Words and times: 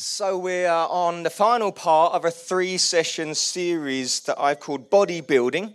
So, 0.00 0.38
we 0.38 0.64
are 0.64 0.88
on 0.88 1.24
the 1.24 1.30
final 1.30 1.72
part 1.72 2.14
of 2.14 2.24
a 2.24 2.30
three 2.30 2.78
session 2.78 3.34
series 3.34 4.20
that 4.20 4.40
I've 4.40 4.60
called 4.60 4.88
Bodybuilding. 4.90 5.74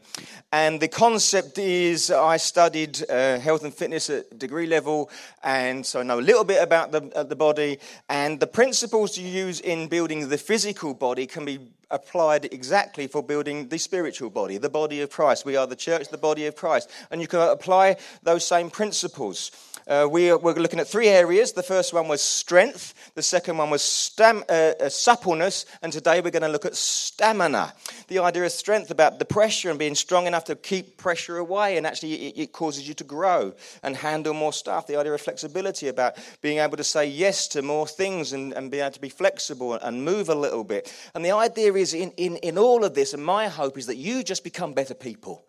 And 0.53 0.79
the 0.79 0.87
concept 0.87 1.57
is 1.57 2.09
I 2.09 2.37
studied 2.37 3.03
uh, 3.09 3.37
health 3.39 3.65
and 3.65 3.73
fitness 3.73 4.09
at 4.09 4.39
degree 4.39 4.65
level, 4.65 5.09
and 5.43 5.85
so 5.85 5.99
I 5.99 6.03
know 6.03 6.19
a 6.19 6.21
little 6.21 6.45
bit 6.45 6.63
about 6.63 6.93
the, 6.93 7.11
uh, 7.13 7.23
the 7.23 7.35
body. 7.35 7.79
And 8.07 8.39
the 8.39 8.47
principles 8.47 9.17
you 9.17 9.27
use 9.27 9.59
in 9.59 9.89
building 9.89 10.29
the 10.29 10.37
physical 10.37 10.93
body 10.93 11.27
can 11.27 11.43
be 11.43 11.59
applied 11.93 12.45
exactly 12.51 13.07
for 13.07 13.23
building 13.23 13.69
the 13.69 13.77
spiritual 13.77 14.29
body, 14.29 14.57
the 14.57 14.69
body 14.69 15.01
of 15.01 15.09
Christ. 15.09 15.45
We 15.45 15.55
are 15.55 15.67
the 15.67 15.75
church, 15.75 16.09
the 16.09 16.17
body 16.17 16.47
of 16.47 16.55
Christ. 16.55 16.89
And 17.11 17.21
you 17.21 17.27
can 17.27 17.39
apply 17.39 17.97
those 18.23 18.45
same 18.45 18.69
principles. 18.69 19.51
Uh, 19.85 20.07
we 20.09 20.31
are, 20.31 20.37
we're 20.37 20.53
looking 20.53 20.79
at 20.79 20.87
three 20.87 21.09
areas. 21.09 21.51
The 21.51 21.63
first 21.63 21.93
one 21.93 22.07
was 22.07 22.21
strength, 22.21 22.93
the 23.15 23.21
second 23.21 23.57
one 23.57 23.69
was 23.69 23.81
stam, 23.81 24.43
uh, 24.47 24.71
uh, 24.79 24.89
suppleness, 24.89 25.65
and 25.81 25.91
today 25.91 26.21
we're 26.21 26.31
going 26.31 26.43
to 26.43 26.47
look 26.47 26.65
at 26.65 26.75
stamina. 26.75 27.73
The 28.07 28.19
idea 28.19 28.45
of 28.45 28.51
strength 28.53 28.91
about 28.91 29.19
the 29.19 29.25
pressure 29.25 29.69
and 29.69 29.77
being 29.77 29.95
strong 29.95 30.25
enough 30.25 30.45
to 30.45 30.55
keep 30.55 30.97
pressure 30.97 31.37
away, 31.37 31.75
and 31.75 31.85
actually 31.85 32.13
it, 32.13 32.37
it 32.37 32.51
causes 32.53 32.87
you 32.87 32.93
to 32.93 33.03
grow 33.03 33.53
and 33.81 33.97
handle 33.97 34.33
more 34.33 34.53
stuff. 34.53 34.87
The 34.87 34.95
idea 34.95 35.13
of 35.13 35.21
flexibility 35.21 35.89
about 35.89 36.13
being 36.41 36.59
able 36.59 36.77
to 36.77 36.83
say 36.83 37.05
yes 37.05 37.49
to 37.49 37.61
more 37.61 37.85
things 37.85 38.31
and, 38.31 38.53
and 38.53 38.71
being 38.71 38.83
able 38.83 38.93
to 38.93 39.01
be 39.01 39.09
flexible 39.09 39.73
and 39.73 40.05
move 40.05 40.29
a 40.29 40.35
little 40.35 40.63
bit. 40.63 40.93
And 41.13 41.25
the 41.25 41.31
idea 41.31 41.73
is 41.73 41.82
in, 41.91 42.11
in, 42.11 42.37
in 42.37 42.57
all 42.57 42.85
of 42.85 42.93
this, 42.95 43.13
and 43.13 43.21
my 43.21 43.49
hope 43.49 43.77
is 43.77 43.87
that 43.87 43.97
you 43.97 44.23
just 44.23 44.45
become 44.45 44.73
better 44.73 44.93
people. 44.93 45.43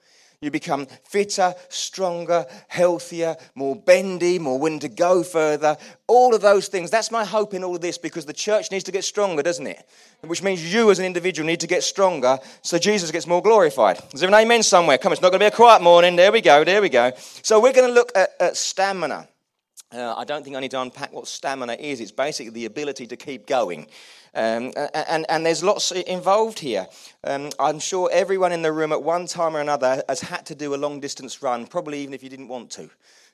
You 0.44 0.50
become 0.50 0.86
fitter, 1.04 1.54
stronger, 1.70 2.44
healthier, 2.68 3.36
more 3.54 3.74
bendy, 3.74 4.38
more 4.38 4.58
willing 4.58 4.80
to 4.80 4.90
go 4.90 5.22
further. 5.22 5.78
All 6.06 6.34
of 6.34 6.42
those 6.42 6.68
things. 6.68 6.90
That's 6.90 7.10
my 7.10 7.24
hope 7.24 7.54
in 7.54 7.64
all 7.64 7.74
of 7.74 7.80
this 7.80 7.96
because 7.96 8.26
the 8.26 8.34
church 8.34 8.70
needs 8.70 8.84
to 8.84 8.92
get 8.92 9.04
stronger, 9.04 9.42
doesn't 9.42 9.66
it? 9.66 9.88
Which 10.20 10.42
means 10.42 10.74
you 10.74 10.90
as 10.90 10.98
an 10.98 11.06
individual 11.06 11.46
need 11.46 11.60
to 11.60 11.66
get 11.66 11.82
stronger 11.82 12.38
so 12.60 12.78
Jesus 12.78 13.10
gets 13.10 13.26
more 13.26 13.42
glorified. 13.42 14.00
Is 14.12 14.20
there 14.20 14.28
an 14.28 14.34
amen 14.34 14.62
somewhere? 14.62 14.98
Come 14.98 15.12
it's 15.12 15.22
not 15.22 15.30
going 15.30 15.40
to 15.40 15.44
be 15.44 15.48
a 15.48 15.56
quiet 15.56 15.80
morning. 15.80 16.16
There 16.16 16.32
we 16.32 16.42
go, 16.42 16.62
there 16.62 16.82
we 16.82 16.90
go. 16.90 17.12
So 17.16 17.58
we're 17.58 17.72
going 17.72 17.88
to 17.88 17.94
look 17.94 18.12
at, 18.14 18.30
at 18.38 18.56
stamina. 18.56 19.28
Uh, 19.90 20.14
I 20.14 20.24
don't 20.24 20.42
think 20.42 20.56
I 20.56 20.60
need 20.60 20.72
to 20.72 20.80
unpack 20.80 21.12
what 21.12 21.28
stamina 21.28 21.74
is. 21.74 22.00
It's 22.00 22.10
basically 22.10 22.50
the 22.50 22.66
ability 22.66 23.06
to 23.06 23.16
keep 23.16 23.46
going. 23.46 23.86
Um, 24.34 24.72
and, 24.94 25.26
and, 25.28 25.46
there's 25.46 25.62
lots 25.62 25.92
involved 25.92 26.58
here. 26.58 26.88
Um, 27.22 27.50
I'm 27.60 27.78
sure 27.78 28.10
everyone 28.12 28.50
in 28.50 28.62
the 28.62 28.72
room 28.72 28.92
at 28.92 29.02
one 29.02 29.26
time 29.26 29.56
or 29.56 29.60
another 29.60 30.02
has 30.08 30.20
had 30.20 30.44
to 30.46 30.54
do 30.56 30.74
a 30.74 30.76
long 30.76 30.98
distance 30.98 31.40
run, 31.40 31.66
probably 31.66 32.00
even 32.00 32.14
if 32.14 32.22
you 32.22 32.28
didn't 32.28 32.48
want 32.48 32.70
to 32.72 32.90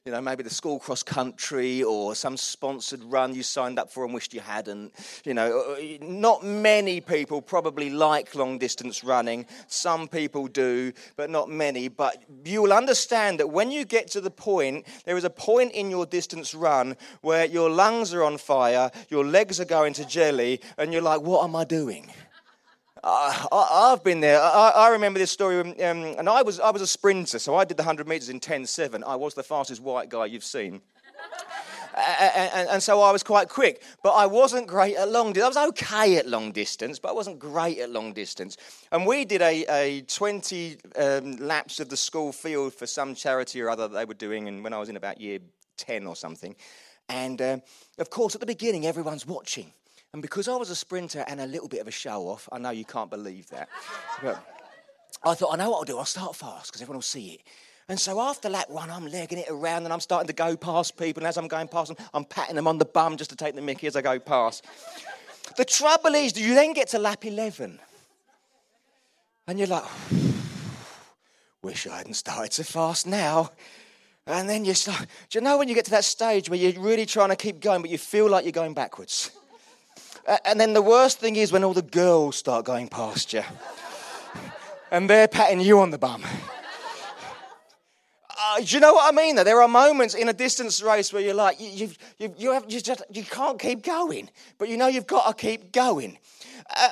you 0.06 0.12
know, 0.12 0.20
maybe 0.22 0.42
the 0.42 0.48
school 0.48 0.78
cross 0.78 1.02
country 1.02 1.82
or 1.82 2.14
some 2.14 2.34
sponsored 2.34 3.04
run 3.04 3.34
you 3.34 3.42
signed 3.42 3.78
up 3.78 3.92
for 3.92 4.02
and 4.02 4.14
wished 4.14 4.32
you 4.32 4.40
hadn't. 4.40 4.94
You 5.26 5.34
know, 5.34 5.74
uh, 5.74 5.98
not 6.00 6.42
many 6.42 7.02
people 7.02 7.42
probably 7.42 7.90
like 7.90 8.34
long 8.34 8.56
distance 8.56 9.04
running. 9.04 9.44
Some 9.66 10.08
people 10.08 10.46
do, 10.46 10.94
but 11.16 11.28
not 11.28 11.50
many. 11.50 11.88
But 11.88 12.24
you 12.46 12.62
will 12.62 12.72
understand 12.72 13.40
that 13.40 13.50
when 13.50 13.70
you 13.70 13.84
get 13.84 14.10
to 14.12 14.22
the 14.22 14.30
point, 14.30 14.86
there 15.04 15.18
is 15.18 15.24
a 15.24 15.30
point 15.30 15.72
in 15.72 15.90
your 15.90 16.06
distance 16.06 16.54
run 16.54 16.96
where 17.20 17.44
your 17.44 17.68
lungs 17.68 18.14
are 18.14 18.24
on 18.24 18.38
fire, 18.38 18.90
your 19.10 19.26
legs 19.26 19.60
are 19.60 19.66
going 19.66 19.92
to 19.94 20.06
jelly, 20.06 20.62
and 20.78 20.89
you're 20.92 21.02
like, 21.02 21.20
what 21.20 21.44
am 21.44 21.56
I 21.56 21.64
doing? 21.64 22.10
I, 23.02 23.88
have 23.90 24.04
been 24.04 24.20
there. 24.20 24.40
I, 24.40 24.72
I, 24.74 24.88
remember 24.90 25.18
this 25.18 25.30
story, 25.30 25.58
um, 25.60 25.74
and 26.18 26.28
I 26.28 26.42
was, 26.42 26.60
I 26.60 26.70
was 26.70 26.82
a 26.82 26.86
sprinter, 26.86 27.38
so 27.38 27.54
I 27.56 27.64
did 27.64 27.76
the 27.76 27.82
100 27.82 28.06
metres 28.06 28.28
in 28.28 28.40
10.7. 28.40 29.02
I 29.06 29.16
was 29.16 29.34
the 29.34 29.42
fastest 29.42 29.82
white 29.82 30.10
guy 30.10 30.26
you've 30.26 30.44
seen. 30.44 30.82
and, 31.96 32.50
and, 32.54 32.68
and, 32.68 32.82
so 32.82 33.00
I 33.00 33.10
was 33.10 33.22
quite 33.22 33.48
quick, 33.48 33.82
but 34.02 34.10
I 34.10 34.26
wasn't 34.26 34.66
great 34.66 34.96
at 34.96 35.08
long 35.08 35.32
distance. 35.32 35.56
I 35.56 35.64
was 35.64 35.68
okay 35.70 36.16
at 36.16 36.28
long 36.28 36.52
distance, 36.52 36.98
but 36.98 37.08
I 37.08 37.12
wasn't 37.12 37.38
great 37.38 37.78
at 37.78 37.90
long 37.90 38.12
distance. 38.12 38.56
And 38.92 39.06
we 39.06 39.24
did 39.24 39.40
a, 39.40 39.64
a 39.70 40.02
20 40.02 40.76
um, 40.96 41.36
laps 41.36 41.80
of 41.80 41.88
the 41.88 41.96
school 41.96 42.32
field 42.32 42.74
for 42.74 42.86
some 42.86 43.14
charity 43.14 43.62
or 43.62 43.70
other 43.70 43.88
that 43.88 43.94
they 43.94 44.04
were 44.04 44.14
doing, 44.14 44.46
and 44.46 44.62
when 44.62 44.74
I 44.74 44.78
was 44.78 44.88
in 44.88 44.96
about 44.96 45.20
year 45.20 45.38
10 45.78 46.06
or 46.06 46.16
something. 46.16 46.54
And 47.08 47.40
uh, 47.40 47.58
of 47.98 48.10
course, 48.10 48.34
at 48.34 48.40
the 48.40 48.46
beginning, 48.46 48.86
everyone's 48.86 49.26
watching. 49.26 49.72
And 50.12 50.22
because 50.22 50.48
I 50.48 50.56
was 50.56 50.70
a 50.70 50.76
sprinter 50.76 51.24
and 51.28 51.40
a 51.40 51.46
little 51.46 51.68
bit 51.68 51.80
of 51.80 51.88
a 51.88 51.92
show 51.92 52.28
off, 52.28 52.48
I 52.50 52.58
know 52.58 52.70
you 52.70 52.84
can't 52.84 53.10
believe 53.10 53.48
that. 53.50 53.68
I 55.22 55.34
thought, 55.34 55.52
I 55.52 55.56
know 55.56 55.70
what 55.70 55.78
I'll 55.78 55.84
do. 55.84 55.98
I'll 55.98 56.04
start 56.04 56.34
fast 56.34 56.66
because 56.66 56.82
everyone 56.82 56.96
will 56.96 57.02
see 57.02 57.34
it. 57.34 57.42
And 57.88 57.98
so 57.98 58.20
after 58.20 58.48
lap 58.48 58.70
one, 58.70 58.90
I'm 58.90 59.06
legging 59.06 59.38
it 59.38 59.48
around 59.48 59.84
and 59.84 59.92
I'm 59.92 60.00
starting 60.00 60.28
to 60.28 60.32
go 60.32 60.56
past 60.56 60.96
people. 60.96 61.22
And 61.22 61.28
as 61.28 61.36
I'm 61.36 61.48
going 61.48 61.68
past 61.68 61.88
them, 61.88 62.06
I'm 62.14 62.24
patting 62.24 62.56
them 62.56 62.66
on 62.66 62.78
the 62.78 62.84
bum 62.84 63.16
just 63.16 63.30
to 63.30 63.36
take 63.36 63.54
the 63.54 63.62
mickey 63.62 63.86
as 63.86 63.96
I 63.96 64.02
go 64.02 64.18
past. 64.18 64.64
the 65.56 65.64
trouble 65.64 66.14
is, 66.14 66.38
you 66.38 66.54
then 66.54 66.72
get 66.72 66.88
to 66.88 66.98
lap 66.98 67.24
11. 67.24 67.78
And 69.46 69.58
you're 69.58 69.68
like, 69.68 69.84
wish 71.62 71.86
I 71.86 71.98
hadn't 71.98 72.14
started 72.14 72.52
so 72.52 72.62
fast 72.62 73.06
now. 73.06 73.50
And 74.26 74.48
then 74.48 74.64
you 74.64 74.74
start, 74.74 75.06
do 75.28 75.38
you 75.38 75.44
know 75.44 75.58
when 75.58 75.68
you 75.68 75.74
get 75.74 75.84
to 75.86 75.90
that 75.92 76.04
stage 76.04 76.48
where 76.48 76.58
you're 76.58 76.80
really 76.80 77.06
trying 77.06 77.30
to 77.30 77.36
keep 77.36 77.60
going, 77.60 77.80
but 77.80 77.90
you 77.90 77.98
feel 77.98 78.28
like 78.28 78.44
you're 78.44 78.52
going 78.52 78.74
backwards? 78.74 79.32
And 80.44 80.60
then 80.60 80.72
the 80.72 80.82
worst 80.82 81.18
thing 81.18 81.36
is 81.36 81.52
when 81.52 81.64
all 81.64 81.74
the 81.74 81.82
girls 81.82 82.36
start 82.36 82.64
going 82.64 82.88
past 82.88 83.32
you 83.32 83.42
and 84.90 85.08
they're 85.08 85.28
patting 85.28 85.60
you 85.60 85.80
on 85.80 85.90
the 85.90 85.98
bum. 85.98 86.22
Uh, 88.42 88.58
do 88.58 88.74
you 88.74 88.80
know 88.80 88.94
what 88.94 89.12
I 89.12 89.16
mean? 89.16 89.36
There 89.36 89.60
are 89.60 89.68
moments 89.68 90.14
in 90.14 90.28
a 90.28 90.32
distance 90.32 90.82
race 90.82 91.12
where 91.12 91.22
you're 91.22 91.34
like, 91.34 91.60
you, 91.60 91.68
you, 91.68 91.90
you, 92.18 92.34
you, 92.38 92.52
have, 92.52 92.64
you 92.68 92.80
just 92.80 93.02
you 93.10 93.22
can't 93.22 93.58
keep 93.58 93.82
going, 93.82 94.30
but 94.58 94.68
you 94.68 94.76
know 94.76 94.86
you've 94.86 95.06
got 95.06 95.28
to 95.28 95.34
keep 95.34 95.72
going. 95.72 96.18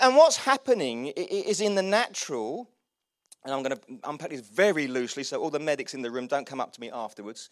And 0.03 0.15
what's 0.15 0.37
happening 0.37 1.07
is 1.07 1.61
in 1.61 1.75
the 1.75 1.83
natural, 1.83 2.69
and 3.45 3.55
I'm 3.55 3.63
going 3.63 3.77
to 3.77 4.09
unpack 4.09 4.31
this 4.31 4.41
very 4.41 4.89
loosely, 4.89 5.23
so 5.23 5.41
all 5.41 5.51
the 5.51 5.59
medics 5.59 5.95
in 5.95 6.03
the 6.03 6.11
room 6.11 6.27
don't 6.27 6.47
come 6.47 6.61
up 6.61 6.73
to 6.75 6.81
me 6.81 6.91
afterwards. 6.93 7.49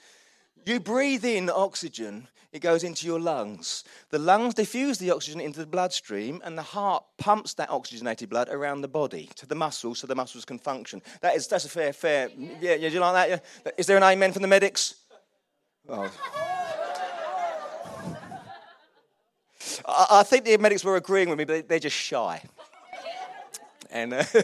You 0.65 0.81
breathe 0.81 1.25
in 1.25 1.51
oxygen, 1.51 2.29
it 2.53 2.61
goes 2.61 2.83
into 2.83 3.07
your 3.07 3.21
lungs. 3.21 3.85
The 4.11 4.19
lungs 4.19 4.55
diffuse 4.55 4.99
the 4.99 5.11
oxygen 5.11 5.41
into 5.41 5.61
the 5.61 5.67
bloodstream, 5.67 6.41
and 6.45 6.57
the 6.57 6.63
heart 6.63 7.05
pumps 7.19 7.55
that 7.55 7.71
oxygenated 7.71 8.31
blood 8.31 8.49
around 8.49 8.81
the 8.81 8.89
body 8.89 9.29
to 9.37 9.47
the 9.47 9.55
muscles 9.55 9.99
so 9.99 10.07
the 10.07 10.15
muscles 10.15 10.45
can 10.45 10.59
function. 10.59 11.03
That 11.21 11.37
is, 11.37 11.47
that's 11.47 11.67
a 11.67 11.69
fair, 11.69 11.93
fair. 11.93 12.31
Yeah, 12.37 12.75
yeah, 12.75 12.89
do 12.89 12.95
you 12.95 13.01
like 13.01 13.29
that? 13.29 13.43
Yeah? 13.65 13.71
Is 13.77 13.87
there 13.87 13.97
an 13.97 14.03
amen 14.03 14.33
from 14.33 14.43
the 14.43 14.49
medics? 14.49 14.95
Oh. 15.89 16.11
I, 19.87 20.07
I 20.11 20.23
think 20.23 20.45
the 20.45 20.57
medics 20.57 20.85
were 20.85 20.97
agreeing 20.97 21.29
with 21.29 21.39
me, 21.39 21.45
but 21.45 21.69
they're 21.69 21.79
just 21.79 21.97
shy. 21.97 22.43
And. 23.91 24.15
Uh, 24.15 24.25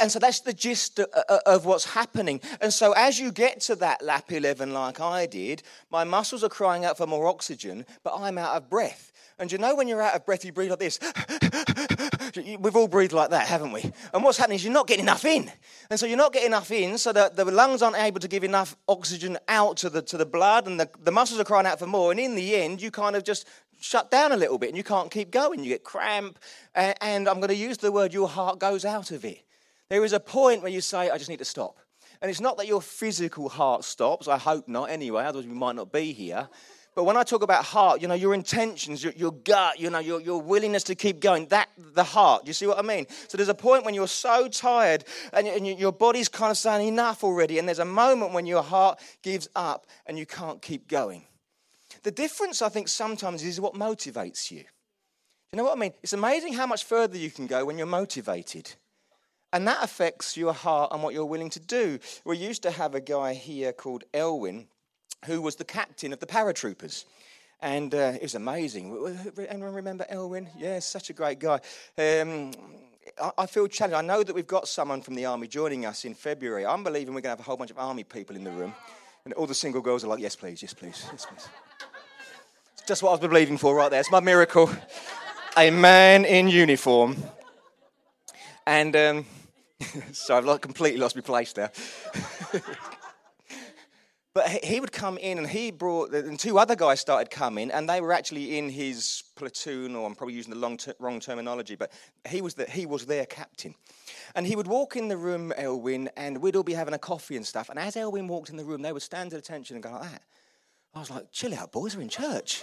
And 0.00 0.10
so 0.10 0.18
that's 0.18 0.40
the 0.40 0.52
gist 0.52 1.00
uh, 1.00 1.06
uh, 1.16 1.22
uh, 1.28 1.38
of 1.46 1.64
what's 1.64 1.84
happening. 1.84 2.40
And 2.60 2.72
so 2.72 2.92
as 2.92 3.18
you 3.18 3.32
get 3.32 3.60
to 3.62 3.74
that 3.76 4.02
lap 4.02 4.30
11, 4.30 4.72
like 4.72 5.00
I 5.00 5.26
did, 5.26 5.62
my 5.90 6.04
muscles 6.04 6.44
are 6.44 6.48
crying 6.48 6.84
out 6.84 6.96
for 6.96 7.06
more 7.06 7.26
oxygen, 7.26 7.86
but 8.02 8.14
I'm 8.16 8.38
out 8.38 8.56
of 8.56 8.68
breath. 8.68 9.12
And 9.40 9.52
you 9.52 9.58
know 9.58 9.76
when 9.76 9.86
you're 9.86 10.02
out 10.02 10.16
of 10.16 10.26
breath, 10.26 10.44
you 10.44 10.52
breathe 10.52 10.70
like 10.70 10.80
this. 10.80 10.98
We've 12.58 12.74
all 12.74 12.88
breathed 12.88 13.12
like 13.12 13.30
that, 13.30 13.46
haven't 13.46 13.72
we? 13.72 13.90
And 14.12 14.24
what's 14.24 14.36
happening 14.36 14.56
is 14.56 14.64
you're 14.64 14.72
not 14.72 14.88
getting 14.88 15.04
enough 15.04 15.24
in. 15.24 15.50
And 15.90 15.98
so 15.98 16.06
you're 16.06 16.16
not 16.16 16.32
getting 16.32 16.48
enough 16.48 16.70
in, 16.72 16.98
so 16.98 17.12
that 17.12 17.36
the 17.36 17.44
lungs 17.44 17.80
aren't 17.80 17.98
able 17.98 18.20
to 18.20 18.28
give 18.28 18.42
enough 18.42 18.76
oxygen 18.88 19.38
out 19.46 19.76
to 19.78 19.90
the, 19.90 20.02
to 20.02 20.16
the 20.16 20.26
blood, 20.26 20.66
and 20.66 20.80
the, 20.80 20.90
the 21.04 21.12
muscles 21.12 21.38
are 21.38 21.44
crying 21.44 21.66
out 21.66 21.78
for 21.78 21.86
more. 21.86 22.10
And 22.10 22.18
in 22.18 22.34
the 22.34 22.56
end, 22.56 22.82
you 22.82 22.90
kind 22.90 23.14
of 23.14 23.22
just 23.22 23.46
shut 23.80 24.10
down 24.10 24.32
a 24.32 24.36
little 24.36 24.58
bit 24.58 24.68
and 24.68 24.76
you 24.76 24.84
can't 24.84 25.10
keep 25.10 25.30
going. 25.30 25.62
You 25.62 25.70
get 25.70 25.84
cramp. 25.84 26.38
And, 26.74 26.94
and 27.00 27.28
I'm 27.28 27.36
going 27.36 27.48
to 27.48 27.54
use 27.54 27.78
the 27.78 27.92
word 27.92 28.12
your 28.12 28.28
heart 28.28 28.58
goes 28.58 28.84
out 28.84 29.10
of 29.10 29.24
it. 29.24 29.44
There 29.90 30.04
is 30.04 30.12
a 30.12 30.20
point 30.20 30.62
where 30.62 30.70
you 30.70 30.80
say, 30.80 31.10
I 31.10 31.18
just 31.18 31.30
need 31.30 31.38
to 31.38 31.44
stop. 31.44 31.76
And 32.20 32.30
it's 32.30 32.40
not 32.40 32.56
that 32.58 32.66
your 32.66 32.82
physical 32.82 33.48
heart 33.48 33.84
stops, 33.84 34.28
I 34.28 34.38
hope 34.38 34.68
not 34.68 34.90
anyway, 34.90 35.24
otherwise 35.24 35.46
we 35.46 35.54
might 35.54 35.76
not 35.76 35.92
be 35.92 36.12
here. 36.12 36.48
But 36.94 37.04
when 37.04 37.16
I 37.16 37.22
talk 37.22 37.44
about 37.44 37.64
heart, 37.64 38.02
you 38.02 38.08
know, 38.08 38.14
your 38.14 38.34
intentions, 38.34 39.04
your, 39.04 39.12
your 39.12 39.30
gut, 39.30 39.78
you 39.78 39.88
know, 39.88 40.00
your, 40.00 40.20
your 40.20 40.42
willingness 40.42 40.82
to 40.84 40.96
keep 40.96 41.20
going, 41.20 41.46
that, 41.46 41.68
the 41.78 42.02
heart. 42.02 42.44
You 42.44 42.52
see 42.52 42.66
what 42.66 42.76
I 42.76 42.82
mean? 42.82 43.06
So 43.28 43.36
there's 43.36 43.48
a 43.48 43.54
point 43.54 43.84
when 43.84 43.94
you're 43.94 44.08
so 44.08 44.48
tired 44.48 45.04
and, 45.32 45.46
and 45.46 45.64
your 45.64 45.92
body's 45.92 46.28
kind 46.28 46.50
of 46.50 46.56
saying 46.56 46.88
enough 46.88 47.22
already, 47.22 47.60
and 47.60 47.68
there's 47.68 47.78
a 47.78 47.84
moment 47.84 48.32
when 48.32 48.46
your 48.46 48.64
heart 48.64 48.98
gives 49.22 49.48
up 49.54 49.86
and 50.06 50.18
you 50.18 50.26
can't 50.26 50.60
keep 50.60 50.88
going. 50.88 51.22
The 52.02 52.10
difference, 52.10 52.62
I 52.62 52.68
think, 52.68 52.88
sometimes 52.88 53.44
is 53.44 53.60
what 53.60 53.74
motivates 53.74 54.50
you. 54.50 54.64
You 55.52 55.56
know 55.56 55.64
what 55.64 55.76
I 55.76 55.80
mean? 55.80 55.92
It's 56.02 56.14
amazing 56.14 56.54
how 56.54 56.66
much 56.66 56.84
further 56.84 57.16
you 57.16 57.30
can 57.30 57.46
go 57.46 57.64
when 57.64 57.78
you're 57.78 57.86
motivated. 57.86 58.74
And 59.52 59.66
that 59.66 59.82
affects 59.82 60.36
your 60.36 60.52
heart 60.52 60.92
and 60.92 61.02
what 61.02 61.14
you're 61.14 61.24
willing 61.24 61.50
to 61.50 61.60
do. 61.60 61.98
We 62.24 62.36
used 62.36 62.62
to 62.64 62.70
have 62.70 62.94
a 62.94 63.00
guy 63.00 63.34
here 63.34 63.72
called 63.72 64.04
Elwin 64.12 64.66
who 65.24 65.42
was 65.42 65.56
the 65.56 65.64
captain 65.64 66.12
of 66.12 66.20
the 66.20 66.26
paratroopers. 66.26 67.04
And 67.60 67.94
uh, 67.94 68.12
it 68.14 68.22
was 68.22 68.34
amazing. 68.34 69.16
Anyone 69.48 69.74
remember 69.74 70.06
Elwin? 70.08 70.48
Yeah, 70.56 70.78
such 70.78 71.10
a 71.10 71.12
great 71.12 71.40
guy. 71.40 71.60
Um, 71.96 72.52
I 73.36 73.46
feel 73.46 73.66
challenged. 73.66 73.96
I 73.96 74.02
know 74.02 74.22
that 74.22 74.34
we've 74.34 74.46
got 74.46 74.68
someone 74.68 75.00
from 75.00 75.14
the 75.14 75.24
army 75.24 75.48
joining 75.48 75.86
us 75.86 76.04
in 76.04 76.14
February. 76.14 76.66
I'm 76.66 76.84
believing 76.84 77.14
we're 77.14 77.20
going 77.20 77.34
to 77.34 77.38
have 77.38 77.40
a 77.40 77.42
whole 77.42 77.56
bunch 77.56 77.70
of 77.70 77.78
army 77.78 78.04
people 78.04 78.36
in 78.36 78.44
the 78.44 78.50
room. 78.50 78.74
And 79.24 79.34
all 79.34 79.46
the 79.46 79.54
single 79.54 79.80
girls 79.80 80.04
are 80.04 80.08
like, 80.08 80.20
yes, 80.20 80.36
please, 80.36 80.62
yes, 80.62 80.72
please, 80.72 81.04
yes, 81.10 81.26
please. 81.26 81.48
It's 82.74 82.86
just 82.86 83.02
what 83.02 83.10
I 83.10 83.12
was 83.12 83.20
believing 83.20 83.58
for 83.58 83.74
right 83.74 83.90
there. 83.90 84.00
It's 84.00 84.10
my 84.10 84.20
miracle. 84.20 84.70
a 85.56 85.70
man 85.70 86.24
in 86.24 86.48
uniform. 86.48 87.16
And 88.66 88.94
um, 88.94 89.26
so 90.12 90.36
I've 90.36 90.44
like 90.44 90.60
completely 90.60 91.00
lost 91.00 91.14
my 91.16 91.22
place 91.22 91.52
there. 91.52 91.70
but 94.34 94.48
he 94.48 94.80
would 94.80 94.92
come 94.92 95.18
in 95.18 95.38
and 95.38 95.46
he 95.46 95.70
brought, 95.70 96.12
and 96.12 96.38
two 96.38 96.58
other 96.58 96.74
guys 96.76 97.00
started 97.00 97.30
coming, 97.30 97.70
and 97.70 97.88
they 97.88 98.00
were 98.00 98.12
actually 98.12 98.58
in 98.58 98.68
his 98.68 99.22
platoon, 99.36 99.94
or 99.94 100.06
I'm 100.06 100.14
probably 100.14 100.34
using 100.34 100.58
the 100.58 100.76
ter- 100.76 100.94
wrong 100.98 101.20
terminology, 101.20 101.76
but 101.76 101.92
he 102.28 102.40
was, 102.40 102.54
the, 102.54 102.66
he 102.66 102.86
was 102.86 103.06
their 103.06 103.26
captain. 103.26 103.74
And 104.34 104.46
he 104.46 104.56
would 104.56 104.66
walk 104.66 104.96
in 104.96 105.08
the 105.08 105.16
room, 105.16 105.52
Elwin, 105.56 106.10
and 106.16 106.38
we'd 106.42 106.56
all 106.56 106.62
be 106.62 106.74
having 106.74 106.94
a 106.94 106.98
coffee 106.98 107.36
and 107.36 107.46
stuff. 107.46 107.68
And 107.68 107.78
as 107.78 107.96
Elwin 107.96 108.28
walked 108.28 108.50
in 108.50 108.56
the 108.56 108.64
room, 108.64 108.82
they 108.82 108.92
would 108.92 109.02
stand 109.02 109.32
at 109.32 109.38
attention 109.38 109.76
and 109.76 109.82
go 109.82 109.92
like 109.92 110.02
that. 110.02 110.22
I 110.94 111.00
was 111.00 111.10
like, 111.10 111.30
chill 111.30 111.54
out, 111.54 111.70
boys, 111.70 111.96
we're 111.96 112.02
in 112.02 112.08
church. 112.08 112.62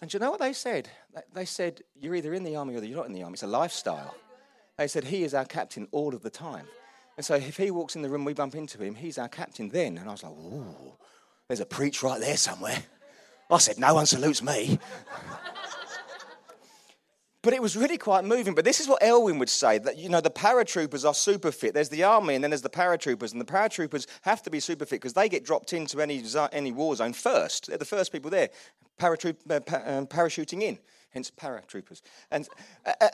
and 0.00 0.10
do 0.10 0.16
you 0.16 0.20
know 0.20 0.30
what 0.30 0.40
they 0.40 0.52
said? 0.52 0.88
They 1.34 1.44
said, 1.44 1.82
you're 1.94 2.14
either 2.14 2.32
in 2.32 2.44
the 2.44 2.56
army 2.56 2.74
or 2.76 2.82
you're 2.82 2.96
not 2.96 3.06
in 3.06 3.12
the 3.12 3.22
army. 3.22 3.34
It's 3.34 3.42
a 3.42 3.46
lifestyle. 3.46 4.14
They 4.78 4.88
said, 4.88 5.04
he 5.04 5.22
is 5.22 5.34
our 5.34 5.44
captain 5.44 5.88
all 5.92 6.14
of 6.14 6.22
the 6.22 6.30
time. 6.30 6.66
And 7.16 7.24
so 7.24 7.34
if 7.34 7.56
he 7.56 7.70
walks 7.70 7.94
in 7.94 8.02
the 8.02 8.08
room, 8.08 8.24
we 8.24 8.34
bump 8.34 8.54
into 8.54 8.82
him, 8.82 8.94
he's 8.94 9.18
our 9.18 9.28
captain 9.28 9.68
then. 9.68 9.98
And 9.98 10.08
I 10.08 10.12
was 10.12 10.24
like, 10.24 10.32
ooh, 10.32 10.94
there's 11.48 11.60
a 11.60 11.66
preach 11.66 12.02
right 12.02 12.20
there 12.20 12.36
somewhere. 12.36 12.82
I 13.50 13.58
said, 13.58 13.78
no 13.78 13.94
one 13.94 14.06
salutes 14.06 14.42
me. 14.42 14.78
But 17.44 17.52
it 17.52 17.60
was 17.60 17.76
really 17.76 17.98
quite 17.98 18.24
moving. 18.24 18.54
But 18.54 18.64
this 18.64 18.80
is 18.80 18.88
what 18.88 19.02
Elwyn 19.02 19.38
would 19.38 19.50
say 19.50 19.76
that, 19.76 19.98
you 19.98 20.08
know, 20.08 20.22
the 20.22 20.30
paratroopers 20.30 21.06
are 21.06 21.12
super 21.12 21.52
fit. 21.52 21.74
There's 21.74 21.90
the 21.90 22.02
army 22.02 22.36
and 22.36 22.42
then 22.42 22.50
there's 22.50 22.62
the 22.62 22.70
paratroopers. 22.70 23.32
And 23.32 23.40
the 23.40 23.44
paratroopers 23.44 24.06
have 24.22 24.42
to 24.44 24.50
be 24.50 24.60
super 24.60 24.86
fit 24.86 25.02
because 25.02 25.12
they 25.12 25.28
get 25.28 25.44
dropped 25.44 25.74
into 25.74 26.00
any, 26.00 26.24
any 26.52 26.72
war 26.72 26.96
zone 26.96 27.12
first. 27.12 27.66
They're 27.66 27.76
the 27.76 27.84
first 27.84 28.12
people 28.12 28.30
there, 28.30 28.48
paratroop, 28.98 29.36
uh, 29.50 29.60
pa- 29.60 29.82
um, 29.84 30.06
parachuting 30.06 30.62
in. 30.62 30.78
Hence 31.14 31.30
paratroopers. 31.30 32.02
And, 32.30 32.48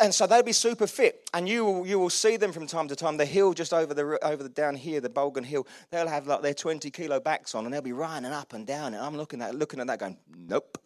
and 0.00 0.14
so 0.14 0.26
they'll 0.26 0.42
be 0.42 0.52
super 0.52 0.86
fit. 0.86 1.28
And 1.34 1.48
you 1.48 1.64
will, 1.64 1.86
you 1.86 1.98
will 1.98 2.10
see 2.10 2.36
them 2.36 2.50
from 2.50 2.66
time 2.66 2.88
to 2.88 2.96
time. 2.96 3.18
The 3.18 3.26
hill 3.26 3.52
just 3.52 3.74
over 3.74 3.92
the, 3.92 4.18
over 4.24 4.42
the 4.42 4.48
down 4.48 4.74
here, 4.74 5.00
the 5.00 5.10
Bulgan 5.10 5.44
Hill, 5.44 5.66
they'll 5.90 6.08
have 6.08 6.26
like 6.26 6.40
their 6.40 6.54
20 6.54 6.90
kilo 6.90 7.20
backs 7.20 7.54
on 7.54 7.66
and 7.66 7.74
they'll 7.74 7.82
be 7.82 7.92
running 7.92 8.32
up 8.32 8.54
and 8.54 8.66
down. 8.66 8.94
And 8.94 9.04
I'm 9.04 9.16
looking 9.16 9.42
at, 9.42 9.54
looking 9.54 9.80
at 9.80 9.86
that 9.86 9.98
going, 9.98 10.16
nope. 10.48 10.78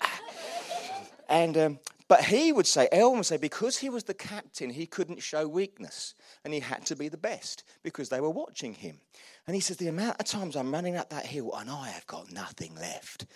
and 1.29 1.57
um, 1.57 1.79
but 2.07 2.25
he 2.25 2.53
would 2.53 2.67
say, 2.67 2.89
Elwyn 2.93 3.19
would 3.19 3.27
say, 3.27 3.39
because 3.39 3.79
he 3.79 3.89
was 3.89 4.05
the 4.05 4.15
captain, 4.15 4.71
he 4.71 4.87
couldn't 4.87 5.23
show 5.23 5.49
weakness. 5.49 6.15
And 6.45 6.53
he 6.53 6.61
had 6.61 6.85
to 6.87 6.97
be 6.97 7.09
the 7.09 7.17
best 7.17 7.65
because 7.83 8.11
they 8.11 8.21
were 8.21 8.31
watching 8.31 8.75
him. 8.75 8.99
And 9.47 9.55
he 9.55 9.61
says, 9.61 9.79
The 9.79 9.89
amount 9.89 10.21
of 10.21 10.27
times 10.27 10.57
I'm 10.57 10.73
running 10.73 10.97
up 10.97 11.11
that 11.11 11.27
hill 11.27 11.55
and 11.57 11.71
I 11.71 11.89
have 11.89 12.07
got 12.07 12.31
nothing 12.31 12.75
left. 12.75 13.27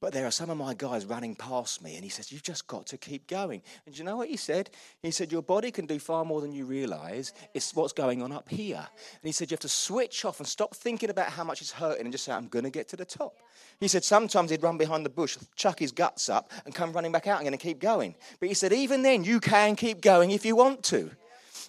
But 0.00 0.12
there 0.12 0.26
are 0.26 0.30
some 0.30 0.48
of 0.48 0.56
my 0.56 0.74
guys 0.74 1.04
running 1.04 1.34
past 1.34 1.82
me, 1.82 1.96
and 1.96 2.04
he 2.04 2.10
says, 2.10 2.30
You've 2.30 2.44
just 2.44 2.68
got 2.68 2.86
to 2.86 2.96
keep 2.96 3.26
going. 3.26 3.62
And 3.84 3.98
you 3.98 4.04
know 4.04 4.16
what 4.16 4.28
he 4.28 4.36
said? 4.36 4.70
He 5.02 5.10
said, 5.10 5.32
Your 5.32 5.42
body 5.42 5.72
can 5.72 5.86
do 5.86 5.98
far 5.98 6.24
more 6.24 6.40
than 6.40 6.52
you 6.52 6.66
realize. 6.66 7.32
It's 7.52 7.74
what's 7.74 7.92
going 7.92 8.22
on 8.22 8.30
up 8.30 8.48
here. 8.48 8.76
And 8.76 9.24
he 9.24 9.32
said, 9.32 9.50
You 9.50 9.56
have 9.56 9.60
to 9.60 9.68
switch 9.68 10.24
off 10.24 10.38
and 10.38 10.46
stop 10.46 10.76
thinking 10.76 11.10
about 11.10 11.30
how 11.30 11.42
much 11.42 11.60
it's 11.62 11.72
hurting 11.72 12.04
and 12.04 12.12
just 12.12 12.24
say, 12.24 12.32
I'm 12.32 12.46
going 12.46 12.64
to 12.64 12.70
get 12.70 12.86
to 12.88 12.96
the 12.96 13.04
top. 13.04 13.34
He 13.80 13.88
said, 13.88 14.04
Sometimes 14.04 14.50
he'd 14.52 14.62
run 14.62 14.78
behind 14.78 15.04
the 15.04 15.10
bush, 15.10 15.36
chuck 15.56 15.80
his 15.80 15.90
guts 15.90 16.28
up, 16.28 16.52
and 16.64 16.72
come 16.72 16.92
running 16.92 17.10
back 17.10 17.26
out 17.26 17.40
again 17.40 17.52
and 17.52 17.60
keep 17.60 17.80
going. 17.80 18.14
But 18.38 18.48
he 18.48 18.54
said, 18.54 18.72
Even 18.72 19.02
then, 19.02 19.24
you 19.24 19.40
can 19.40 19.74
keep 19.74 20.00
going 20.00 20.30
if 20.30 20.44
you 20.44 20.54
want 20.54 20.84
to. 20.84 21.10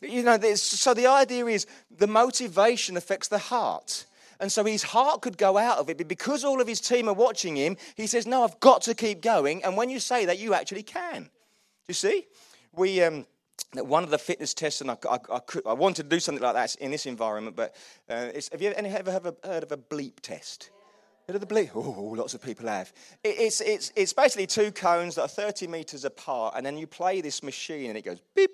You 0.04 0.22
know, 0.22 0.40
so 0.54 0.94
the 0.94 1.08
idea 1.08 1.46
is 1.48 1.66
the 1.90 2.08
motivation 2.08 2.96
affects 2.96 3.28
the 3.28 3.40
heart. 3.40 4.06
And 4.40 4.52
so 4.52 4.64
his 4.64 4.84
heart 4.84 5.22
could 5.22 5.38
go 5.38 5.58
out 5.58 5.80
of 5.80 5.90
it, 5.90 5.98
but 5.98 6.08
because 6.08 6.44
all 6.44 6.62
of 6.62 6.68
his 6.68 6.80
team 6.80 7.10
are 7.10 7.14
watching 7.14 7.58
him, 7.58 7.76
he 7.96 8.08
says, 8.08 8.26
No, 8.26 8.44
I've 8.44 8.60
got 8.60 8.82
to 8.84 8.96
keep 8.96 9.22
going. 9.22 9.64
And 9.64 9.76
when 9.76 9.90
you 9.90 10.00
say 10.00 10.26
that, 10.26 10.40
you 10.40 10.54
actually 10.54 10.84
can. 10.84 11.30
You 11.88 11.94
see? 11.94 12.28
We. 12.74 13.04
Um, 13.04 13.26
one 13.74 14.04
of 14.04 14.10
the 14.10 14.18
fitness 14.18 14.54
tests, 14.54 14.82
and 14.82 14.90
I, 14.90 14.98
I, 15.08 15.20
I, 15.32 15.40
could, 15.40 15.66
I, 15.68 15.74
wanted 15.74 16.04
to 16.04 16.10
do 16.10 16.20
something 16.20 16.42
like 16.42 16.56
that 16.56 16.76
in 16.76 16.92
this 16.92 17.06
environment, 17.06 17.56
but 17.56 17.76
uh, 18.10 18.30
have 18.52 18.62
you 18.62 18.70
ever, 18.72 19.12
ever 19.12 19.36
heard 19.44 19.64
of 19.64 19.72
a 19.72 19.78
bleep 19.78 20.22
test? 20.22 20.72
Heard 21.28 21.36
of 21.36 21.48
the 21.48 21.54
bleep? 21.54 21.70
Oh, 21.76 22.16
lots 22.18 22.34
of 22.34 22.42
people 22.42 22.68
have. 22.68 22.92
It, 23.24 23.36
it's, 23.38 23.62
it's, 23.62 23.92
it's 23.96 24.14
basically 24.14 24.48
two 24.48 24.72
cones 24.72 25.16
that 25.16 25.24
are 25.24 25.28
30 25.28 25.68
meters 25.68 26.04
apart, 26.04 26.56
and 26.58 26.66
then 26.66 26.78
you 26.78 26.88
play 26.88 27.22
this 27.22 27.44
machine, 27.44 27.90
and 27.90 27.98
it 27.98 28.04
goes 28.04 28.22
beep, 28.36 28.52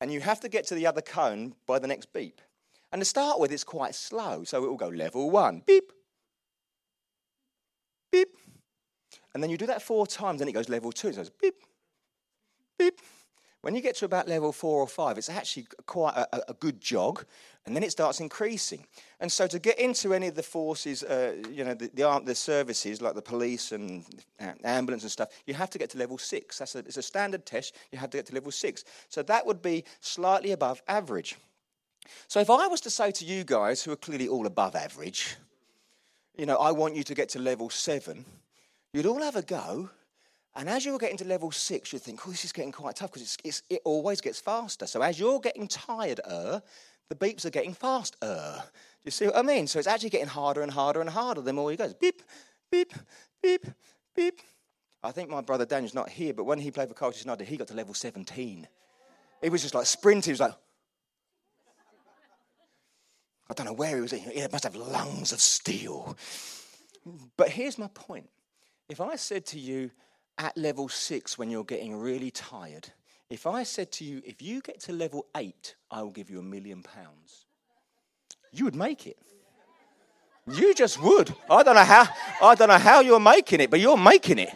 and 0.00 0.12
you 0.12 0.20
have 0.20 0.40
to 0.40 0.48
get 0.48 0.66
to 0.68 0.74
the 0.74 0.86
other 0.86 1.02
cone 1.02 1.54
by 1.66 1.78
the 1.78 1.86
next 1.86 2.12
beep. 2.12 2.40
And 2.92 3.00
to 3.00 3.04
start 3.04 3.38
with, 3.38 3.52
it's 3.52 3.64
quite 3.64 3.94
slow, 3.94 4.44
so 4.44 4.64
it 4.64 4.68
will 4.68 4.76
go 4.76 4.88
level 4.88 5.30
one, 5.30 5.62
beep, 5.66 5.92
beep. 8.10 8.28
And 9.32 9.42
then 9.42 9.50
you 9.50 9.56
do 9.56 9.66
that 9.66 9.82
four 9.82 10.06
times, 10.06 10.40
and 10.40 10.50
it 10.50 10.52
goes 10.52 10.68
level 10.68 10.90
two. 10.90 11.12
So 11.12 11.20
it's 11.20 11.30
beep, 11.30 11.54
beep. 12.78 12.98
When 13.62 13.74
you 13.74 13.82
get 13.82 13.96
to 13.96 14.06
about 14.06 14.26
level 14.26 14.52
four 14.52 14.80
or 14.80 14.86
five, 14.86 15.18
it's 15.18 15.28
actually 15.28 15.66
quite 15.84 16.16
a, 16.16 16.50
a 16.50 16.54
good 16.54 16.80
jog, 16.80 17.26
and 17.66 17.76
then 17.76 17.82
it 17.82 17.90
starts 17.90 18.18
increasing. 18.20 18.86
And 19.20 19.30
so, 19.30 19.46
to 19.46 19.58
get 19.58 19.78
into 19.78 20.14
any 20.14 20.28
of 20.28 20.34
the 20.34 20.42
forces, 20.42 21.02
uh, 21.02 21.34
you 21.50 21.64
know, 21.64 21.74
the, 21.74 21.90
the, 21.92 22.22
the, 22.24 22.34
services 22.34 23.02
like 23.02 23.14
the 23.14 23.22
police 23.22 23.72
and 23.72 24.04
ambulance 24.64 25.02
and 25.02 25.12
stuff, 25.12 25.28
you 25.46 25.52
have 25.52 25.68
to 25.70 25.78
get 25.78 25.90
to 25.90 25.98
level 25.98 26.16
six. 26.16 26.58
That's 26.58 26.74
a, 26.74 26.78
it's 26.78 26.96
a 26.96 27.02
standard 27.02 27.44
test. 27.44 27.76
You 27.92 27.98
have 27.98 28.08
to 28.10 28.16
get 28.16 28.26
to 28.26 28.34
level 28.34 28.50
six. 28.50 28.84
So 29.10 29.22
that 29.24 29.44
would 29.44 29.60
be 29.60 29.84
slightly 30.00 30.52
above 30.52 30.82
average. 30.88 31.36
So, 32.28 32.40
if 32.40 32.48
I 32.48 32.66
was 32.66 32.80
to 32.82 32.90
say 32.90 33.10
to 33.12 33.24
you 33.26 33.44
guys, 33.44 33.82
who 33.82 33.92
are 33.92 33.96
clearly 33.96 34.26
all 34.26 34.46
above 34.46 34.74
average, 34.74 35.36
you 36.34 36.46
know, 36.46 36.56
I 36.56 36.72
want 36.72 36.96
you 36.96 37.02
to 37.02 37.14
get 37.14 37.28
to 37.30 37.38
level 37.38 37.68
seven, 37.68 38.24
you'd 38.94 39.04
all 39.04 39.20
have 39.20 39.36
a 39.36 39.42
go 39.42 39.90
and 40.56 40.68
as 40.68 40.84
you're 40.84 40.98
getting 40.98 41.16
to 41.18 41.24
level 41.24 41.50
six, 41.52 41.92
you 41.92 41.98
think, 41.98 42.26
oh, 42.26 42.30
this 42.30 42.44
is 42.44 42.52
getting 42.52 42.72
quite 42.72 42.96
tough 42.96 43.12
because 43.12 43.62
it 43.70 43.80
always 43.84 44.20
gets 44.20 44.40
faster. 44.40 44.86
So 44.86 45.00
as 45.00 45.18
you're 45.18 45.40
getting 45.40 45.68
tired, 45.68 46.20
er, 46.28 46.60
the 47.08 47.14
beeps 47.14 47.44
are 47.44 47.50
getting 47.50 47.74
faster. 47.74 48.16
Do 48.20 49.04
you 49.04 49.10
see 49.10 49.26
what 49.26 49.36
I 49.36 49.42
mean? 49.42 49.66
So 49.66 49.78
it's 49.78 49.88
actually 49.88 50.10
getting 50.10 50.26
harder 50.26 50.62
and 50.62 50.72
harder 50.72 51.00
and 51.00 51.08
harder 51.08 51.40
the 51.40 51.52
more 51.52 51.70
he 51.70 51.76
goes. 51.76 51.94
Beep, 51.94 52.22
beep, 52.70 52.92
beep, 53.42 53.66
beep. 54.14 54.40
I 55.02 55.12
think 55.12 55.30
my 55.30 55.40
brother 55.40 55.64
Daniel's 55.64 55.94
not 55.94 56.08
here, 56.08 56.34
but 56.34 56.44
when 56.44 56.58
he 56.58 56.70
played 56.70 56.88
for 56.88 56.94
Colchester 56.94 57.26
United, 57.26 57.46
he 57.46 57.56
got 57.56 57.68
to 57.68 57.74
level 57.74 57.94
17. 57.94 58.68
He 59.42 59.48
was 59.48 59.62
just 59.62 59.74
like 59.74 59.86
sprint. 59.86 60.24
He 60.24 60.32
was 60.32 60.40
like, 60.40 60.52
I 63.48 63.54
don't 63.54 63.66
know 63.66 63.72
where 63.72 63.96
he 63.96 64.02
was. 64.02 64.12
He 64.12 64.46
must 64.52 64.64
have 64.64 64.76
lungs 64.76 65.32
of 65.32 65.40
steel. 65.40 66.16
But 67.36 67.48
here's 67.48 67.78
my 67.78 67.88
point. 67.88 68.28
If 68.88 69.00
I 69.00 69.16
said 69.16 69.46
to 69.46 69.58
you, 69.58 69.90
at 70.40 70.56
level 70.56 70.88
six 70.88 71.36
when 71.36 71.50
you're 71.50 71.64
getting 71.64 71.94
really 71.94 72.30
tired, 72.30 72.88
if 73.28 73.46
I 73.46 73.62
said 73.62 73.92
to 73.92 74.04
you, 74.04 74.22
if 74.24 74.40
you 74.40 74.60
get 74.62 74.80
to 74.80 74.92
level 74.92 75.26
eight, 75.36 75.76
I 75.90 76.02
will 76.02 76.10
give 76.10 76.30
you 76.30 76.40
a 76.40 76.42
million 76.42 76.82
pounds, 76.82 77.44
you 78.50 78.64
would 78.64 78.74
make 78.74 79.06
it. 79.06 79.18
You 80.50 80.74
just 80.74 81.00
would. 81.00 81.32
I 81.48 81.62
don't 81.62 81.74
know 81.76 81.84
how. 81.84 82.08
I 82.42 82.54
don't 82.54 82.68
know 82.68 82.78
how 82.78 83.00
you're 83.00 83.20
making 83.20 83.60
it, 83.60 83.70
but 83.70 83.78
you're 83.78 83.98
making 83.98 84.38
it. 84.38 84.52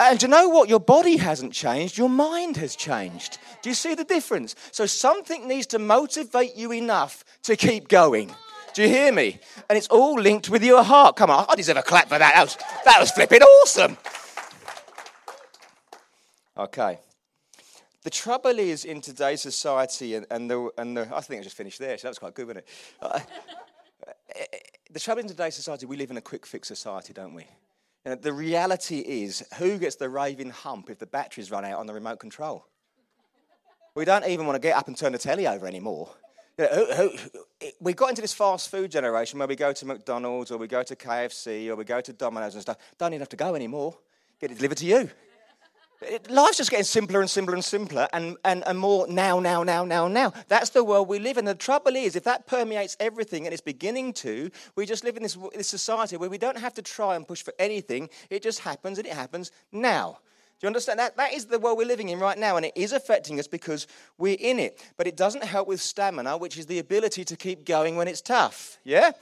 And 0.00 0.20
you 0.20 0.28
know 0.28 0.48
what? 0.48 0.68
Your 0.68 0.80
body 0.80 1.18
hasn't 1.18 1.52
changed. 1.52 1.98
Your 1.98 2.08
mind 2.08 2.56
has 2.56 2.74
changed. 2.74 3.38
Do 3.60 3.68
you 3.68 3.74
see 3.74 3.94
the 3.94 4.02
difference? 4.02 4.56
So 4.72 4.86
something 4.86 5.46
needs 5.46 5.66
to 5.68 5.78
motivate 5.78 6.56
you 6.56 6.72
enough 6.72 7.22
to 7.42 7.54
keep 7.54 7.88
going. 7.88 8.34
Do 8.72 8.82
you 8.82 8.88
hear 8.88 9.12
me? 9.12 9.38
And 9.68 9.76
it's 9.76 9.88
all 9.88 10.14
linked 10.14 10.48
with 10.48 10.64
your 10.64 10.82
heart. 10.82 11.16
Come 11.16 11.30
on, 11.30 11.44
I 11.48 11.54
deserve 11.54 11.76
a 11.76 11.82
clap 11.82 12.08
for 12.08 12.18
that. 12.18 12.34
That 12.34 12.42
was, 12.42 12.56
that 12.86 12.98
was 12.98 13.10
flipping 13.10 13.42
awesome. 13.42 13.98
Okay. 16.60 16.98
The 18.02 18.10
trouble 18.10 18.58
is 18.58 18.84
in 18.84 19.00
today's 19.00 19.40
society, 19.40 20.14
and, 20.14 20.26
and, 20.30 20.50
the, 20.50 20.70
and 20.76 20.94
the, 20.94 21.08
I 21.14 21.22
think 21.22 21.40
I 21.40 21.44
just 21.44 21.56
finished 21.56 21.78
there, 21.78 21.96
so 21.96 22.02
that 22.02 22.10
was 22.10 22.18
quite 22.18 22.34
good, 22.34 22.48
wasn't 22.48 22.66
it? 22.66 22.68
Uh, 23.00 23.20
eh, 24.36 24.44
eh, 24.52 24.58
the 24.90 25.00
trouble 25.00 25.22
in 25.22 25.28
today's 25.28 25.54
society, 25.54 25.86
we 25.86 25.96
live 25.96 26.10
in 26.10 26.18
a 26.18 26.20
quick 26.20 26.44
fix 26.44 26.68
society, 26.68 27.14
don't 27.14 27.32
we? 27.32 27.44
You 28.04 28.10
know, 28.10 28.14
the 28.14 28.34
reality 28.34 28.98
is, 28.98 29.42
who 29.56 29.78
gets 29.78 29.96
the 29.96 30.10
raving 30.10 30.50
hump 30.50 30.90
if 30.90 30.98
the 30.98 31.06
batteries 31.06 31.50
run 31.50 31.64
out 31.64 31.78
on 31.78 31.86
the 31.86 31.94
remote 31.94 32.20
control? 32.20 32.66
We 33.94 34.04
don't 34.04 34.26
even 34.26 34.44
want 34.44 34.56
to 34.56 34.60
get 34.60 34.76
up 34.76 34.86
and 34.86 34.96
turn 34.96 35.12
the 35.12 35.18
telly 35.18 35.46
over 35.46 35.66
anymore. 35.66 36.10
You 36.58 36.64
know, 36.64 36.86
who, 36.94 37.10
eh, 37.62 37.70
we 37.80 37.94
got 37.94 38.10
into 38.10 38.20
this 38.20 38.34
fast 38.34 38.70
food 38.70 38.90
generation 38.90 39.38
where 39.38 39.48
we 39.48 39.56
go 39.56 39.72
to 39.72 39.86
McDonald's 39.86 40.50
or 40.50 40.58
we 40.58 40.66
go 40.66 40.82
to 40.82 40.94
KFC 40.94 41.68
or 41.68 41.76
we 41.76 41.84
go 41.84 42.02
to 42.02 42.12
Domino's 42.12 42.52
and 42.52 42.60
stuff. 42.60 42.76
Don't 42.98 43.14
even 43.14 43.20
have 43.20 43.30
to 43.30 43.36
go 43.36 43.54
anymore. 43.54 43.96
Get 44.38 44.50
it 44.50 44.56
delivered 44.56 44.78
to 44.78 44.86
you. 44.86 45.10
It, 46.02 46.30
life's 46.30 46.56
just 46.56 46.70
getting 46.70 46.84
simpler 46.84 47.20
and 47.20 47.28
simpler 47.28 47.54
and 47.54 47.64
simpler 47.64 48.08
and, 48.12 48.36
and, 48.44 48.66
and 48.66 48.78
more 48.78 49.06
now, 49.06 49.38
now, 49.38 49.62
now, 49.62 49.84
now, 49.84 50.08
now. 50.08 50.32
That's 50.48 50.70
the 50.70 50.82
world 50.82 51.08
we 51.08 51.18
live 51.18 51.36
in. 51.36 51.44
The 51.44 51.54
trouble 51.54 51.94
is, 51.94 52.16
if 52.16 52.24
that 52.24 52.46
permeates 52.46 52.96
everything 53.00 53.46
and 53.46 53.52
it's 53.52 53.60
beginning 53.60 54.14
to, 54.14 54.50
we 54.76 54.86
just 54.86 55.04
live 55.04 55.16
in 55.16 55.22
this, 55.22 55.36
this 55.54 55.68
society 55.68 56.16
where 56.16 56.30
we 56.30 56.38
don't 56.38 56.58
have 56.58 56.72
to 56.74 56.82
try 56.82 57.16
and 57.16 57.28
push 57.28 57.42
for 57.42 57.52
anything. 57.58 58.08
It 58.30 58.42
just 58.42 58.60
happens 58.60 58.98
and 58.98 59.06
it 59.06 59.12
happens 59.12 59.52
now. 59.72 60.18
Do 60.60 60.66
you 60.66 60.68
understand? 60.68 60.98
That, 60.98 61.16
that 61.16 61.32
is 61.32 61.46
the 61.46 61.58
world 61.58 61.78
we're 61.78 61.86
living 61.86 62.10
in 62.10 62.18
right 62.18 62.36
now, 62.36 62.56
and 62.56 62.66
it 62.66 62.72
is 62.76 62.92
affecting 62.92 63.38
us 63.40 63.46
because 63.46 63.86
we're 64.18 64.36
in 64.38 64.58
it. 64.58 64.78
But 64.98 65.06
it 65.06 65.16
doesn't 65.16 65.42
help 65.42 65.66
with 65.66 65.80
stamina, 65.80 66.36
which 66.36 66.58
is 66.58 66.66
the 66.66 66.78
ability 66.78 67.24
to 67.24 67.36
keep 67.36 67.64
going 67.64 67.96
when 67.96 68.08
it's 68.08 68.20
tough. 68.20 68.76
Yeah? 68.84 69.12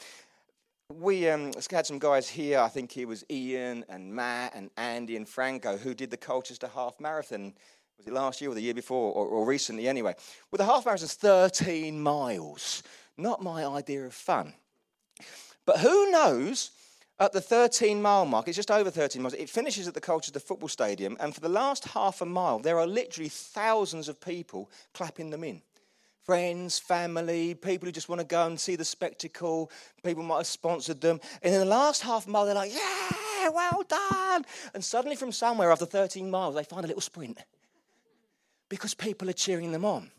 We 0.95 1.29
um, 1.29 1.53
had 1.71 1.87
some 1.87 1.99
guys 1.99 2.29
here. 2.29 2.61
I 2.61 2.69
think 2.69 2.97
it 2.97 3.05
was 3.05 3.25
Ian 3.31 3.85
and 3.89 4.13
Matt 4.13 4.55
and 4.55 4.71
Andy 4.77 5.17
and 5.17 5.29
Franco 5.29 5.77
who 5.77 5.95
did 5.95 6.11
the 6.11 6.17
Colchester 6.17 6.67
Half 6.67 6.99
Marathon. 6.99 7.53
Was 7.99 8.07
it 8.07 8.13
last 8.13 8.41
year 8.41 8.51
or 8.51 8.55
the 8.55 8.63
year 8.63 8.75
before, 8.75 9.13
or, 9.13 9.27
or 9.27 9.45
recently 9.45 9.87
anyway? 9.87 10.15
Well, 10.51 10.57
the 10.57 10.65
half 10.65 10.87
marathon 10.87 11.05
is 11.05 11.15
13 11.15 12.01
miles. 12.01 12.83
Not 13.17 13.43
my 13.43 13.67
idea 13.67 14.07
of 14.07 14.15
fun. 14.15 14.55
But 15.67 15.81
who 15.81 16.11
knows 16.11 16.71
at 17.19 17.33
the 17.33 17.41
13 17.41 18.01
mile 18.01 18.25
mark, 18.25 18.47
it's 18.47 18.57
just 18.57 18.71
over 18.71 18.91
13 18.91 19.21
miles, 19.21 19.35
it 19.35 19.51
finishes 19.51 19.89
at 19.89 19.95
the 19.95 20.01
Colchester 20.01 20.39
Football 20.39 20.69
Stadium, 20.69 21.17
and 21.19 21.35
for 21.35 21.41
the 21.41 21.49
last 21.49 21.89
half 21.89 22.21
a 22.21 22.27
mile, 22.27 22.61
there 22.61 22.79
are 22.79 22.87
literally 22.87 23.29
thousands 23.29 24.09
of 24.09 24.21
people 24.21 24.71
clapping 24.95 25.31
them 25.31 25.43
in. 25.43 25.61
Friends, 26.29 26.79
family, 26.79 27.55
people 27.55 27.87
who 27.87 27.93
just 27.93 28.11
want 28.11 28.21
to 28.21 28.27
go 28.27 28.45
and 28.47 28.61
see 28.61 28.77
the 28.77 28.85
spectacle, 28.85 29.73
people 30.05 30.23
might 30.23 30.37
have 30.37 30.47
sponsored 30.47 31.01
them. 31.01 31.21
And 31.43 31.55
in 31.55 31.61
the 31.61 31.65
last 31.65 32.03
half 32.03 32.29
mile, 32.29 32.45
they're 32.45 32.55
like, 32.55 32.71
yeah, 32.71 33.49
well 33.49 33.83
done. 33.89 34.45
And 34.75 34.85
suddenly, 34.85 35.17
from 35.17 35.33
somewhere 35.33 35.73
after 35.73 35.87
13 35.87 36.31
miles, 36.31 36.55
they 36.55 36.65
find 36.65 36.85
a 36.85 36.87
little 36.87 37.01
sprint 37.01 37.39
because 38.69 38.93
people 38.93 39.31
are 39.31 39.33
cheering 39.33 39.73
them 39.73 39.87
on. 39.87 40.11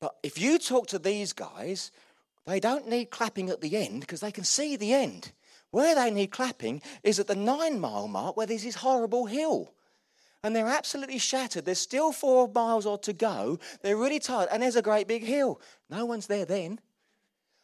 But 0.00 0.16
if 0.24 0.36
you 0.36 0.58
talk 0.58 0.88
to 0.88 0.98
these 0.98 1.32
guys, 1.32 1.92
they 2.44 2.58
don't 2.58 2.88
need 2.88 3.10
clapping 3.10 3.48
at 3.48 3.60
the 3.60 3.76
end 3.76 4.00
because 4.00 4.18
they 4.18 4.32
can 4.32 4.42
see 4.42 4.74
the 4.74 4.94
end. 4.94 5.30
Where 5.70 5.94
they 5.94 6.10
need 6.10 6.32
clapping 6.32 6.82
is 7.04 7.20
at 7.20 7.28
the 7.28 7.36
nine 7.36 7.78
mile 7.78 8.08
mark 8.08 8.36
where 8.36 8.48
there's 8.48 8.64
this 8.64 8.74
horrible 8.74 9.26
hill. 9.26 9.72
And 10.46 10.54
they're 10.54 10.68
absolutely 10.68 11.18
shattered. 11.18 11.64
There's 11.64 11.80
still 11.80 12.12
four 12.12 12.48
miles 12.54 12.86
odd 12.86 13.02
to 13.02 13.12
go. 13.12 13.58
They're 13.82 13.96
really 13.96 14.20
tired. 14.20 14.48
And 14.52 14.62
there's 14.62 14.76
a 14.76 14.80
great 14.80 15.08
big 15.08 15.24
hill. 15.24 15.60
No 15.90 16.06
one's 16.06 16.28
there 16.28 16.44
then. 16.44 16.78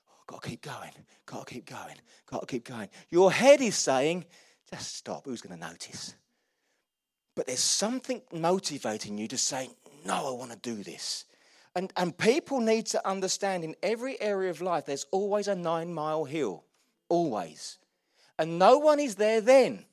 Oh, 0.08 0.24
got 0.26 0.42
to 0.42 0.48
keep 0.48 0.62
going. 0.62 0.90
Got 1.24 1.46
to 1.46 1.54
keep 1.54 1.64
going. 1.64 1.94
Got 2.26 2.40
to 2.40 2.46
keep 2.46 2.64
going. 2.64 2.88
Your 3.08 3.30
head 3.30 3.60
is 3.60 3.76
saying, 3.76 4.24
just 4.68 4.96
stop. 4.96 5.26
Who's 5.26 5.40
going 5.40 5.56
to 5.56 5.64
notice? 5.64 6.16
But 7.36 7.46
there's 7.46 7.60
something 7.60 8.20
motivating 8.32 9.16
you 9.16 9.28
to 9.28 9.38
say, 9.38 9.70
no, 10.04 10.26
I 10.26 10.36
want 10.36 10.50
to 10.50 10.58
do 10.58 10.82
this. 10.82 11.26
And, 11.76 11.92
and 11.96 12.18
people 12.18 12.58
need 12.58 12.86
to 12.86 13.08
understand 13.08 13.62
in 13.62 13.76
every 13.80 14.20
area 14.20 14.50
of 14.50 14.60
life, 14.60 14.86
there's 14.86 15.06
always 15.12 15.46
a 15.46 15.54
nine 15.54 15.94
mile 15.94 16.24
hill. 16.24 16.64
Always 17.08 17.78
and 18.42 18.58
no 18.58 18.78
one 18.78 18.98
is 18.98 19.14
there 19.14 19.40
then. 19.40 19.84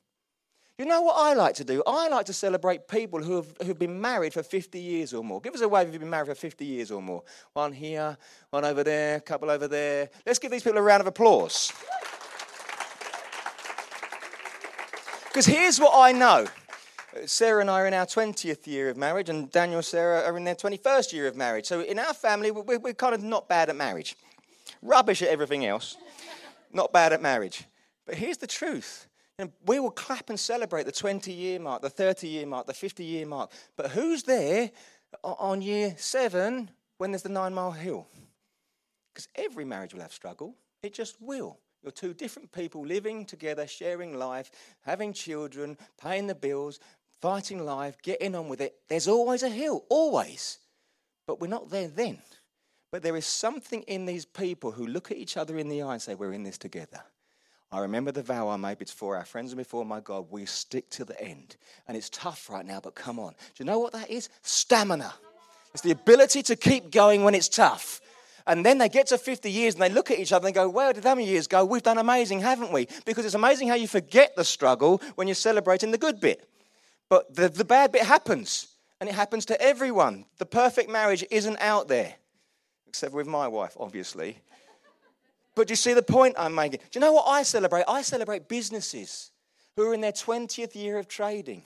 You 0.80 0.86
know 0.86 1.02
what 1.02 1.18
I 1.18 1.34
like 1.34 1.56
to 1.56 1.66
do? 1.66 1.84
I 1.86 2.08
like 2.08 2.26
to 2.28 2.34
celebrate 2.34 2.88
people 2.88 3.22
who 3.22 3.36
have, 3.36 3.54
who've 3.66 3.78
been 3.78 4.00
married 4.00 4.32
for 4.32 4.42
50 4.42 4.80
years 4.80 5.14
or 5.14 5.22
more. 5.22 5.42
Give 5.42 5.54
us 5.54 5.60
a 5.60 5.68
wave 5.68 5.88
if 5.88 5.94
you've 5.94 6.00
been 6.00 6.10
married 6.10 6.30
for 6.30 6.36
50 6.36 6.66
years 6.66 6.90
or 6.90 7.02
more. 7.02 7.22
One 7.52 7.74
here, 7.74 8.18
one 8.50 8.64
over 8.64 8.82
there, 8.82 9.18
a 9.18 9.20
couple 9.20 9.50
over 9.50 9.68
there. 9.68 10.10
Let's 10.26 10.40
give 10.40 10.52
these 10.52 10.64
people 10.64 10.80
a 10.80 10.82
round 10.82 11.02
of 11.02 11.08
applause. 11.08 11.74
Because 15.26 15.46
here's 15.46 15.82
what 15.82 15.92
I 15.94 16.14
know 16.14 16.48
Sarah 17.26 17.60
and 17.60 17.70
I 17.70 17.82
are 17.82 17.88
in 17.88 17.94
our 17.94 18.06
20th 18.06 18.66
year 18.66 18.88
of 18.88 18.96
marriage, 18.96 19.28
and 19.28 19.52
Daniel 19.52 19.80
and 19.80 19.86
Sarah 19.86 20.22
are 20.22 20.38
in 20.38 20.46
their 20.46 20.56
21st 20.56 21.12
year 21.12 21.28
of 21.28 21.36
marriage. 21.36 21.66
So 21.66 21.82
in 21.82 22.00
our 22.00 22.14
family, 22.14 22.52
we're, 22.52 22.80
we're 22.80 22.94
kind 22.94 23.14
of 23.14 23.22
not 23.22 23.50
bad 23.50 23.68
at 23.68 23.76
marriage. 23.76 24.16
Rubbish 24.82 25.22
at 25.22 25.28
everything 25.28 25.66
else, 25.66 25.98
not 26.72 26.94
bad 26.94 27.12
at 27.12 27.22
marriage. 27.22 27.66
But 28.06 28.16
here's 28.16 28.38
the 28.38 28.48
truth. 28.48 29.09
Know, 29.40 29.52
we 29.66 29.80
will 29.80 29.92
clap 29.92 30.30
and 30.30 30.38
celebrate 30.38 30.86
the 30.86 30.92
20 30.92 31.32
year 31.32 31.60
mark, 31.60 31.82
the 31.82 31.90
30 31.90 32.28
year 32.28 32.46
mark, 32.46 32.68
the 32.68 32.74
50 32.74 33.06
year 33.06 33.26
mark. 33.26 33.52
But 33.78 33.92
who's 33.92 34.24
there 34.24 34.70
on 35.24 35.62
year 35.62 35.96
seven 35.98 36.70
when 36.98 37.12
there's 37.12 37.24
the 37.24 37.30
nine 37.30 37.54
mile 37.54 37.72
hill? 37.72 38.08
Because 39.14 39.30
every 39.36 39.64
marriage 39.64 39.94
will 39.94 40.02
have 40.02 40.12
struggle. 40.12 40.56
It 40.84 40.94
just 40.94 41.16
will. 41.22 41.58
You're 41.82 41.94
two 41.94 42.14
different 42.14 42.52
people 42.52 42.86
living 42.86 43.26
together, 43.26 43.66
sharing 43.66 44.20
life, 44.20 44.52
having 44.82 45.14
children, 45.14 45.78
paying 46.02 46.28
the 46.28 46.36
bills, 46.36 46.82
fighting 47.22 47.64
life, 47.66 47.98
getting 48.02 48.36
on 48.36 48.50
with 48.50 48.60
it. 48.60 48.76
There's 48.90 49.08
always 49.08 49.44
a 49.44 49.50
hill, 49.50 49.86
always. 49.90 50.60
But 51.26 51.40
we're 51.40 51.48
not 51.48 51.70
there 51.70 51.88
then. 51.88 52.18
But 52.92 53.04
there 53.04 53.16
is 53.16 53.26
something 53.26 53.84
in 53.84 54.06
these 54.06 54.26
people 54.26 54.72
who 54.72 54.86
look 54.86 55.12
at 55.12 55.18
each 55.18 55.38
other 55.38 55.58
in 55.58 55.70
the 55.70 55.82
eye 55.84 55.94
and 55.94 56.02
say, 56.02 56.16
We're 56.16 56.34
in 56.34 56.44
this 56.44 56.58
together. 56.58 57.02
I 57.72 57.80
remember 57.82 58.12
the 58.12 58.24
vow 58.24 58.50
I 58.50 58.58
made 58.58 58.80
before 58.80 59.16
our 59.16 59.26
friends 59.26 59.52
and 59.52 59.58
before 59.58 59.86
my 59.86 60.00
God. 60.00 60.28
We 60.32 60.46
stick 60.46 60.90
to 60.92 61.06
the 61.06 61.20
end. 61.22 61.56
And 61.88 61.96
it's 61.96 62.10
tough 62.10 62.50
right 62.50 62.66
now, 62.66 62.80
but 62.82 62.96
come 62.96 63.20
on. 63.20 63.32
Do 63.32 63.36
you 63.58 63.66
know 63.66 63.80
what 63.80 63.94
that 63.94 64.10
is? 64.10 64.30
Stamina. 64.42 65.14
It's 65.74 65.84
the 65.84 65.92
ability 65.92 66.42
to 66.44 66.56
keep 66.56 66.92
going 66.92 67.24
when 67.24 67.36
it's 67.36 67.48
tough. 67.48 68.02
And 68.48 68.66
then 68.66 68.80
they 68.80 68.90
get 68.90 69.08
to 69.08 69.20
50 69.20 69.52
years 69.52 69.76
and 69.76 69.84
they 69.84 69.90
look 69.90 70.10
at 70.10 70.18
each 70.18 70.34
other 70.34 70.48
and 70.48 70.56
go, 70.56 70.68
Where 70.68 70.92
did 70.92 71.04
how 71.04 71.14
many 71.14 71.28
years 71.28 71.46
go? 71.46 71.64
We've 71.64 71.84
done 71.84 72.00
amazing, 72.00 72.40
haven't 72.40 72.72
we? 72.72 72.88
Because 73.06 73.24
it's 73.26 73.36
amazing 73.36 73.68
how 73.68 73.76
you 73.76 73.88
forget 73.88 74.36
the 74.36 74.44
struggle 74.44 75.00
when 75.14 75.28
you're 75.28 75.36
celebrating 75.36 75.92
the 75.92 76.00
good 76.00 76.20
bit. 76.20 76.50
But 77.10 77.36
the, 77.36 77.50
the 77.50 77.66
bad 77.66 77.92
bit 77.92 78.04
happens. 78.04 78.68
And 79.00 79.08
it 79.08 79.16
happens 79.16 79.46
to 79.46 79.62
everyone. 79.62 80.26
The 80.40 80.46
perfect 80.46 80.90
marriage 80.90 81.24
isn't 81.32 81.58
out 81.62 81.88
there, 81.88 82.16
except 82.88 83.14
with 83.14 83.28
my 83.28 83.48
wife, 83.48 83.78
obviously. 83.80 84.40
But 85.60 85.68
do 85.68 85.74
you 85.74 85.76
see 85.76 85.94
the 85.94 86.02
point 86.02 86.36
I'm 86.38 86.56
making? 86.56 86.80
Do 86.90 86.98
you 86.98 87.02
know 87.02 87.12
what 87.12 87.28
I 87.28 87.44
celebrate? 87.44 87.84
I 87.86 88.02
celebrate 88.02 88.48
businesses 88.48 89.32
who 89.76 89.90
are 89.90 89.94
in 89.94 90.00
their 90.00 90.14
20th 90.14 90.74
year 90.74 90.98
of 90.98 91.10
trading. 91.10 91.64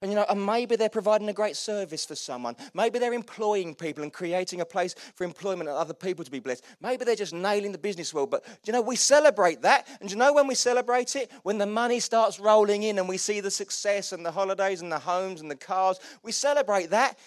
And 0.00 0.12
you 0.12 0.14
know, 0.14 0.24
and 0.28 0.46
maybe 0.46 0.76
they're 0.76 0.88
providing 0.88 1.28
a 1.28 1.32
great 1.32 1.56
service 1.56 2.06
for 2.06 2.14
someone. 2.14 2.54
Maybe 2.72 3.00
they're 3.00 3.12
employing 3.12 3.74
people 3.74 4.04
and 4.04 4.12
creating 4.12 4.60
a 4.60 4.64
place 4.64 4.94
for 5.16 5.24
employment 5.24 5.68
and 5.68 5.76
other 5.76 5.92
people 5.92 6.24
to 6.24 6.30
be 6.30 6.38
blessed. 6.38 6.64
Maybe 6.80 7.04
they're 7.04 7.16
just 7.16 7.34
nailing 7.34 7.72
the 7.72 7.78
business 7.78 8.14
world. 8.14 8.30
But 8.30 8.44
you 8.64 8.72
know, 8.72 8.80
we 8.80 8.94
celebrate 8.94 9.60
that. 9.62 9.88
And 10.00 10.08
you 10.08 10.16
know 10.16 10.32
when 10.32 10.46
we 10.46 10.54
celebrate 10.54 11.16
it? 11.16 11.28
When 11.42 11.58
the 11.58 11.66
money 11.66 11.98
starts 11.98 12.38
rolling 12.38 12.84
in 12.84 12.96
and 12.96 13.08
we 13.08 13.16
see 13.16 13.40
the 13.40 13.50
success 13.50 14.12
and 14.12 14.24
the 14.24 14.30
holidays 14.30 14.82
and 14.82 14.92
the 14.92 15.00
homes 15.00 15.40
and 15.40 15.50
the 15.50 15.56
cars. 15.56 15.98
We 16.22 16.30
celebrate 16.30 16.90
that. 16.90 17.18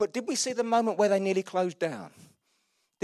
But 0.00 0.12
did 0.12 0.26
we 0.26 0.34
see 0.34 0.52
the 0.52 0.64
moment 0.64 0.98
where 0.98 1.08
they 1.08 1.20
nearly 1.20 1.44
closed 1.44 1.78
down? 1.78 2.10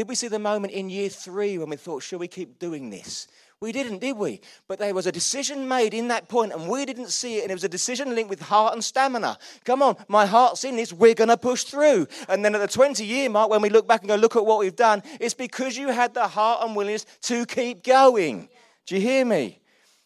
Did 0.00 0.08
we 0.08 0.14
see 0.14 0.28
the 0.28 0.38
moment 0.38 0.72
in 0.72 0.88
year 0.88 1.10
three 1.10 1.58
when 1.58 1.68
we 1.68 1.76
thought, 1.76 2.02
should 2.02 2.20
we 2.20 2.26
keep 2.26 2.58
doing 2.58 2.88
this? 2.88 3.28
We 3.60 3.70
didn't, 3.70 3.98
did 3.98 4.16
we? 4.16 4.40
But 4.66 4.78
there 4.78 4.94
was 4.94 5.06
a 5.06 5.12
decision 5.12 5.68
made 5.68 5.92
in 5.92 6.08
that 6.08 6.26
point, 6.26 6.54
and 6.54 6.70
we 6.70 6.86
didn't 6.86 7.10
see 7.10 7.36
it, 7.36 7.42
and 7.42 7.50
it 7.50 7.54
was 7.54 7.64
a 7.64 7.68
decision 7.68 8.14
linked 8.14 8.30
with 8.30 8.40
heart 8.40 8.72
and 8.72 8.82
stamina. 8.82 9.36
Come 9.66 9.82
on, 9.82 9.96
my 10.08 10.24
heart's 10.24 10.64
in 10.64 10.76
this, 10.76 10.90
we're 10.90 11.12
going 11.12 11.28
to 11.28 11.36
push 11.36 11.64
through. 11.64 12.06
And 12.30 12.42
then 12.42 12.54
at 12.54 12.62
the 12.62 12.66
20 12.66 13.04
year 13.04 13.28
mark, 13.28 13.50
when 13.50 13.60
we 13.60 13.68
look 13.68 13.86
back 13.86 14.00
and 14.00 14.08
go, 14.08 14.14
look 14.14 14.36
at 14.36 14.46
what 14.46 14.60
we've 14.60 14.74
done, 14.74 15.02
it's 15.20 15.34
because 15.34 15.76
you 15.76 15.88
had 15.88 16.14
the 16.14 16.26
heart 16.26 16.64
and 16.64 16.74
willingness 16.74 17.04
to 17.24 17.44
keep 17.44 17.84
going. 17.84 18.48
Do 18.86 18.94
you 18.94 19.02
hear 19.02 19.26
me? 19.26 19.60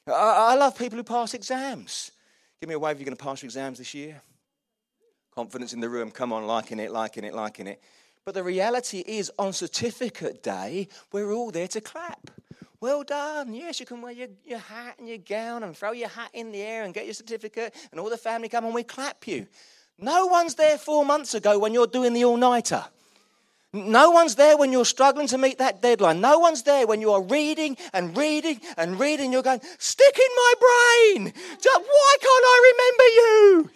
I, 0.08 0.54
I 0.54 0.54
love 0.56 0.76
people 0.76 0.96
who 0.96 1.04
pass 1.04 1.34
exams. 1.34 2.10
Give 2.58 2.68
me 2.68 2.74
a 2.74 2.80
wave, 2.80 2.96
if 2.96 2.98
you're 2.98 3.04
going 3.04 3.16
to 3.16 3.24
pass 3.24 3.42
your 3.42 3.46
exams 3.46 3.78
this 3.78 3.94
year. 3.94 4.20
Confidence 5.36 5.72
in 5.72 5.78
the 5.78 5.88
room, 5.88 6.10
come 6.10 6.32
on, 6.32 6.48
liking 6.48 6.80
it, 6.80 6.90
liking 6.90 7.22
it, 7.22 7.32
liking 7.32 7.68
it. 7.68 7.80
But 8.24 8.34
the 8.34 8.42
reality 8.42 9.04
is, 9.06 9.30
on 9.38 9.52
certificate 9.52 10.42
day, 10.42 10.88
we're 11.12 11.32
all 11.32 11.50
there 11.50 11.68
to 11.68 11.80
clap. 11.80 12.30
Well 12.80 13.02
done. 13.02 13.52
Yes, 13.52 13.80
you 13.80 13.86
can 13.86 14.00
wear 14.00 14.12
your, 14.12 14.28
your 14.44 14.58
hat 14.58 14.96
and 14.98 15.06
your 15.08 15.18
gown 15.18 15.62
and 15.62 15.76
throw 15.76 15.92
your 15.92 16.08
hat 16.08 16.30
in 16.32 16.50
the 16.50 16.62
air 16.62 16.84
and 16.84 16.94
get 16.94 17.04
your 17.04 17.14
certificate, 17.14 17.74
and 17.90 18.00
all 18.00 18.08
the 18.08 18.16
family 18.16 18.48
come 18.48 18.64
and 18.64 18.74
we 18.74 18.82
clap 18.82 19.26
you. 19.26 19.46
No 19.98 20.26
one's 20.26 20.54
there 20.54 20.78
four 20.78 21.04
months 21.04 21.34
ago 21.34 21.58
when 21.58 21.74
you're 21.74 21.86
doing 21.86 22.14
the 22.14 22.24
all 22.24 22.36
nighter. 22.36 22.84
No 23.74 24.10
one's 24.10 24.36
there 24.36 24.56
when 24.56 24.72
you're 24.72 24.84
struggling 24.84 25.26
to 25.28 25.38
meet 25.38 25.58
that 25.58 25.82
deadline. 25.82 26.20
No 26.20 26.38
one's 26.38 26.62
there 26.62 26.86
when 26.86 27.00
you 27.00 27.10
are 27.10 27.22
reading 27.22 27.76
and 27.92 28.16
reading 28.16 28.60
and 28.76 29.00
reading. 29.00 29.32
You're 29.32 29.42
going, 29.42 29.60
stick 29.78 30.16
in 30.16 30.36
my 30.36 30.52
brain. 30.60 31.32
Why 31.34 32.16
can't 32.20 32.44
I 32.46 32.72
remember 32.72 33.04
you? 33.14 33.70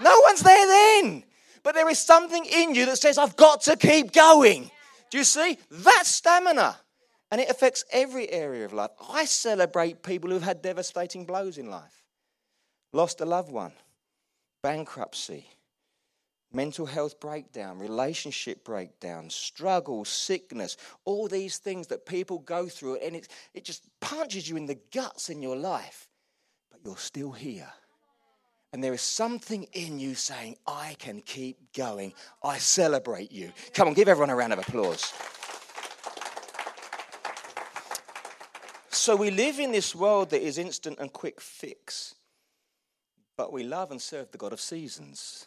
No 0.00 0.20
one's 0.24 0.40
there 0.40 0.66
then. 0.66 1.24
But 1.64 1.74
there 1.74 1.88
is 1.88 1.98
something 1.98 2.44
in 2.44 2.74
you 2.74 2.86
that 2.86 2.98
says, 2.98 3.18
I've 3.18 3.36
got 3.36 3.62
to 3.62 3.76
keep 3.76 4.12
going. 4.12 4.70
Do 5.10 5.18
you 5.18 5.24
see? 5.24 5.58
That's 5.70 6.08
stamina. 6.08 6.76
And 7.32 7.40
it 7.40 7.50
affects 7.50 7.84
every 7.90 8.30
area 8.30 8.64
of 8.64 8.72
life. 8.72 8.90
I 9.10 9.24
celebrate 9.24 10.04
people 10.04 10.30
who've 10.30 10.42
had 10.42 10.62
devastating 10.62 11.24
blows 11.24 11.58
in 11.58 11.68
life 11.68 12.04
lost 12.94 13.20
a 13.20 13.24
loved 13.24 13.50
one, 13.50 13.72
bankruptcy, 14.62 15.46
mental 16.52 16.86
health 16.86 17.18
breakdown, 17.18 17.78
relationship 17.78 18.64
breakdown, 18.64 19.28
struggle, 19.28 20.04
sickness, 20.04 20.76
all 21.04 21.26
these 21.26 21.58
things 21.58 21.88
that 21.88 22.06
people 22.06 22.38
go 22.38 22.66
through, 22.66 22.96
and 22.96 23.16
it, 23.16 23.28
it 23.52 23.64
just 23.64 23.82
punches 24.00 24.48
you 24.48 24.56
in 24.56 24.66
the 24.66 24.78
guts 24.92 25.28
in 25.28 25.42
your 25.42 25.56
life. 25.56 26.08
But 26.70 26.80
you're 26.84 26.96
still 26.96 27.32
here. 27.32 27.68
And 28.74 28.82
there 28.82 28.92
is 28.92 29.02
something 29.02 29.68
in 29.72 30.00
you 30.00 30.16
saying, 30.16 30.56
I 30.66 30.96
can 30.98 31.20
keep 31.20 31.72
going. 31.74 32.12
I 32.42 32.58
celebrate 32.58 33.30
you. 33.30 33.52
Come 33.72 33.86
on, 33.86 33.94
give 33.94 34.08
everyone 34.08 34.30
a 34.30 34.34
round 34.34 34.52
of 34.52 34.58
applause. 34.58 35.12
So 38.88 39.14
we 39.14 39.30
live 39.30 39.60
in 39.60 39.70
this 39.70 39.94
world 39.94 40.30
that 40.30 40.44
is 40.44 40.58
instant 40.58 40.98
and 40.98 41.12
quick 41.12 41.40
fix, 41.40 42.16
but 43.36 43.52
we 43.52 43.62
love 43.62 43.92
and 43.92 44.02
serve 44.02 44.32
the 44.32 44.38
God 44.38 44.52
of 44.52 44.60
seasons. 44.60 45.46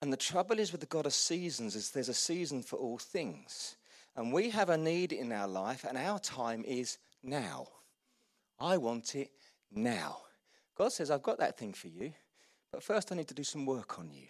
And 0.00 0.12
the 0.12 0.16
trouble 0.16 0.60
is 0.60 0.70
with 0.70 0.82
the 0.82 0.86
God 0.86 1.04
of 1.04 1.12
seasons 1.12 1.74
is 1.74 1.90
there's 1.90 2.08
a 2.08 2.14
season 2.14 2.62
for 2.62 2.76
all 2.76 2.98
things. 2.98 3.74
And 4.14 4.32
we 4.32 4.50
have 4.50 4.70
a 4.70 4.78
need 4.78 5.10
in 5.10 5.32
our 5.32 5.48
life, 5.48 5.84
and 5.84 5.98
our 5.98 6.20
time 6.20 6.62
is 6.64 6.98
now. 7.24 7.66
I 8.60 8.76
want 8.76 9.16
it 9.16 9.32
now. 9.72 10.18
God 10.78 10.92
says, 10.92 11.10
I've 11.10 11.22
got 11.22 11.38
that 11.40 11.58
thing 11.58 11.72
for 11.72 11.88
you, 11.88 12.12
but 12.72 12.82
first 12.82 13.10
I 13.12 13.16
need 13.16 13.28
to 13.28 13.34
do 13.34 13.44
some 13.44 13.66
work 13.66 13.98
on 13.98 14.10
you. 14.10 14.28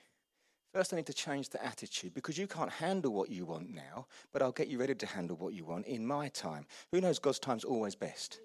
First, 0.72 0.92
I 0.92 0.96
need 0.96 1.06
to 1.06 1.14
change 1.14 1.48
the 1.48 1.64
attitude 1.64 2.12
because 2.12 2.36
you 2.36 2.46
can't 2.46 2.70
handle 2.70 3.12
what 3.12 3.30
you 3.30 3.46
want 3.46 3.74
now, 3.74 4.06
but 4.32 4.42
I'll 4.42 4.52
get 4.52 4.68
you 4.68 4.78
ready 4.78 4.94
to 4.94 5.06
handle 5.06 5.36
what 5.36 5.54
you 5.54 5.64
want 5.64 5.86
in 5.86 6.06
my 6.06 6.28
time. 6.28 6.66
Who 6.92 7.00
knows? 7.00 7.18
God's 7.18 7.38
time's 7.38 7.64
always 7.64 7.94
best. 7.94 8.40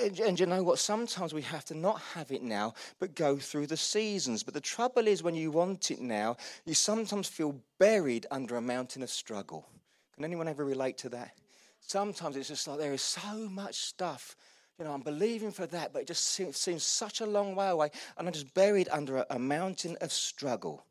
And, 0.00 0.18
and 0.20 0.38
you 0.38 0.46
know 0.46 0.62
what? 0.62 0.78
Sometimes 0.78 1.34
we 1.34 1.42
have 1.42 1.64
to 1.66 1.74
not 1.74 2.00
have 2.14 2.30
it 2.30 2.42
now, 2.42 2.74
but 3.00 3.16
go 3.16 3.36
through 3.36 3.66
the 3.66 3.76
seasons. 3.76 4.44
But 4.44 4.54
the 4.54 4.60
trouble 4.60 5.08
is, 5.08 5.22
when 5.22 5.34
you 5.34 5.50
want 5.50 5.90
it 5.90 6.00
now, 6.00 6.36
you 6.66 6.74
sometimes 6.74 7.28
feel 7.28 7.60
buried 7.78 8.26
under 8.30 8.56
a 8.56 8.60
mountain 8.62 9.02
of 9.02 9.10
struggle. 9.10 9.66
Can 10.14 10.24
anyone 10.24 10.46
ever 10.46 10.64
relate 10.64 10.98
to 10.98 11.08
that? 11.10 11.32
Sometimes 11.80 12.36
it's 12.36 12.48
just 12.48 12.68
like 12.68 12.78
there 12.78 12.92
is 12.92 13.02
so 13.02 13.48
much 13.48 13.74
stuff 13.74 14.36
you 14.78 14.84
know, 14.84 14.92
I'm 14.92 15.02
believing 15.02 15.52
for 15.52 15.66
that, 15.66 15.92
but 15.92 16.02
it 16.02 16.08
just 16.08 16.26
seems, 16.26 16.56
seems 16.56 16.82
such 16.82 17.20
a 17.20 17.26
long 17.26 17.54
way 17.54 17.68
away, 17.68 17.90
and 18.18 18.26
I'm 18.26 18.34
just 18.34 18.52
buried 18.54 18.88
under 18.90 19.18
a, 19.18 19.26
a 19.30 19.38
mountain 19.38 19.96
of 20.00 20.12
struggle. 20.12 20.84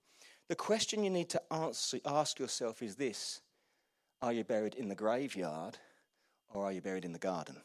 The 0.49 0.55
question 0.55 1.03
you 1.03 1.09
need 1.09 1.29
to 1.29 1.41
answer, 1.53 1.99
ask 2.05 2.39
yourself 2.39 2.81
is 2.81 2.95
this 2.95 3.41
Are 4.21 4.33
you 4.33 4.43
buried 4.43 4.75
in 4.75 4.87
the 4.87 4.95
graveyard 4.95 5.77
or 6.53 6.65
are 6.65 6.71
you 6.71 6.81
buried 6.81 7.05
in 7.05 7.13
the 7.13 7.19
garden? 7.19 7.57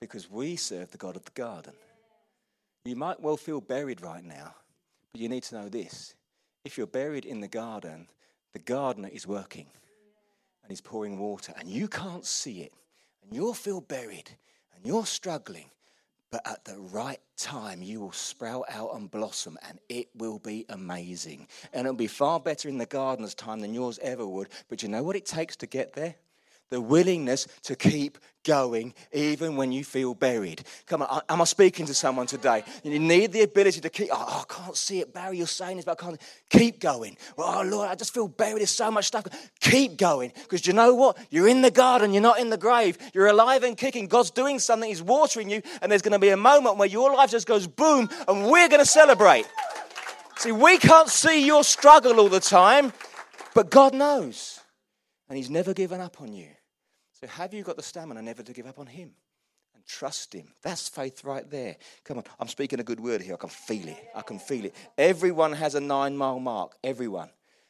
Because 0.00 0.30
we 0.30 0.56
serve 0.56 0.90
the 0.90 0.98
God 0.98 1.16
of 1.16 1.24
the 1.24 1.30
garden. 1.32 1.74
You 2.84 2.96
might 2.96 3.20
well 3.20 3.36
feel 3.36 3.60
buried 3.60 4.00
right 4.00 4.24
now, 4.24 4.54
but 5.12 5.20
you 5.20 5.28
need 5.28 5.42
to 5.44 5.54
know 5.54 5.68
this. 5.68 6.14
If 6.64 6.76
you're 6.76 6.86
buried 6.86 7.24
in 7.24 7.40
the 7.40 7.48
garden, 7.48 8.08
the 8.52 8.58
gardener 8.58 9.10
is 9.12 9.26
working 9.26 9.66
and 10.62 10.70
he's 10.70 10.80
pouring 10.80 11.18
water, 11.18 11.52
and 11.58 11.68
you 11.68 11.88
can't 11.88 12.24
see 12.24 12.62
it, 12.62 12.72
and 13.22 13.34
you'll 13.34 13.54
feel 13.54 13.80
buried 13.80 14.30
and 14.74 14.84
you're 14.84 15.06
struggling, 15.06 15.70
but 16.30 16.46
at 16.46 16.64
the 16.64 16.78
right 16.78 17.20
time, 17.36 17.82
you 17.82 18.00
will 18.00 18.12
sprout 18.12 18.64
out 18.68 18.94
and 18.94 19.10
blossom, 19.10 19.58
and 19.68 19.80
it 19.88 20.08
will 20.14 20.38
be 20.38 20.64
amazing. 20.68 21.48
And 21.72 21.86
it'll 21.86 21.96
be 21.96 22.06
far 22.06 22.38
better 22.38 22.68
in 22.68 22.78
the 22.78 22.86
gardener's 22.86 23.34
time 23.34 23.60
than 23.60 23.74
yours 23.74 23.98
ever 24.00 24.26
would. 24.26 24.48
But 24.68 24.82
you 24.82 24.88
know 24.88 25.02
what 25.02 25.16
it 25.16 25.26
takes 25.26 25.56
to 25.56 25.66
get 25.66 25.94
there? 25.94 26.14
The 26.70 26.80
willingness 26.80 27.46
to 27.64 27.76
keep 27.76 28.18
going 28.44 28.94
even 29.12 29.56
when 29.56 29.70
you 29.70 29.84
feel 29.84 30.14
buried. 30.14 30.62
Come 30.86 31.02
on, 31.02 31.20
am 31.28 31.40
I 31.42 31.44
speaking 31.44 31.86
to 31.86 31.94
someone 31.94 32.26
today? 32.26 32.64
You 32.82 32.98
need 32.98 33.32
the 33.32 33.42
ability 33.42 33.80
to 33.82 33.90
keep, 33.90 34.08
oh, 34.12 34.44
I 34.48 34.52
can't 34.52 34.76
see 34.76 35.00
it, 35.00 35.12
Barry, 35.12 35.38
you're 35.38 35.46
saying 35.46 35.76
this, 35.76 35.84
but 35.84 36.00
I 36.00 36.04
can't. 36.04 36.20
Keep 36.48 36.80
going. 36.80 37.16
Oh, 37.38 37.62
Lord, 37.64 37.88
I 37.88 37.94
just 37.94 38.14
feel 38.14 38.28
buried. 38.28 38.60
There's 38.60 38.70
so 38.70 38.90
much 38.90 39.06
stuff. 39.06 39.26
Keep 39.60 39.98
going. 39.98 40.32
Because 40.34 40.66
you 40.66 40.72
know 40.72 40.94
what? 40.94 41.18
You're 41.30 41.48
in 41.48 41.62
the 41.62 41.70
garden, 41.70 42.12
you're 42.12 42.22
not 42.22 42.40
in 42.40 42.50
the 42.50 42.58
grave. 42.58 42.98
You're 43.14 43.28
alive 43.28 43.62
and 43.62 43.76
kicking. 43.76 44.06
God's 44.06 44.30
doing 44.30 44.58
something, 44.58 44.88
He's 44.88 45.02
watering 45.02 45.50
you, 45.50 45.62
and 45.82 45.90
there's 45.90 46.02
going 46.02 46.12
to 46.12 46.18
be 46.18 46.30
a 46.30 46.36
moment 46.36 46.76
where 46.76 46.88
your 46.88 47.14
life 47.14 47.30
just 47.30 47.46
goes 47.46 47.66
boom, 47.66 48.08
and 48.26 48.46
we're 48.50 48.68
going 48.68 48.80
to 48.80 48.86
celebrate. 48.86 49.46
See, 50.36 50.52
we 50.52 50.78
can't 50.78 51.08
see 51.08 51.44
your 51.44 51.62
struggle 51.64 52.18
all 52.18 52.28
the 52.30 52.40
time, 52.40 52.92
but 53.54 53.70
God 53.70 53.94
knows. 53.94 54.60
And 55.28 55.36
He's 55.36 55.50
never 55.50 55.74
given 55.74 56.00
up 56.00 56.20
on 56.20 56.32
you. 56.32 56.48
So, 57.20 57.28
have 57.28 57.52
you 57.52 57.62
got 57.62 57.76
the 57.76 57.82
stamina 57.82 58.22
never 58.22 58.42
to 58.42 58.52
give 58.52 58.66
up 58.66 58.78
on 58.78 58.86
Him 58.86 59.10
and 59.74 59.84
trust 59.86 60.34
Him? 60.34 60.48
That's 60.62 60.88
faith 60.88 61.22
right 61.22 61.48
there. 61.50 61.76
Come 62.04 62.18
on, 62.18 62.24
I'm 62.38 62.48
speaking 62.48 62.80
a 62.80 62.82
good 62.84 63.00
word 63.00 63.20
here. 63.20 63.34
I 63.34 63.36
can 63.36 63.50
feel 63.50 63.88
it. 63.88 63.98
I 64.14 64.22
can 64.22 64.38
feel 64.38 64.64
it. 64.64 64.74
Everyone 64.96 65.52
has 65.52 65.74
a 65.74 65.80
nine 65.80 66.16
mile 66.16 66.40
mark. 66.40 66.76
Everyone. 66.82 67.28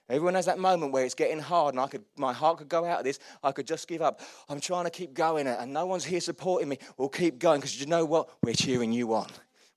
Everyone 0.08 0.34
has 0.34 0.46
that 0.46 0.58
moment 0.58 0.92
where 0.92 1.04
it's 1.04 1.14
getting 1.14 1.38
hard 1.38 1.74
and 1.74 1.80
I 1.80 1.86
could, 1.86 2.04
my 2.16 2.32
heart 2.32 2.58
could 2.58 2.68
go 2.68 2.84
out 2.84 2.98
of 2.98 3.04
this. 3.04 3.20
I 3.44 3.52
could 3.52 3.66
just 3.66 3.86
give 3.86 4.02
up. 4.02 4.20
I'm 4.48 4.60
trying 4.60 4.84
to 4.84 4.90
keep 4.90 5.14
going 5.14 5.46
and 5.46 5.72
no 5.72 5.86
one's 5.86 6.04
here 6.04 6.20
supporting 6.20 6.68
me. 6.68 6.78
We'll 6.96 7.08
keep 7.08 7.38
going 7.38 7.60
because 7.60 7.78
you 7.80 7.86
know 7.86 8.04
what? 8.04 8.28
We're 8.42 8.54
cheering 8.54 8.92
you 8.92 9.14
on. 9.14 9.28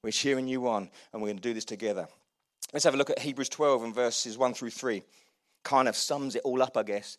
We're 0.03 0.09
cheering 0.11 0.47
you 0.47 0.67
on 0.67 0.89
and 1.13 1.21
we're 1.21 1.29
going 1.29 1.37
to 1.37 1.41
do 1.41 1.53
this 1.53 1.65
together. 1.65 2.07
Let's 2.73 2.83
have 2.83 2.95
a 2.95 2.97
look 2.97 3.11
at 3.11 3.19
Hebrews 3.19 3.49
12 3.49 3.83
and 3.83 3.93
verses 3.93 4.35
1 4.35 4.55
through 4.55 4.71
3. 4.71 5.03
Kind 5.61 5.87
of 5.87 5.95
sums 5.95 6.35
it 6.35 6.41
all 6.43 6.63
up, 6.63 6.77
I 6.77 6.83
guess. 6.83 7.15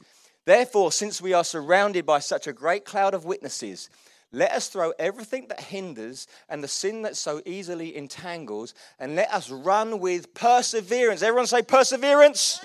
Therefore, 0.46 0.92
since 0.92 1.22
we 1.22 1.32
are 1.32 1.44
surrounded 1.44 2.04
by 2.04 2.18
such 2.18 2.46
a 2.46 2.52
great 2.52 2.84
cloud 2.84 3.14
of 3.14 3.24
witnesses, 3.24 3.88
let 4.30 4.52
us 4.52 4.68
throw 4.68 4.92
everything 4.98 5.46
that 5.48 5.60
hinders 5.60 6.26
and 6.48 6.62
the 6.62 6.68
sin 6.68 7.02
that 7.02 7.16
so 7.16 7.40
easily 7.46 7.96
entangles, 7.96 8.74
and 8.98 9.14
let 9.14 9.32
us 9.32 9.48
run 9.48 10.00
with 10.00 10.34
perseverance. 10.34 11.22
Everyone 11.22 11.46
say 11.46 11.62
perseverance. 11.62 12.64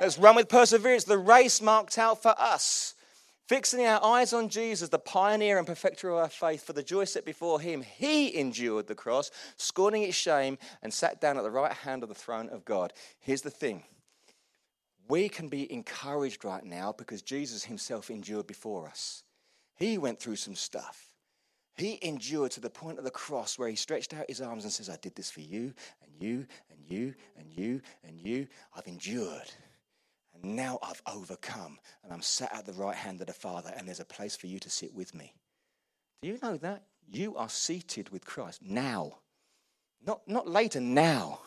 Let's 0.00 0.18
run 0.18 0.36
with 0.36 0.48
perseverance 0.48 1.04
the 1.04 1.18
race 1.18 1.60
marked 1.60 1.98
out 1.98 2.22
for 2.22 2.34
us. 2.38 2.94
Fixing 3.48 3.84
our 3.84 4.02
eyes 4.04 4.32
on 4.32 4.48
Jesus, 4.48 4.90
the 4.90 4.98
pioneer 5.00 5.58
and 5.58 5.66
perfecter 5.66 6.08
of 6.10 6.18
our 6.18 6.28
faith, 6.28 6.62
for 6.62 6.72
the 6.72 6.84
joy 6.84 7.04
set 7.04 7.24
before 7.24 7.60
him, 7.60 7.82
he 7.82 8.38
endured 8.38 8.86
the 8.86 8.94
cross, 8.94 9.32
scorning 9.56 10.04
its 10.04 10.16
shame, 10.16 10.56
and 10.82 10.94
sat 10.94 11.20
down 11.20 11.36
at 11.36 11.42
the 11.42 11.50
right 11.50 11.72
hand 11.72 12.04
of 12.04 12.08
the 12.08 12.14
throne 12.14 12.48
of 12.50 12.64
God. 12.64 12.92
Here's 13.18 13.42
the 13.42 13.50
thing 13.50 13.82
we 15.10 15.28
can 15.28 15.48
be 15.48 15.70
encouraged 15.72 16.44
right 16.44 16.64
now 16.64 16.94
because 16.96 17.20
Jesus 17.20 17.64
himself 17.64 18.10
endured 18.10 18.46
before 18.46 18.86
us. 18.86 19.24
He 19.74 19.98
went 19.98 20.20
through 20.20 20.36
some 20.36 20.54
stuff. 20.54 21.12
He 21.74 21.98
endured 22.02 22.52
to 22.52 22.60
the 22.60 22.70
point 22.70 22.98
of 22.98 23.04
the 23.04 23.10
cross 23.10 23.58
where 23.58 23.68
he 23.68 23.76
stretched 23.76 24.14
out 24.14 24.26
his 24.28 24.40
arms 24.40 24.64
and 24.64 24.72
says, 24.72 24.88
I 24.88 24.98
did 25.02 25.14
this 25.16 25.30
for 25.30 25.40
you 25.40 25.74
and 26.02 26.12
you 26.18 26.46
and 26.70 26.78
you 26.86 27.14
and 27.36 27.50
you 27.52 27.80
and 28.06 28.20
you. 28.20 28.46
I've 28.76 28.86
endured. 28.86 29.50
And 30.34 30.54
now 30.56 30.78
I've 30.82 31.02
overcome. 31.12 31.78
And 32.04 32.12
I'm 32.12 32.22
sat 32.22 32.54
at 32.54 32.66
the 32.66 32.72
right 32.74 32.94
hand 32.94 33.20
of 33.20 33.26
the 33.26 33.32
Father, 33.32 33.72
and 33.76 33.86
there's 33.88 34.00
a 34.00 34.04
place 34.04 34.36
for 34.36 34.46
you 34.46 34.58
to 34.60 34.70
sit 34.70 34.94
with 34.94 35.14
me. 35.14 35.34
Do 36.22 36.28
you 36.28 36.38
know 36.42 36.56
that? 36.58 36.84
You 37.10 37.36
are 37.36 37.48
seated 37.48 38.10
with 38.10 38.24
Christ 38.24 38.60
now. 38.62 39.18
Not, 40.06 40.20
not 40.28 40.46
later, 40.46 40.80
now. 40.80 41.40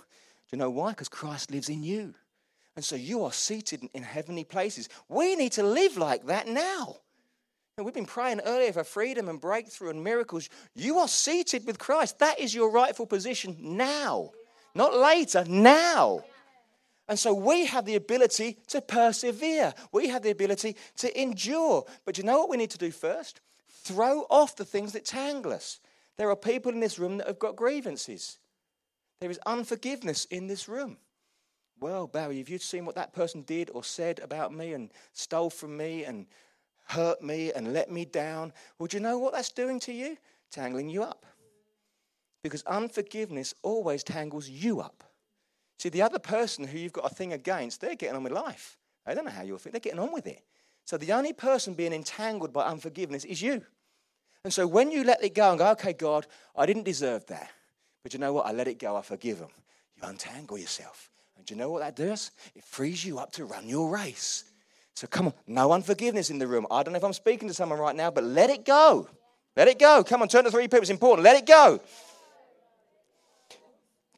Do 0.49 0.58
you 0.58 0.58
know 0.58 0.69
why? 0.69 0.89
Because 0.89 1.10
Christ 1.10 1.52
lives 1.52 1.69
in 1.69 1.84
you. 1.84 2.15
And 2.76 2.84
so 2.84 2.96
you 2.96 3.24
are 3.24 3.32
seated 3.32 3.88
in 3.94 4.04
heavenly 4.04 4.44
places. 4.44 4.90
We 5.08 5.36
need 5.36 5.52
to 5.54 5.64
live 5.64 5.98
like 5.98 6.26
that 6.26 6.48
now. 6.48 6.98
And 7.78 7.86
we've 7.86 7.94
been 7.94 8.06
praying 8.06 8.42
earlier 8.42 8.72
for 8.72 8.84
freedom 8.84 9.30
and 9.30 9.42
breakthrough 9.42 9.90
and 9.90 10.04
miracles. 10.04 10.50
You 10.76 11.00
are 11.00 11.08
seated 11.08 11.66
with 11.66 11.80
Christ. 11.80 12.20
That 12.20 12.40
is 12.40 12.54
your 12.54 12.72
rightful 12.72 13.08
position 13.08 13.58
now, 13.60 14.32
not 14.76 14.96
later, 14.96 15.44
now. 15.48 16.24
And 17.08 17.18
so 17.18 17.34
we 17.34 17.66
have 17.66 17.86
the 17.86 17.96
ability 17.96 18.58
to 18.68 18.80
persevere. 18.80 19.74
We 19.92 20.08
have 20.10 20.22
the 20.22 20.30
ability 20.30 20.76
to 20.98 21.22
endure. 21.22 21.86
But 22.06 22.18
you 22.18 22.24
know 22.24 22.40
what 22.40 22.50
we 22.50 22.58
need 22.58 22.72
to 22.72 22.78
do 22.78 22.92
first? 22.92 23.42
Throw 23.68 24.26
off 24.30 24.56
the 24.56 24.66
things 24.66 24.94
that 24.94 25.06
tangle 25.06 25.52
us. 25.52 25.80
There 26.18 26.30
are 26.30 26.36
people 26.36 26.72
in 26.72 26.80
this 26.80 27.00
room 27.00 27.18
that 27.18 27.28
have 27.28 27.40
got 27.40 27.56
grievances. 27.56 28.38
There 29.20 29.32
is 29.32 29.40
unforgiveness 29.46 30.26
in 30.26 30.48
this 30.48 30.70
room. 30.70 30.98
Well, 31.84 32.08
Barry, 32.08 32.38
have 32.38 32.48
you 32.48 32.60
seen 32.60 32.86
what 32.86 32.96
that 32.96 33.12
person 33.12 33.41
did 33.41 33.69
or 33.74 33.84
said 33.84 34.19
about 34.19 34.54
me 34.54 34.72
and 34.72 34.89
stole 35.12 35.50
from 35.50 35.76
me 35.76 36.06
and 36.06 36.28
hurt 36.86 37.22
me 37.22 37.52
and 37.52 37.74
let 37.74 37.91
me 37.91 38.06
down? 38.06 38.54
Well, 38.80 38.88
do 38.88 38.96
you 38.96 39.04
know 39.04 39.17
what 39.17 39.34
that's 39.34 39.52
doing 39.52 39.82
to 39.82 39.91
you? 39.91 40.15
Tangling 40.50 40.88
you 40.88 41.04
up. 41.04 41.26
Because 42.41 42.63
unforgiveness 42.63 43.54
always 43.63 44.02
tangles 44.02 44.48
you 44.48 44.80
up. 44.80 45.04
See, 45.78 45.89
the 45.89 46.04
other 46.04 46.19
person 46.19 46.63
who 46.63 46.78
you've 46.78 46.93
got 46.93 47.12
a 47.12 47.13
thing 47.13 47.34
against, 47.34 47.82
they're 47.82 47.96
getting 47.96 48.15
on 48.15 48.24
with 48.24 48.32
life. 48.32 48.78
They 49.06 49.13
don't 49.13 49.26
know 49.26 49.32
how 49.32 49.43
you're 49.43 49.58
feeling, 49.58 49.74
they're 49.74 49.82
getting 49.82 50.00
on 50.00 50.13
with 50.13 50.26
it. 50.26 50.41
So 50.86 50.96
the 50.96 51.12
only 51.12 51.34
person 51.34 51.74
being 51.74 51.91
entangled 51.91 52.54
by 52.54 52.63
unforgiveness 52.63 53.26
is 53.26 53.41
you. 53.41 53.62
And 54.46 54.54
so 54.54 54.67
when 54.67 54.89
you 54.89 55.04
let 55.04 55.22
it 55.22 55.36
go 55.36 55.50
and 55.50 55.60
go, 55.60 55.72
okay, 55.72 55.91
God, 55.91 56.28
I 56.56 56.65
didn't 56.65 56.84
deserve 56.84 57.26
that. 57.26 57.52
But 58.04 58.13
you 58.13 58.19
know 58.19 58.32
what? 58.32 58.46
I 58.46 58.54
let 58.54 58.69
it 58.69 58.80
go, 58.80 58.96
I 58.96 59.02
forgive 59.02 59.39
them. 59.39 59.52
You 59.98 60.08
untangle 60.08 60.58
yourself. 60.58 61.10
And 61.43 61.47
do 61.49 61.56
you 61.56 61.60
know 61.60 61.69
what 61.69 61.79
that 61.79 61.97
does? 61.97 62.32
It 62.56 62.63
frees 62.63 63.03
you 63.03 63.19
up 63.19 63.34
to 63.34 63.43
run 63.43 63.67
your 63.67 63.89
race. 63.89 64.45
So 64.93 65.08
come 65.08 65.27
on, 65.27 65.34
no 65.45 65.73
unforgiveness 65.73 66.29
in 66.29 66.39
the 66.39 66.47
room. 66.47 66.65
I 66.71 66.84
don't 66.84 66.93
know 66.93 66.97
if 66.97 67.03
I'm 67.03 67.12
speaking 67.12 67.49
to 67.49 67.53
someone 67.53 67.79
right 67.79 67.97
now, 67.97 68.12
but 68.12 68.23
let 68.23 68.49
it 68.49 68.63
go. 68.63 69.10
Let 69.58 69.67
it 69.67 69.77
go. 69.77 70.06
Come 70.06 70.21
on, 70.21 70.29
turn 70.29 70.45
to 70.45 70.51
three 70.51 70.63
people. 70.63 70.79
It's 70.79 70.89
important. 70.89 71.25
Let 71.25 71.36
it 71.36 71.45
go. 71.45 71.82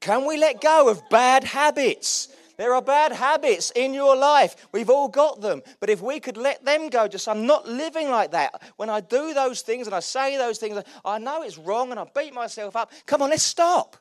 Can 0.01 0.27
we 0.27 0.37
let 0.37 0.61
go 0.61 0.87
of 0.87 1.01
bad 1.09 1.43
habits? 1.43 2.27
There 2.57 2.75
are 2.75 2.81
bad 2.83 3.11
habits 3.11 3.71
in 3.75 3.95
your 3.95 4.15
life. 4.15 4.67
We've 4.71 4.91
all 4.91 5.07
got 5.07 5.41
them. 5.41 5.63
But 5.79 5.89
if 5.89 6.03
we 6.03 6.19
could 6.19 6.37
let 6.37 6.63
them 6.63 6.89
go, 6.89 7.07
just 7.07 7.27
I'm 7.27 7.47
not 7.47 7.67
living 7.67 8.11
like 8.11 8.33
that. 8.33 8.61
When 8.75 8.91
I 8.91 8.99
do 9.01 9.33
those 9.33 9.61
things 9.61 9.87
and 9.87 9.95
I 9.95 9.99
say 9.99 10.37
those 10.37 10.59
things, 10.59 10.79
I 11.03 11.17
know 11.17 11.41
it's 11.41 11.57
wrong 11.57 11.89
and 11.89 11.99
I 11.99 12.05
beat 12.15 12.35
myself 12.35 12.75
up. 12.75 12.91
Come 13.07 13.23
on, 13.23 13.31
let's 13.31 13.41
stop. 13.41 13.97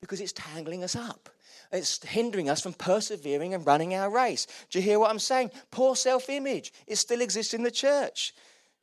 Because 0.00 0.22
it's 0.22 0.32
tangling 0.32 0.82
us 0.82 0.96
up. 0.96 1.28
It's 1.70 2.02
hindering 2.04 2.48
us 2.48 2.60
from 2.62 2.72
persevering 2.72 3.54
and 3.54 3.66
running 3.66 3.94
our 3.94 4.10
race. 4.10 4.46
Do 4.70 4.78
you 4.78 4.84
hear 4.84 4.98
what 4.98 5.10
I'm 5.10 5.18
saying? 5.18 5.50
Poor 5.70 5.96
self 5.96 6.28
image. 6.30 6.72
It 6.86 6.96
still 6.96 7.20
exists 7.20 7.54
in 7.54 7.62
the 7.62 7.70
church. 7.70 8.32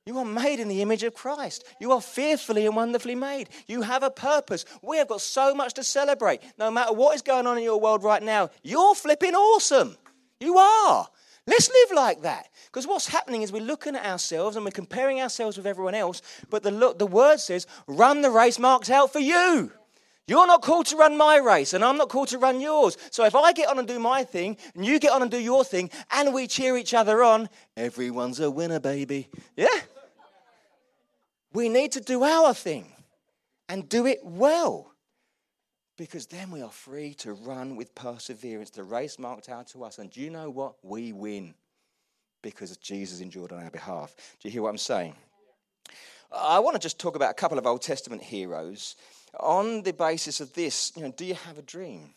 You 0.05 0.19
are 0.19 0.25
made 0.25 0.59
in 0.59 0.67
the 0.67 0.83
image 0.83 1.01
of 1.01 1.15
Christ. 1.15 1.63
You 1.79 1.91
are 1.91 2.01
fearfully 2.01 2.67
and 2.67 2.75
wonderfully 2.75 3.15
made. 3.15 3.49
You 3.67 3.81
have 3.81 4.03
a 4.03 4.11
purpose. 4.11 4.63
We 4.83 4.97
have 4.97 5.07
got 5.07 5.21
so 5.21 5.55
much 5.55 5.73
to 5.75 5.83
celebrate. 5.83 6.41
No 6.59 6.69
matter 6.69 6.93
what 6.93 7.15
is 7.15 7.23
going 7.23 7.47
on 7.47 7.57
in 7.57 7.63
your 7.63 7.79
world 7.79 8.03
right 8.03 8.21
now, 8.21 8.51
you're 8.61 8.93
flipping 8.93 9.33
awesome. 9.33 9.97
You 10.39 10.57
are. 10.59 11.07
Let's 11.47 11.69
live 11.69 11.95
like 11.95 12.21
that. 12.21 12.49
Because 12.67 12.85
what's 12.85 13.07
happening 13.07 13.41
is 13.41 13.51
we're 13.51 13.63
looking 13.63 13.95
at 13.95 14.05
ourselves 14.05 14.55
and 14.55 14.65
we're 14.65 14.71
comparing 14.71 15.21
ourselves 15.21 15.57
with 15.57 15.65
everyone 15.65 15.95
else, 15.95 16.21
but 16.51 16.61
the, 16.61 16.71
look, 16.71 16.99
the 16.99 17.07
word 17.07 17.39
says, 17.39 17.65
run 17.87 18.21
the 18.21 18.31
race 18.31 18.59
marked 18.59 18.91
out 18.91 19.11
for 19.11 19.19
you. 19.19 19.71
You're 20.27 20.47
not 20.47 20.63
called 20.63 20.87
to 20.87 20.97
run 20.97 21.17
my 21.17 21.37
race, 21.37 21.73
and 21.73 21.83
I'm 21.83 21.97
not 21.97 22.09
called 22.09 22.29
to 22.29 22.39
run 22.39 22.59
yours. 22.59 22.97
So 23.11 23.25
if 23.25 23.35
I 23.35 23.53
get 23.53 23.69
on 23.69 23.77
and 23.77 23.87
do 23.87 23.99
my 23.99 24.23
thing, 24.23 24.57
and 24.73 24.83
you 24.83 24.99
get 24.99 25.11
on 25.11 25.21
and 25.21 25.29
do 25.29 25.39
your 25.39 25.63
thing, 25.63 25.91
and 26.11 26.33
we 26.33 26.47
cheer 26.47 26.77
each 26.77 26.95
other 26.95 27.23
on, 27.23 27.47
everyone's 27.77 28.39
a 28.39 28.49
winner, 28.49 28.79
baby. 28.79 29.29
Yeah? 29.55 29.67
We 31.53 31.69
need 31.69 31.91
to 31.93 32.01
do 32.01 32.23
our 32.23 32.53
thing 32.53 32.91
and 33.69 33.87
do 33.87 34.07
it 34.07 34.19
well. 34.23 34.91
Because 35.97 36.25
then 36.25 36.51
we 36.51 36.61
are 36.61 36.71
free 36.71 37.13
to 37.15 37.33
run 37.33 37.75
with 37.75 37.95
perseverance, 37.95 38.71
the 38.71 38.83
race 38.83 39.17
marked 39.17 39.47
out 39.47 39.67
to 39.67 39.83
us. 39.83 39.99
And 39.99 40.09
do 40.11 40.19
you 40.19 40.29
know 40.29 40.49
what? 40.49 40.73
We 40.83 41.13
win 41.13 41.53
because 42.41 42.75
Jesus 42.77 43.21
endured 43.21 43.53
on 43.53 43.63
our 43.63 43.69
behalf. 43.69 44.13
Do 44.41 44.47
you 44.47 44.51
hear 44.51 44.63
what 44.63 44.69
I'm 44.69 44.77
saying? 44.77 45.15
I 46.31 46.59
want 46.59 46.75
to 46.75 46.79
just 46.79 46.99
talk 46.99 47.15
about 47.15 47.31
a 47.31 47.35
couple 47.35 47.57
of 47.57 47.65
Old 47.65 47.81
Testament 47.81 48.21
heroes 48.21 48.95
on 49.39 49.83
the 49.83 49.93
basis 49.93 50.39
of 50.39 50.53
this, 50.53 50.91
you 50.95 51.03
know, 51.03 51.11
do 51.11 51.25
you 51.25 51.35
have 51.35 51.57
a 51.57 51.61
dream? 51.61 52.13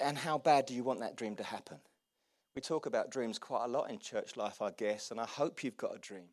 And 0.00 0.18
how 0.18 0.38
bad 0.38 0.66
do 0.66 0.74
you 0.74 0.82
want 0.82 1.00
that 1.00 1.16
dream 1.16 1.36
to 1.36 1.44
happen? 1.44 1.78
We 2.54 2.62
talk 2.62 2.86
about 2.86 3.10
dreams 3.10 3.38
quite 3.38 3.64
a 3.64 3.68
lot 3.68 3.90
in 3.90 3.98
church 3.98 4.36
life, 4.36 4.62
I 4.62 4.70
guess, 4.70 5.10
and 5.10 5.20
I 5.20 5.26
hope 5.26 5.62
you've 5.62 5.76
got 5.76 5.94
a 5.94 5.98
dream. 5.98 6.28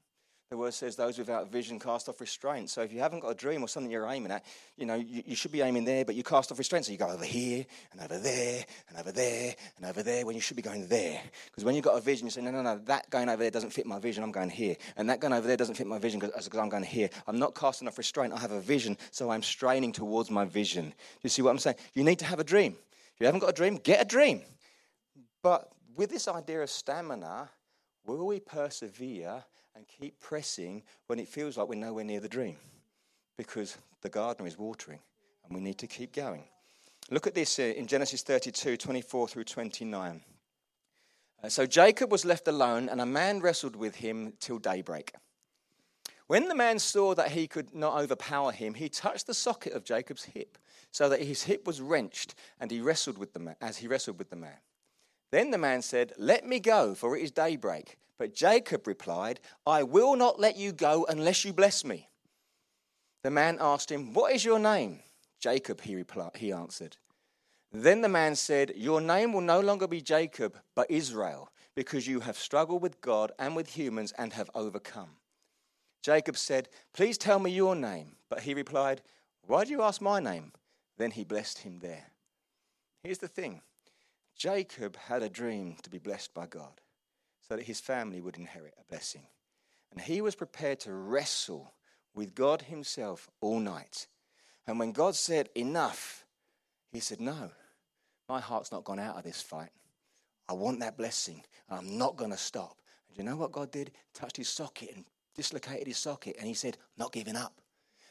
The 0.53 0.57
word 0.57 0.75
says 0.75 0.95
those 0.95 1.17
without 1.17 1.51
vision 1.51 1.79
cast 1.79 2.07
off 2.07 2.21
restraint. 2.21 2.69
So 2.69 2.83
if 2.83 2.93
you 2.93 2.99
haven't 2.99 3.21
got 3.21 3.29
a 3.29 3.33
dream 3.33 3.63
or 3.63 3.67
something 3.67 3.91
you're 3.91 4.05
aiming 4.05 4.31
at, 4.31 4.45
you 4.77 4.85
know, 4.85 4.93
you, 4.93 5.23
you, 5.25 5.35
should 5.35 5.51
be 5.51 5.61
aiming 5.61 5.83
there, 5.83 6.05
but 6.05 6.13
you 6.13 6.21
cast 6.21 6.51
off 6.51 6.59
restraint. 6.59 6.85
So 6.85 6.91
you 6.91 6.99
go 6.99 7.09
over 7.09 7.25
here 7.25 7.65
and 7.91 7.99
over 7.99 8.19
there 8.19 8.63
and 8.87 8.99
over 8.99 9.11
there 9.11 9.55
and 9.77 9.85
over 9.87 10.03
there 10.03 10.27
when 10.27 10.35
you 10.35 10.41
should 10.41 10.55
be 10.55 10.61
going 10.61 10.87
there. 10.89 11.19
Because 11.47 11.63
when 11.63 11.73
you've 11.73 11.83
got 11.83 11.97
a 11.97 12.01
vision, 12.01 12.27
you 12.27 12.29
say, 12.29 12.41
no, 12.41 12.51
no, 12.51 12.61
no, 12.61 12.77
that 12.85 13.09
going 13.09 13.29
over 13.29 13.41
there 13.41 13.49
doesn't 13.49 13.71
fit 13.71 13.87
my 13.87 13.97
vision. 13.97 14.23
I'm 14.23 14.31
going 14.31 14.51
here. 14.51 14.75
And 14.95 15.09
that 15.09 15.19
going 15.19 15.33
over 15.33 15.47
there 15.47 15.57
doesn't 15.57 15.73
fit 15.73 15.87
my 15.87 15.97
vision 15.97 16.19
because 16.19 16.47
I'm 16.53 16.69
going 16.69 16.83
here. 16.83 17.09
I'm 17.25 17.39
not 17.39 17.55
casting 17.55 17.87
off 17.87 17.97
restraint. 17.97 18.31
I 18.31 18.37
have 18.37 18.51
a 18.51 18.61
vision, 18.61 18.95
so 19.09 19.31
I'm 19.31 19.41
straining 19.41 19.91
towards 19.91 20.29
my 20.29 20.45
vision. 20.45 20.85
Do 20.89 21.19
you 21.23 21.31
see 21.31 21.41
what 21.41 21.49
I'm 21.49 21.57
saying? 21.57 21.77
You 21.95 22.03
need 22.03 22.19
to 22.19 22.25
have 22.25 22.39
a 22.39 22.43
dream. 22.43 22.75
If 23.15 23.21
you 23.21 23.25
haven't 23.25 23.41
got 23.41 23.49
a 23.49 23.53
dream, 23.53 23.77
get 23.77 24.03
a 24.03 24.05
dream. 24.05 24.43
But 25.41 25.71
with 25.95 26.11
this 26.11 26.27
idea 26.27 26.61
of 26.61 26.69
stamina, 26.69 27.49
will 28.05 28.27
we 28.27 28.39
persevere 28.39 29.43
and 29.75 29.85
keep 29.87 30.19
pressing 30.19 30.83
when 31.07 31.19
it 31.19 31.27
feels 31.27 31.57
like 31.57 31.67
we're 31.67 31.75
nowhere 31.75 32.03
near 32.03 32.19
the 32.19 32.27
dream 32.27 32.57
because 33.37 33.77
the 34.01 34.09
gardener 34.09 34.47
is 34.47 34.57
watering 34.57 34.99
and 35.45 35.55
we 35.55 35.61
need 35.61 35.77
to 35.79 35.87
keep 35.87 36.13
going. 36.13 36.43
Look 37.09 37.27
at 37.27 37.35
this 37.35 37.59
uh, 37.59 37.63
in 37.63 37.87
Genesis 37.87 38.21
32 38.21 38.77
24 38.77 39.27
through 39.27 39.43
29. 39.43 40.21
Uh, 41.43 41.49
so 41.49 41.65
Jacob 41.65 42.11
was 42.11 42.23
left 42.23 42.47
alone, 42.47 42.87
and 42.87 43.01
a 43.01 43.05
man 43.05 43.41
wrestled 43.41 43.75
with 43.75 43.95
him 43.95 44.33
till 44.39 44.57
daybreak. 44.57 45.13
When 46.27 46.47
the 46.47 46.55
man 46.55 46.79
saw 46.79 47.13
that 47.15 47.31
he 47.31 47.47
could 47.47 47.75
not 47.75 48.01
overpower 48.01 48.53
him, 48.53 48.75
he 48.75 48.87
touched 48.87 49.27
the 49.27 49.33
socket 49.33 49.73
of 49.73 49.83
Jacob's 49.83 50.23
hip, 50.23 50.57
so 50.91 51.09
that 51.09 51.21
his 51.21 51.43
hip 51.43 51.67
was 51.67 51.81
wrenched, 51.81 52.35
and 52.61 52.71
he 52.71 52.79
wrestled 52.79 53.17
with 53.17 53.33
the 53.33 53.39
man, 53.39 53.55
as 53.59 53.77
he 53.77 53.87
wrestled 53.87 54.17
with 54.17 54.29
the 54.29 54.37
man. 54.37 54.57
Then 55.33 55.49
the 55.49 55.57
man 55.57 55.81
said, 55.81 56.13
Let 56.19 56.45
me 56.45 56.59
go, 56.59 56.93
for 56.93 57.17
it 57.17 57.23
is 57.23 57.31
daybreak. 57.31 57.97
But 58.19 58.35
Jacob 58.35 58.85
replied, 58.85 59.39
I 59.65 59.81
will 59.81 60.15
not 60.15 60.39
let 60.39 60.57
you 60.57 60.71
go 60.71 61.07
unless 61.09 61.43
you 61.43 61.51
bless 61.51 61.83
me. 61.83 62.07
The 63.23 63.31
man 63.31 63.57
asked 63.59 63.91
him, 63.91 64.13
What 64.13 64.31
is 64.31 64.45
your 64.45 64.59
name? 64.59 64.99
Jacob, 65.39 65.81
he, 65.81 65.95
replied, 65.95 66.35
he 66.35 66.51
answered. 66.51 66.97
Then 67.71 68.01
the 68.01 68.09
man 68.09 68.35
said, 68.35 68.73
Your 68.75 69.01
name 69.01 69.33
will 69.33 69.41
no 69.41 69.59
longer 69.59 69.87
be 69.87 70.01
Jacob, 70.01 70.55
but 70.75 70.91
Israel, 70.91 71.49
because 71.75 72.05
you 72.05 72.19
have 72.19 72.37
struggled 72.37 72.83
with 72.83 73.01
God 73.01 73.31
and 73.39 73.55
with 73.55 73.75
humans 73.75 74.13
and 74.19 74.33
have 74.33 74.51
overcome. 74.53 75.15
Jacob 76.03 76.37
said, 76.37 76.69
Please 76.93 77.17
tell 77.17 77.39
me 77.39 77.49
your 77.49 77.75
name. 77.75 78.17
But 78.29 78.41
he 78.41 78.53
replied, 78.53 79.01
Why 79.47 79.63
do 79.63 79.71
you 79.71 79.81
ask 79.81 79.99
my 79.99 80.19
name? 80.19 80.51
Then 80.99 81.09
he 81.09 81.23
blessed 81.23 81.57
him 81.57 81.79
there. 81.79 82.11
Here's 83.03 83.17
the 83.17 83.27
thing 83.27 83.63
Jacob 84.35 84.95
had 84.95 85.23
a 85.23 85.29
dream 85.29 85.77
to 85.83 85.89
be 85.89 85.99
blessed 85.99 86.33
by 86.33 86.45
God 86.47 86.81
so 87.47 87.55
that 87.55 87.65
his 87.65 87.79
family 87.79 88.21
would 88.21 88.37
inherit 88.37 88.73
a 88.79 88.83
blessing. 88.89 89.27
And 89.91 90.01
he 90.01 90.21
was 90.21 90.35
prepared 90.35 90.79
to 90.81 90.93
wrestle 90.93 91.73
with 92.15 92.35
God 92.35 92.63
himself 92.63 93.29
all 93.41 93.59
night. 93.59 94.07
And 94.65 94.79
when 94.79 94.91
God 94.91 95.15
said, 95.15 95.49
Enough, 95.55 96.25
he 96.91 96.99
said, 96.99 97.19
No, 97.19 97.51
my 98.27 98.39
heart's 98.39 98.71
not 98.71 98.85
gone 98.85 98.99
out 98.99 99.17
of 99.17 99.23
this 99.23 99.41
fight. 99.41 99.71
I 100.47 100.53
want 100.53 100.79
that 100.79 100.97
blessing. 100.97 101.43
I'm 101.69 101.97
not 101.97 102.17
going 102.17 102.31
to 102.31 102.37
stop. 102.37 102.81
And 103.07 103.17
you 103.17 103.23
know 103.23 103.37
what 103.37 103.51
God 103.51 103.71
did? 103.71 103.91
Touched 104.13 104.37
his 104.37 104.49
socket 104.49 104.91
and 104.95 105.05
dislocated 105.35 105.87
his 105.87 105.97
socket. 105.97 106.37
And 106.39 106.47
he 106.47 106.53
said, 106.53 106.77
Not 106.97 107.11
giving 107.11 107.35
up. 107.35 107.61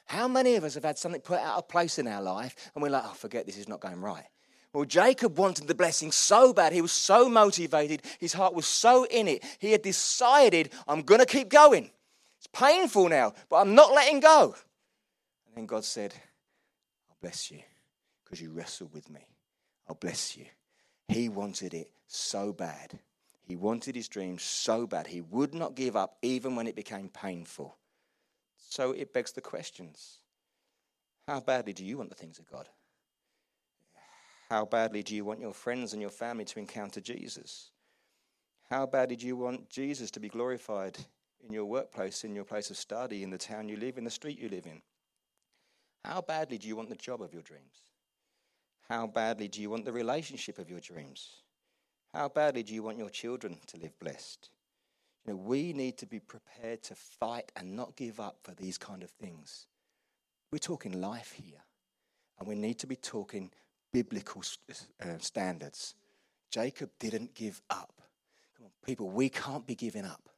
How 0.07 0.29
many 0.29 0.57
of 0.57 0.65
us 0.65 0.75
have 0.75 0.85
had 0.85 0.99
something 0.99 1.21
put 1.21 1.41
out 1.41 1.59
of 1.59 1.69
place 1.69 1.99
in 1.99 2.07
our 2.07 2.23
life 2.23 2.71
and 2.75 2.83
we're 2.83 2.91
like, 2.91 3.05
Oh, 3.05 3.15
forget 3.15 3.47
this 3.47 3.57
is 3.57 3.69
not 3.69 3.81
going 3.81 4.01
right? 4.01 4.27
Well, 4.73 4.85
Jacob 4.87 5.39
wanted 5.39 5.69
the 5.69 5.75
blessing 5.75 6.13
so 6.13 6.53
bad. 6.53 6.73
He 6.73 6.81
was 6.81 6.93
so 6.93 7.29
motivated. 7.29 8.03
His 8.19 8.33
heart 8.33 8.55
was 8.55 8.67
so 8.67 9.05
in 9.05 9.29
it. 9.29 9.45
He 9.59 9.73
had 9.73 9.83
decided, 9.83 10.73
I'm 10.89 11.03
going 11.03 11.21
to 11.21 11.27
keep 11.27 11.51
going. 11.51 11.91
It's 12.39 12.47
painful 12.53 13.09
now, 13.09 13.35
but 13.51 13.57
I'm 13.57 13.75
not 13.75 13.93
letting 13.93 14.21
go. 14.21 14.55
And 15.47 15.57
then 15.57 15.67
God 15.67 15.85
said, 15.85 16.15
I'll 17.11 17.17
bless 17.21 17.51
you 17.51 17.61
because 18.25 18.41
you 18.41 18.51
wrestled 18.51 18.95
with 18.95 19.11
me. 19.11 19.27
I'll 19.89 19.95
bless 19.95 20.37
you. 20.37 20.47
He 21.09 21.29
wanted 21.29 21.75
it 21.75 21.91
so 22.07 22.53
bad. 22.53 22.99
He 23.43 23.57
wanted 23.57 23.95
his 23.95 24.09
dream 24.09 24.39
so 24.39 24.87
bad. 24.87 25.09
He 25.09 25.21
would 25.21 25.53
not 25.53 25.75
give 25.75 25.97
up 25.97 26.17
even 26.23 26.57
when 26.57 26.67
it 26.67 26.77
became 26.77 27.11
painful. 27.11 27.77
So 28.57 28.93
it 28.93 29.13
begs 29.13 29.33
the 29.33 29.43
questions 29.43 30.21
How 31.29 31.41
badly 31.41 31.75
do 31.75 31.85
you 31.85 31.99
want 31.99 32.09
the 32.09 32.17
things 32.17 32.39
of 32.39 32.51
God? 32.51 32.69
How 34.53 34.67
badly 34.67 35.03
do 35.03 35.17
you 35.17 35.25
want 35.25 35.41
your 35.41 35.55
friends 35.55 35.95
and 35.95 36.03
your 36.03 36.11
family 36.11 36.45
to 36.45 36.59
encounter 36.59 37.01
Jesus? 37.01 37.71
How 38.69 38.85
badly 38.85 39.17
do 39.17 39.27
you 39.27 39.35
want 39.35 39.71
Jesus 39.71 40.11
to 40.11 40.21
be 40.21 40.29
glorified 40.29 40.99
in 41.43 41.55
your 41.55 41.65
workplace, 41.65 42.23
in 42.23 42.35
your 42.35 42.45
place 42.45 42.69
of 42.69 42.77
study, 42.77 43.23
in 43.23 43.31
the 43.31 43.39
town 43.39 43.71
you 43.71 43.79
live, 43.79 43.97
in 43.97 44.05
the 44.05 44.11
street 44.11 44.39
you 44.39 44.51
live 44.51 44.67
in? 44.67 44.83
How 46.05 46.21
badly 46.21 46.59
do 46.59 46.69
you 46.69 46.77
want 46.77 46.91
the 46.91 46.97
job 46.97 47.23
of 47.23 47.33
your 47.33 47.41
dreams? 47.41 47.81
How 48.91 49.07
badly 49.07 49.49
do 49.49 49.63
you 49.63 49.71
want 49.71 49.87
the 49.87 49.93
relationship 49.93 50.59
of 50.59 50.69
your 50.69 50.81
dreams? 50.81 51.31
How 52.13 52.29
badly 52.29 52.63
do 52.63 52.75
you 52.75 52.83
want 52.83 52.99
your 52.99 53.09
children 53.09 53.57
to 53.69 53.79
live 53.79 53.99
blessed? 54.01 54.51
You 55.25 55.33
know, 55.33 55.39
we 55.39 55.73
need 55.73 55.97
to 55.97 56.07
be 56.07 56.21
prepared 56.21 56.83
to 56.83 56.95
fight 56.95 57.51
and 57.57 57.75
not 57.75 57.97
give 57.97 58.21
up 58.21 58.37
for 58.43 58.53
these 58.53 58.77
kind 58.77 59.03
of 59.03 59.09
things. 59.13 59.67
We're 60.51 60.59
talking 60.59 61.01
life 61.01 61.33
here, 61.43 61.63
and 62.39 62.47
we 62.47 62.55
need 62.55 62.79
to 62.81 62.87
be 62.87 62.97
talking 62.97 63.51
biblical 63.93 64.43
uh, 65.01 65.19
standards. 65.19 65.95
Jacob 66.51 66.91
didn't 66.99 67.35
give 67.35 67.61
up. 67.71 67.93
Come 68.57 68.67
on, 68.67 68.73
people, 68.85 69.11
we 69.11 69.29
can't 69.29 69.67
be 69.67 69.75
giving 69.75 70.05
up. 70.05 70.29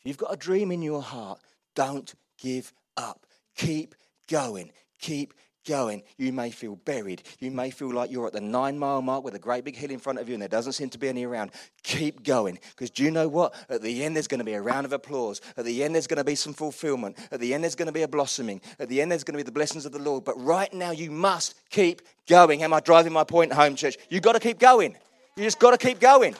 If 0.00 0.06
you've 0.06 0.16
got 0.18 0.32
a 0.32 0.36
dream 0.36 0.70
in 0.70 0.82
your 0.82 1.02
heart, 1.02 1.40
don't 1.74 2.14
give 2.38 2.72
up. 2.96 3.26
Keep 3.56 3.94
going. 4.28 4.72
Keep 5.00 5.34
going. 5.68 6.02
You 6.16 6.32
may 6.32 6.50
feel 6.50 6.76
buried. 6.76 7.22
You 7.38 7.50
may 7.50 7.70
feel 7.70 7.92
like 7.92 8.10
you're 8.10 8.26
at 8.26 8.32
the 8.32 8.40
nine 8.40 8.78
mile 8.78 9.02
mark 9.02 9.22
with 9.22 9.34
a 9.34 9.38
great 9.38 9.64
big 9.64 9.76
hill 9.76 9.90
in 9.90 9.98
front 9.98 10.18
of 10.18 10.28
you 10.28 10.34
and 10.34 10.42
there 10.42 10.48
doesn't 10.48 10.72
seem 10.72 10.88
to 10.90 10.98
be 10.98 11.08
any 11.08 11.24
around. 11.24 11.50
Keep 11.82 12.24
going. 12.24 12.58
Because 12.70 12.90
do 12.90 13.04
you 13.04 13.10
know 13.10 13.28
what? 13.28 13.54
At 13.68 13.82
the 13.82 14.02
end, 14.02 14.16
there's 14.16 14.26
going 14.26 14.38
to 14.38 14.44
be 14.44 14.54
a 14.54 14.60
round 14.60 14.86
of 14.86 14.92
applause. 14.92 15.40
At 15.56 15.66
the 15.66 15.84
end, 15.84 15.94
there's 15.94 16.06
going 16.06 16.18
to 16.18 16.24
be 16.24 16.34
some 16.34 16.54
fulfillment. 16.54 17.18
At 17.30 17.40
the 17.40 17.52
end, 17.52 17.62
there's 17.62 17.74
going 17.74 17.86
to 17.86 17.92
be 17.92 18.02
a 18.02 18.08
blossoming. 18.08 18.60
At 18.78 18.88
the 18.88 19.02
end, 19.02 19.12
there's 19.12 19.24
going 19.24 19.34
to 19.34 19.44
be 19.44 19.46
the 19.46 19.52
blessings 19.52 19.84
of 19.84 19.92
the 19.92 19.98
Lord. 19.98 20.24
But 20.24 20.42
right 20.42 20.72
now, 20.72 20.90
you 20.90 21.10
must 21.10 21.54
keep 21.70 22.02
going. 22.26 22.62
Am 22.62 22.72
I 22.72 22.80
driving 22.80 23.12
my 23.12 23.24
point 23.24 23.52
home, 23.52 23.76
church? 23.76 23.98
You've 24.08 24.22
got 24.22 24.32
to 24.32 24.40
keep 24.40 24.58
going. 24.58 24.96
You 25.36 25.44
just 25.44 25.58
got 25.58 25.78
to 25.78 25.78
keep 25.78 26.00
going. 26.00 26.34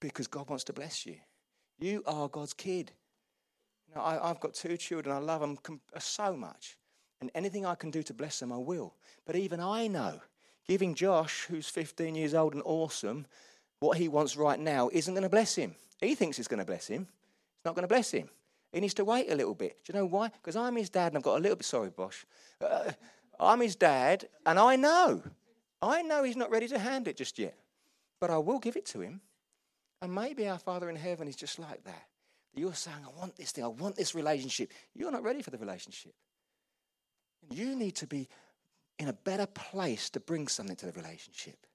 Because 0.00 0.28
God 0.28 0.48
wants 0.48 0.64
to 0.64 0.72
bless 0.72 1.04
you. 1.04 1.16
You 1.78 2.02
are 2.06 2.28
God's 2.28 2.54
kid. 2.54 2.92
Know, 3.94 4.02
I, 4.02 4.28
have 4.28 4.40
got 4.40 4.54
two 4.54 4.76
children. 4.76 5.14
I 5.14 5.18
love 5.18 5.40
them 5.40 5.58
so 5.98 6.36
much. 6.36 6.76
And 7.20 7.30
anything 7.34 7.64
I 7.64 7.74
can 7.74 7.90
do 7.90 8.02
to 8.02 8.14
bless 8.14 8.40
them, 8.40 8.52
I 8.52 8.58
will. 8.58 8.94
But 9.24 9.36
even 9.36 9.60
I 9.60 9.86
know 9.86 10.20
giving 10.68 10.94
Josh, 10.94 11.46
who's 11.48 11.68
15 11.68 12.14
years 12.14 12.34
old 12.34 12.54
and 12.54 12.62
awesome, 12.64 13.26
what 13.80 13.98
he 13.98 14.08
wants 14.08 14.36
right 14.36 14.58
now 14.58 14.90
isn't 14.92 15.14
going 15.14 15.22
to 15.22 15.28
bless 15.28 15.54
him. 15.54 15.74
He 16.00 16.14
thinks 16.14 16.38
it's 16.38 16.48
going 16.48 16.60
to 16.60 16.66
bless 16.66 16.88
him. 16.88 17.02
It's 17.02 17.64
not 17.64 17.74
going 17.74 17.84
to 17.84 17.88
bless 17.88 18.10
him. 18.10 18.28
He 18.72 18.80
needs 18.80 18.94
to 18.94 19.04
wait 19.04 19.30
a 19.30 19.34
little 19.34 19.54
bit. 19.54 19.78
Do 19.84 19.92
you 19.92 19.98
know 19.98 20.06
why? 20.06 20.28
Because 20.28 20.56
I'm 20.56 20.76
his 20.76 20.90
dad 20.90 21.08
and 21.08 21.18
I've 21.18 21.22
got 21.22 21.38
a 21.38 21.40
little 21.40 21.56
bit, 21.56 21.64
sorry, 21.64 21.90
Bosch. 21.90 22.24
Uh, 22.60 22.92
I'm 23.38 23.60
his 23.60 23.76
dad 23.76 24.28
and 24.44 24.58
I 24.58 24.76
know. 24.76 25.22
I 25.80 26.02
know 26.02 26.24
he's 26.24 26.36
not 26.36 26.50
ready 26.50 26.68
to 26.68 26.78
hand 26.78 27.06
it 27.08 27.16
just 27.16 27.38
yet. 27.38 27.56
But 28.20 28.30
I 28.30 28.38
will 28.38 28.58
give 28.58 28.76
it 28.76 28.86
to 28.86 29.00
him. 29.00 29.20
And 30.02 30.14
maybe 30.14 30.48
our 30.48 30.58
Father 30.58 30.90
in 30.90 30.96
heaven 30.96 31.28
is 31.28 31.36
just 31.36 31.58
like 31.58 31.84
that. 31.84 32.06
You're 32.54 32.74
saying, 32.74 32.96
I 33.04 33.18
want 33.18 33.36
this 33.36 33.52
thing, 33.52 33.64
I 33.64 33.68
want 33.68 33.96
this 33.96 34.14
relationship. 34.14 34.72
You're 34.94 35.10
not 35.10 35.22
ready 35.22 35.42
for 35.42 35.50
the 35.50 35.58
relationship. 35.58 36.14
You 37.50 37.76
need 37.76 37.96
to 37.96 38.06
be 38.06 38.28
in 38.98 39.08
a 39.08 39.12
better 39.12 39.46
place 39.46 40.10
to 40.10 40.20
bring 40.20 40.48
something 40.48 40.76
to 40.76 40.86
the 40.86 40.92
relationship. 40.92 41.66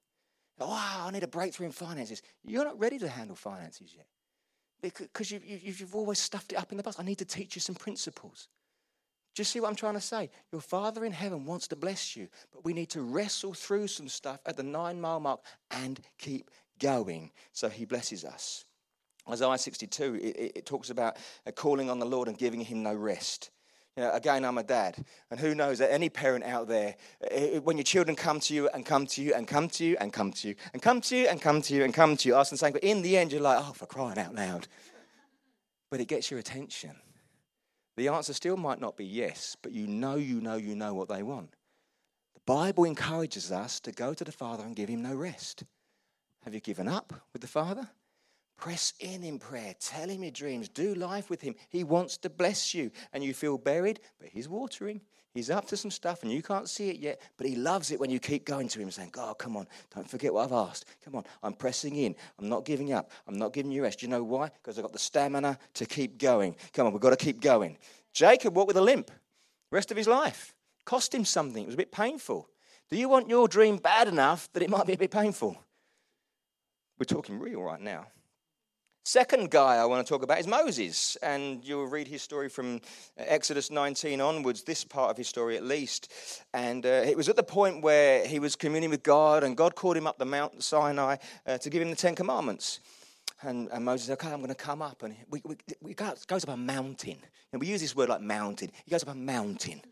Oh, 0.60 1.02
I 1.06 1.10
need 1.10 1.22
a 1.22 1.28
breakthrough 1.28 1.66
in 1.66 1.72
finances. 1.72 2.22
You're 2.44 2.64
not 2.64 2.78
ready 2.78 2.98
to 2.98 3.08
handle 3.08 3.36
finances 3.36 3.92
yet 3.96 4.06
because 4.82 5.30
you, 5.30 5.40
you, 5.44 5.58
you've 5.62 5.94
always 5.94 6.18
stuffed 6.18 6.52
it 6.52 6.56
up 6.56 6.72
in 6.72 6.76
the 6.76 6.82
past. 6.82 7.00
I 7.00 7.04
need 7.04 7.18
to 7.18 7.24
teach 7.24 7.54
you 7.54 7.60
some 7.60 7.74
principles. 7.74 8.48
Do 9.34 9.40
you 9.40 9.44
see 9.44 9.60
what 9.60 9.68
I'm 9.68 9.76
trying 9.76 9.94
to 9.94 10.00
say? 10.00 10.28
Your 10.50 10.60
Father 10.60 11.04
in 11.04 11.12
heaven 11.12 11.46
wants 11.46 11.68
to 11.68 11.76
bless 11.76 12.16
you, 12.16 12.28
but 12.52 12.64
we 12.64 12.74
need 12.74 12.90
to 12.90 13.00
wrestle 13.00 13.54
through 13.54 13.86
some 13.86 14.08
stuff 14.08 14.40
at 14.44 14.56
the 14.56 14.62
nine 14.62 15.00
mile 15.00 15.20
mark 15.20 15.40
and 15.70 16.00
keep 16.18 16.50
going 16.78 17.30
so 17.52 17.68
He 17.68 17.86
blesses 17.86 18.24
us. 18.24 18.66
Isaiah 19.30 19.56
62, 19.56 20.16
it, 20.16 20.52
it 20.56 20.66
talks 20.66 20.90
about 20.90 21.16
calling 21.54 21.88
on 21.88 21.98
the 21.98 22.04
Lord 22.04 22.28
and 22.28 22.36
giving 22.36 22.60
Him 22.60 22.82
no 22.82 22.92
rest. 22.92 23.50
You 23.96 24.04
know, 24.04 24.12
again, 24.12 24.44
I'm 24.44 24.56
a 24.56 24.62
dad, 24.62 25.04
and 25.30 25.38
who 25.38 25.54
knows 25.54 25.78
that 25.78 25.92
any 25.92 26.08
parent 26.08 26.44
out 26.44 26.66
there, 26.66 26.96
when 27.62 27.76
your 27.76 27.84
children 27.84 28.16
come 28.16 28.40
to 28.40 28.54
you 28.54 28.68
and 28.70 28.86
come 28.86 29.06
to 29.08 29.22
you 29.22 29.34
and 29.34 29.46
come 29.46 29.68
to 29.68 29.84
you 29.84 29.96
and 30.00 30.10
come 30.10 30.32
to 30.32 30.48
you 30.48 30.56
and 30.72 30.80
come 30.80 31.00
to 31.02 31.16
you 31.16 31.26
and 31.28 31.40
come 31.42 31.60
to 31.60 31.74
you 31.74 31.84
and 31.84 31.92
come 31.92 32.16
to 32.16 32.28
you, 32.28 32.34
asking 32.34 32.56
something, 32.56 32.72
but 32.72 32.84
in 32.84 33.02
the 33.02 33.18
end, 33.18 33.32
you're 33.32 33.42
like, 33.42 33.58
oh, 33.60 33.72
for 33.72 33.84
crying 33.84 34.18
out 34.18 34.34
loud. 34.34 34.66
But 35.90 36.00
it 36.00 36.08
gets 36.08 36.30
your 36.30 36.40
attention. 36.40 36.92
The 37.98 38.08
answer 38.08 38.32
still 38.32 38.56
might 38.56 38.80
not 38.80 38.96
be 38.96 39.04
yes, 39.04 39.58
but 39.60 39.72
you 39.72 39.86
know, 39.86 40.14
you 40.14 40.40
know, 40.40 40.56
you 40.56 40.74
know 40.74 40.94
what 40.94 41.10
they 41.10 41.22
want. 41.22 41.50
The 42.32 42.40
Bible 42.46 42.84
encourages 42.84 43.52
us 43.52 43.78
to 43.80 43.92
go 43.92 44.14
to 44.14 44.24
the 44.24 44.32
Father 44.32 44.64
and 44.64 44.74
give 44.74 44.88
him 44.88 45.02
no 45.02 45.14
rest. 45.14 45.64
Have 46.44 46.54
you 46.54 46.60
given 46.60 46.88
up 46.88 47.12
with 47.34 47.42
the 47.42 47.48
Father? 47.48 47.90
Press 48.62 48.94
in 49.00 49.24
in 49.24 49.40
prayer. 49.40 49.74
Tell 49.80 50.08
him 50.08 50.22
your 50.22 50.30
dreams. 50.30 50.68
Do 50.68 50.94
life 50.94 51.28
with 51.28 51.40
him. 51.40 51.56
He 51.68 51.82
wants 51.82 52.16
to 52.18 52.30
bless 52.30 52.72
you. 52.72 52.92
And 53.12 53.24
you 53.24 53.34
feel 53.34 53.58
buried, 53.58 53.98
but 54.20 54.28
he's 54.28 54.48
watering. 54.48 55.00
He's 55.34 55.50
up 55.50 55.66
to 55.66 55.76
some 55.76 55.90
stuff 55.90 56.22
and 56.22 56.30
you 56.30 56.44
can't 56.44 56.68
see 56.68 56.88
it 56.88 57.00
yet, 57.00 57.20
but 57.36 57.48
he 57.48 57.56
loves 57.56 57.90
it 57.90 57.98
when 57.98 58.08
you 58.08 58.20
keep 58.20 58.44
going 58.44 58.68
to 58.68 58.78
him 58.78 58.88
saying, 58.92 59.10
God, 59.10 59.36
come 59.36 59.56
on, 59.56 59.66
don't 59.92 60.08
forget 60.08 60.32
what 60.32 60.44
I've 60.44 60.52
asked. 60.52 60.84
Come 61.04 61.16
on, 61.16 61.24
I'm 61.42 61.54
pressing 61.54 61.96
in. 61.96 62.14
I'm 62.38 62.48
not 62.48 62.64
giving 62.64 62.92
up. 62.92 63.10
I'm 63.26 63.36
not 63.36 63.52
giving 63.52 63.72
you 63.72 63.82
rest. 63.82 63.98
Do 63.98 64.06
you 64.06 64.10
know 64.10 64.22
why? 64.22 64.50
Because 64.62 64.78
I've 64.78 64.84
got 64.84 64.92
the 64.92 64.98
stamina 65.00 65.58
to 65.74 65.84
keep 65.84 66.16
going. 66.18 66.54
Come 66.72 66.86
on, 66.86 66.92
we've 66.92 67.02
got 67.02 67.10
to 67.10 67.16
keep 67.16 67.40
going. 67.40 67.78
Jacob 68.12 68.54
walked 68.54 68.68
with 68.68 68.76
a 68.76 68.80
limp 68.80 69.08
the 69.08 69.14
rest 69.72 69.90
of 69.90 69.96
his 69.96 70.06
life. 70.06 70.54
Cost 70.84 71.12
him 71.12 71.24
something. 71.24 71.64
It 71.64 71.66
was 71.66 71.74
a 71.74 71.78
bit 71.78 71.90
painful. 71.90 72.48
Do 72.90 72.96
you 72.96 73.08
want 73.08 73.28
your 73.28 73.48
dream 73.48 73.78
bad 73.78 74.06
enough 74.06 74.48
that 74.52 74.62
it 74.62 74.70
might 74.70 74.86
be 74.86 74.92
a 74.92 74.98
bit 74.98 75.10
painful? 75.10 75.56
We're 76.96 77.06
talking 77.06 77.40
real 77.40 77.60
right 77.60 77.80
now. 77.80 78.06
Second 79.04 79.50
guy 79.50 79.78
I 79.78 79.84
want 79.84 80.06
to 80.06 80.08
talk 80.08 80.22
about 80.22 80.38
is 80.38 80.46
Moses, 80.46 81.16
and 81.24 81.64
you'll 81.64 81.88
read 81.88 82.06
his 82.06 82.22
story 82.22 82.48
from 82.48 82.80
Exodus 83.16 83.68
19 83.68 84.20
onwards, 84.20 84.62
this 84.62 84.84
part 84.84 85.10
of 85.10 85.16
his 85.16 85.26
story 85.26 85.56
at 85.56 85.64
least. 85.64 86.12
And 86.54 86.86
uh, 86.86 87.02
it 87.04 87.16
was 87.16 87.28
at 87.28 87.34
the 87.34 87.42
point 87.42 87.82
where 87.82 88.24
he 88.24 88.38
was 88.38 88.54
communing 88.54 88.90
with 88.90 89.02
God, 89.02 89.42
and 89.42 89.56
God 89.56 89.74
called 89.74 89.96
him 89.96 90.06
up 90.06 90.18
the 90.18 90.24
Mount 90.24 90.62
Sinai 90.62 91.16
uh, 91.48 91.58
to 91.58 91.68
give 91.68 91.82
him 91.82 91.90
the 91.90 91.96
Ten 91.96 92.14
Commandments. 92.14 92.78
And, 93.42 93.68
and 93.72 93.84
Moses 93.84 94.06
said, 94.06 94.12
Okay, 94.12 94.30
I'm 94.30 94.38
going 94.38 94.50
to 94.50 94.54
come 94.54 94.80
up. 94.80 95.02
And 95.02 95.16
we, 95.28 95.42
we, 95.44 95.56
we 95.80 95.94
goes 95.94 96.24
up 96.30 96.48
a 96.48 96.56
mountain. 96.56 97.18
And 97.52 97.60
we 97.60 97.66
use 97.66 97.80
this 97.80 97.96
word 97.96 98.08
like 98.08 98.20
mountain. 98.20 98.70
He 98.84 98.90
goes 98.92 99.02
up 99.02 99.08
a 99.08 99.16
mountain. 99.16 99.82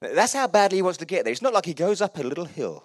That's 0.00 0.32
how 0.32 0.46
badly 0.46 0.78
he 0.78 0.82
wants 0.82 0.98
to 0.98 1.04
get 1.04 1.24
there. 1.24 1.32
It's 1.32 1.42
not 1.42 1.52
like 1.52 1.66
he 1.66 1.74
goes 1.74 2.00
up 2.00 2.18
a 2.18 2.22
little 2.22 2.46
hill. 2.46 2.84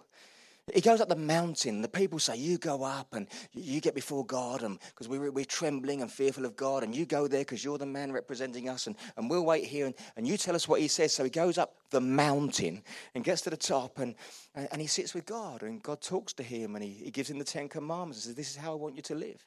He 0.73 0.81
goes 0.81 1.01
up 1.01 1.09
the 1.09 1.15
mountain. 1.15 1.81
The 1.81 1.87
people 1.87 2.19
say, 2.19 2.35
You 2.35 2.57
go 2.57 2.83
up 2.83 3.13
and 3.13 3.27
you 3.53 3.81
get 3.81 3.95
before 3.95 4.25
God 4.25 4.61
because 4.61 5.07
we're, 5.07 5.31
we're 5.31 5.45
trembling 5.45 6.01
and 6.01 6.11
fearful 6.11 6.45
of 6.45 6.55
God. 6.55 6.83
And 6.83 6.95
you 6.95 7.05
go 7.05 7.27
there 7.27 7.41
because 7.41 7.63
you're 7.63 7.77
the 7.77 7.85
man 7.85 8.11
representing 8.11 8.69
us. 8.69 8.87
And, 8.87 8.95
and 9.17 9.29
we'll 9.29 9.45
wait 9.45 9.65
here 9.65 9.85
and, 9.85 9.95
and 10.15 10.27
you 10.27 10.37
tell 10.37 10.55
us 10.55 10.67
what 10.67 10.81
he 10.81 10.87
says. 10.87 11.13
So 11.13 11.23
he 11.23 11.29
goes 11.29 11.57
up 11.57 11.75
the 11.91 12.01
mountain 12.01 12.83
and 13.15 13.23
gets 13.23 13.41
to 13.41 13.49
the 13.49 13.57
top 13.57 13.99
and, 13.99 14.15
and, 14.55 14.67
and 14.71 14.81
he 14.81 14.87
sits 14.87 15.13
with 15.13 15.25
God. 15.25 15.63
And 15.63 15.81
God 15.81 16.01
talks 16.01 16.33
to 16.33 16.43
him 16.43 16.75
and 16.75 16.83
he, 16.83 16.91
he 16.91 17.11
gives 17.11 17.29
him 17.29 17.39
the 17.39 17.45
Ten 17.45 17.69
Commandments 17.69 18.17
and 18.17 18.23
says, 18.23 18.35
This 18.35 18.51
is 18.51 18.57
how 18.57 18.73
I 18.73 18.75
want 18.75 18.95
you 18.95 19.01
to 19.03 19.15
live. 19.15 19.45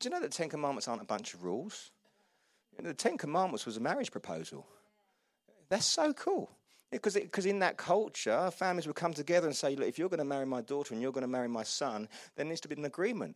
Do 0.00 0.08
you 0.08 0.10
know 0.10 0.20
that 0.20 0.30
the 0.30 0.36
Ten 0.36 0.48
Commandments 0.48 0.88
aren't 0.88 1.02
a 1.02 1.06
bunch 1.06 1.34
of 1.34 1.44
rules? 1.44 1.90
You 2.76 2.84
know, 2.84 2.90
the 2.90 2.94
Ten 2.94 3.16
Commandments 3.16 3.66
was 3.66 3.76
a 3.76 3.80
marriage 3.80 4.10
proposal. 4.10 4.66
That's 5.68 5.86
so 5.86 6.12
cool. 6.12 6.50
Because 6.94 7.16
yeah, 7.16 7.50
in 7.50 7.58
that 7.58 7.76
culture, 7.76 8.50
families 8.52 8.86
would 8.86 8.94
come 8.94 9.12
together 9.12 9.48
and 9.48 9.56
say, 9.56 9.74
look, 9.74 9.88
if 9.88 9.98
you're 9.98 10.08
going 10.08 10.18
to 10.18 10.24
marry 10.24 10.46
my 10.46 10.60
daughter 10.60 10.94
and 10.94 11.02
you're 11.02 11.12
going 11.12 11.22
to 11.22 11.28
marry 11.28 11.48
my 11.48 11.64
son, 11.64 12.08
there 12.36 12.46
needs 12.46 12.60
to 12.60 12.68
be 12.68 12.76
an 12.76 12.84
agreement. 12.84 13.34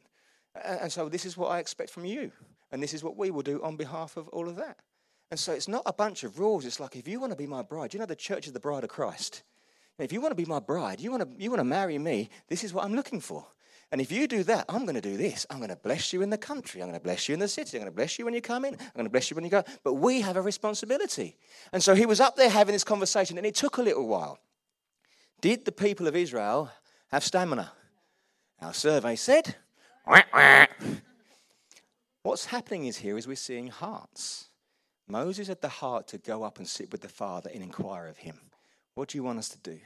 And 0.64 0.92
so 0.92 1.08
this 1.08 1.26
is 1.26 1.36
what 1.36 1.48
I 1.48 1.58
expect 1.58 1.90
from 1.90 2.04
you. 2.04 2.30
And 2.70 2.80
this 2.80 2.94
is 2.94 3.02
what 3.02 3.16
we 3.16 3.30
will 3.30 3.42
do 3.42 3.60
on 3.62 3.76
behalf 3.76 4.16
of 4.16 4.28
all 4.28 4.48
of 4.48 4.56
that. 4.56 4.78
And 5.30 5.40
so 5.40 5.52
it's 5.52 5.66
not 5.68 5.82
a 5.86 5.92
bunch 5.92 6.22
of 6.22 6.38
rules. 6.38 6.64
It's 6.64 6.78
like, 6.78 6.94
if 6.94 7.08
you 7.08 7.18
want 7.18 7.32
to 7.32 7.36
be 7.36 7.46
my 7.46 7.62
bride, 7.62 7.92
you 7.92 8.00
know, 8.00 8.06
the 8.06 8.16
church 8.16 8.46
is 8.46 8.52
the 8.52 8.60
bride 8.60 8.84
of 8.84 8.90
Christ. 8.90 9.42
If 9.98 10.12
you 10.12 10.20
want 10.20 10.30
to 10.30 10.36
be 10.36 10.44
my 10.44 10.60
bride, 10.60 11.00
you 11.00 11.10
want 11.10 11.22
to, 11.24 11.42
you 11.42 11.50
want 11.50 11.60
to 11.60 11.64
marry 11.64 11.98
me, 11.98 12.30
this 12.46 12.62
is 12.62 12.72
what 12.72 12.84
I'm 12.84 12.94
looking 12.94 13.20
for. 13.20 13.44
And 13.90 14.00
if 14.00 14.12
you 14.12 14.28
do 14.28 14.42
that, 14.44 14.66
I'm 14.68 14.82
going 14.82 14.96
to 14.96 15.00
do 15.00 15.16
this. 15.16 15.46
I'm 15.48 15.58
going 15.58 15.70
to 15.70 15.76
bless 15.76 16.12
you 16.12 16.20
in 16.20 16.28
the 16.28 16.36
country. 16.36 16.82
I'm 16.82 16.88
going 16.88 17.00
to 17.00 17.02
bless 17.02 17.28
you 17.28 17.32
in 17.32 17.40
the 17.40 17.48
city. 17.48 17.78
I'm 17.78 17.84
going 17.84 17.92
to 17.92 17.96
bless 17.96 18.18
you 18.18 18.26
when 18.26 18.34
you 18.34 18.42
come 18.42 18.66
in. 18.66 18.74
I'm 18.74 18.90
going 18.94 19.06
to 19.06 19.10
bless 19.10 19.30
you 19.30 19.34
when 19.34 19.44
you 19.44 19.50
go. 19.50 19.64
But 19.82 19.94
we 19.94 20.20
have 20.20 20.36
a 20.36 20.42
responsibility. 20.42 21.36
And 21.72 21.82
so 21.82 21.94
he 21.94 22.04
was 22.04 22.20
up 22.20 22.36
there 22.36 22.50
having 22.50 22.74
this 22.74 22.84
conversation, 22.84 23.38
and 23.38 23.46
it 23.46 23.54
took 23.54 23.78
a 23.78 23.82
little 23.82 24.06
while. 24.06 24.38
Did 25.40 25.64
the 25.64 25.72
people 25.72 26.06
of 26.06 26.16
Israel 26.16 26.70
have 27.10 27.24
stamina? 27.24 27.72
Our 28.60 28.74
survey 28.74 29.16
said. 29.16 29.54
What's 32.22 32.46
happening 32.46 32.86
is 32.86 32.98
here 32.98 33.16
is 33.16 33.26
we're 33.26 33.36
seeing 33.36 33.68
hearts. 33.68 34.48
Moses 35.06 35.48
had 35.48 35.62
the 35.62 35.68
heart 35.68 36.08
to 36.08 36.18
go 36.18 36.42
up 36.42 36.58
and 36.58 36.68
sit 36.68 36.92
with 36.92 37.00
the 37.00 37.08
Father 37.08 37.50
and 37.54 37.62
inquire 37.62 38.08
of 38.08 38.18
him. 38.18 38.38
What 38.94 39.08
do 39.08 39.18
you 39.18 39.24
want 39.24 39.38
us 39.38 39.48
to 39.50 39.58
do? 39.58 39.78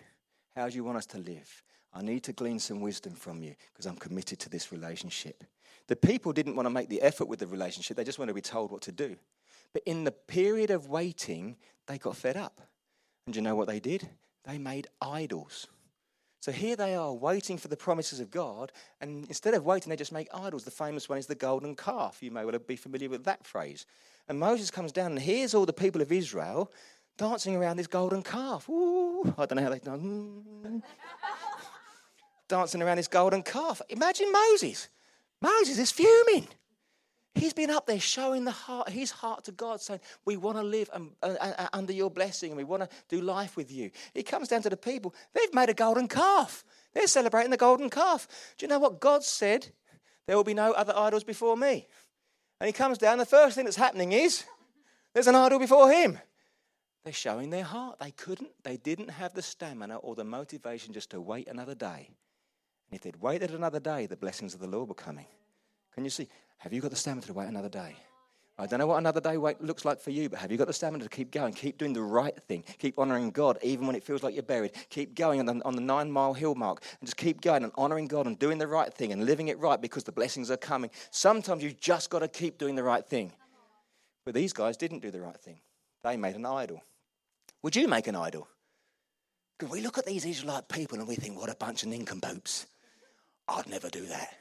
How 0.56 0.68
do 0.68 0.74
you 0.74 0.82
want 0.82 0.98
us 0.98 1.06
to 1.06 1.18
live? 1.18 1.62
I 1.94 2.02
need 2.02 2.22
to 2.24 2.32
glean 2.32 2.58
some 2.58 2.80
wisdom 2.80 3.14
from 3.14 3.42
you 3.42 3.54
because 3.72 3.86
I'm 3.86 3.96
committed 3.96 4.38
to 4.40 4.48
this 4.48 4.72
relationship. 4.72 5.44
The 5.88 5.96
people 5.96 6.32
didn't 6.32 6.56
want 6.56 6.66
to 6.66 6.70
make 6.70 6.88
the 6.88 7.02
effort 7.02 7.28
with 7.28 7.40
the 7.40 7.46
relationship, 7.46 7.96
they 7.96 8.04
just 8.04 8.18
wanted 8.18 8.30
to 8.30 8.34
be 8.34 8.40
told 8.40 8.70
what 8.70 8.82
to 8.82 8.92
do. 8.92 9.16
But 9.72 9.82
in 9.86 10.04
the 10.04 10.12
period 10.12 10.70
of 10.70 10.88
waiting, 10.88 11.56
they 11.86 11.98
got 11.98 12.16
fed 12.16 12.36
up. 12.36 12.60
And 13.26 13.34
you 13.34 13.42
know 13.42 13.54
what 13.54 13.68
they 13.68 13.80
did? 13.80 14.08
They 14.44 14.58
made 14.58 14.88
idols. 15.00 15.66
So 16.40 16.50
here 16.50 16.74
they 16.74 16.96
are 16.96 17.12
waiting 17.12 17.56
for 17.56 17.68
the 17.68 17.76
promises 17.76 18.18
of 18.18 18.30
God, 18.30 18.72
and 19.00 19.24
instead 19.26 19.54
of 19.54 19.64
waiting, 19.64 19.90
they 19.90 19.96
just 19.96 20.10
make 20.10 20.28
idols. 20.34 20.64
The 20.64 20.72
famous 20.72 21.08
one 21.08 21.18
is 21.18 21.26
the 21.26 21.36
golden 21.36 21.76
calf. 21.76 22.20
You 22.20 22.32
may 22.32 22.44
well 22.44 22.58
be 22.58 22.74
familiar 22.74 23.08
with 23.08 23.24
that 23.24 23.46
phrase. 23.46 23.86
And 24.28 24.40
Moses 24.40 24.70
comes 24.70 24.90
down, 24.90 25.12
and 25.12 25.20
here's 25.20 25.54
all 25.54 25.66
the 25.66 25.72
people 25.72 26.02
of 26.02 26.10
Israel 26.10 26.72
dancing 27.16 27.54
around 27.54 27.76
this 27.76 27.86
golden 27.86 28.22
calf. 28.22 28.68
Ooh, 28.68 29.32
I 29.38 29.46
don't 29.46 29.56
know 29.56 29.62
how 29.62 29.70
they've 29.70 29.82
done 29.82 30.82
dancing 32.52 32.82
around 32.82 32.98
his 32.98 33.08
golden 33.08 33.42
calf. 33.42 33.80
Imagine 33.88 34.30
Moses. 34.30 34.90
Moses 35.40 35.78
is 35.78 35.90
fuming. 35.90 36.46
He's 37.34 37.54
been 37.54 37.70
up 37.70 37.86
there 37.86 37.98
showing 37.98 38.44
the 38.44 38.50
heart, 38.50 38.90
his 38.90 39.10
heart 39.10 39.44
to 39.44 39.52
God, 39.52 39.80
saying, 39.80 40.00
We 40.26 40.36
want 40.36 40.58
to 40.58 40.62
live 40.62 40.90
um, 40.92 41.12
uh, 41.22 41.34
uh, 41.40 41.68
under 41.72 41.94
your 41.94 42.10
blessing 42.10 42.50
and 42.50 42.58
we 42.58 42.64
want 42.64 42.82
to 42.82 42.90
do 43.08 43.22
life 43.22 43.56
with 43.56 43.72
you. 43.72 43.90
He 44.12 44.22
comes 44.22 44.48
down 44.48 44.60
to 44.62 44.68
the 44.68 44.76
people. 44.76 45.14
They've 45.32 45.54
made 45.54 45.70
a 45.70 45.74
golden 45.74 46.08
calf. 46.08 46.62
They're 46.92 47.06
celebrating 47.06 47.50
the 47.50 47.56
golden 47.56 47.88
calf. 47.88 48.28
Do 48.58 48.66
you 48.66 48.68
know 48.68 48.78
what 48.78 49.00
God 49.00 49.24
said? 49.24 49.68
There 50.26 50.36
will 50.36 50.44
be 50.44 50.52
no 50.52 50.72
other 50.72 50.92
idols 50.94 51.24
before 51.24 51.56
me. 51.56 51.88
And 52.60 52.66
he 52.66 52.72
comes 52.74 52.98
down. 52.98 53.16
The 53.16 53.24
first 53.24 53.54
thing 53.54 53.64
that's 53.64 53.76
happening 53.76 54.12
is 54.12 54.44
there's 55.14 55.26
an 55.26 55.36
idol 55.36 55.58
before 55.58 55.90
him. 55.90 56.18
They're 57.02 57.14
showing 57.14 57.48
their 57.48 57.64
heart. 57.64 57.98
They 57.98 58.10
couldn't, 58.10 58.50
they 58.62 58.76
didn't 58.76 59.08
have 59.08 59.32
the 59.32 59.40
stamina 59.40 59.96
or 59.96 60.14
the 60.14 60.24
motivation 60.24 60.92
just 60.92 61.10
to 61.12 61.20
wait 61.20 61.48
another 61.48 61.74
day. 61.74 62.10
And 62.92 62.98
if 62.98 63.04
they'd 63.04 63.22
waited 63.22 63.52
another 63.52 63.80
day, 63.80 64.04
the 64.04 64.18
blessings 64.18 64.52
of 64.52 64.60
the 64.60 64.66
Lord 64.66 64.86
were 64.86 64.94
coming. 64.94 65.24
Can 65.94 66.04
you 66.04 66.10
see? 66.10 66.28
Have 66.58 66.74
you 66.74 66.82
got 66.82 66.90
the 66.90 66.96
stamina 66.96 67.26
to 67.26 67.32
wait 67.32 67.48
another 67.48 67.70
day? 67.70 67.96
I 68.58 68.66
don't 68.66 68.80
know 68.80 68.86
what 68.86 68.98
another 68.98 69.20
day 69.20 69.38
wait 69.38 69.62
looks 69.62 69.86
like 69.86 69.98
for 69.98 70.10
you, 70.10 70.28
but 70.28 70.38
have 70.38 70.52
you 70.52 70.58
got 70.58 70.66
the 70.66 70.74
stamina 70.74 71.02
to 71.02 71.08
keep 71.08 71.30
going? 71.30 71.54
Keep 71.54 71.78
doing 71.78 71.94
the 71.94 72.02
right 72.02 72.36
thing. 72.48 72.64
Keep 72.78 72.98
honoring 72.98 73.30
God 73.30 73.56
even 73.62 73.86
when 73.86 73.96
it 73.96 74.04
feels 74.04 74.22
like 74.22 74.34
you're 74.34 74.42
buried. 74.42 74.72
Keep 74.90 75.14
going 75.14 75.40
on 75.40 75.46
the, 75.46 75.64
on 75.64 75.74
the 75.74 75.80
nine 75.80 76.12
mile 76.12 76.34
hill 76.34 76.54
mark 76.54 76.84
and 77.00 77.08
just 77.08 77.16
keep 77.16 77.40
going 77.40 77.64
and 77.64 77.72
honoring 77.76 78.08
God 78.08 78.26
and 78.26 78.38
doing 78.38 78.58
the 78.58 78.66
right 78.66 78.92
thing 78.92 79.10
and 79.10 79.24
living 79.24 79.48
it 79.48 79.58
right 79.58 79.80
because 79.80 80.04
the 80.04 80.12
blessings 80.12 80.50
are 80.50 80.58
coming. 80.58 80.90
Sometimes 81.10 81.64
you've 81.64 81.80
just 81.80 82.10
got 82.10 82.18
to 82.18 82.28
keep 82.28 82.58
doing 82.58 82.74
the 82.74 82.82
right 82.82 83.06
thing. 83.06 83.32
But 84.26 84.34
these 84.34 84.52
guys 84.52 84.76
didn't 84.76 85.00
do 85.00 85.10
the 85.10 85.22
right 85.22 85.40
thing, 85.40 85.60
they 86.04 86.18
made 86.18 86.36
an 86.36 86.44
idol. 86.44 86.84
Would 87.62 87.74
you 87.74 87.88
make 87.88 88.06
an 88.06 88.16
idol? 88.16 88.48
Because 89.58 89.72
we 89.72 89.80
look 89.80 89.96
at 89.96 90.04
these 90.04 90.26
Israelite 90.26 90.68
people 90.68 90.98
and 90.98 91.08
we 91.08 91.14
think, 91.14 91.38
what 91.38 91.48
a 91.48 91.54
bunch 91.54 91.84
of 91.84 91.88
nincompoops. 91.88 92.66
I'd 93.48 93.68
never 93.68 93.88
do 93.88 94.06
that. 94.06 94.34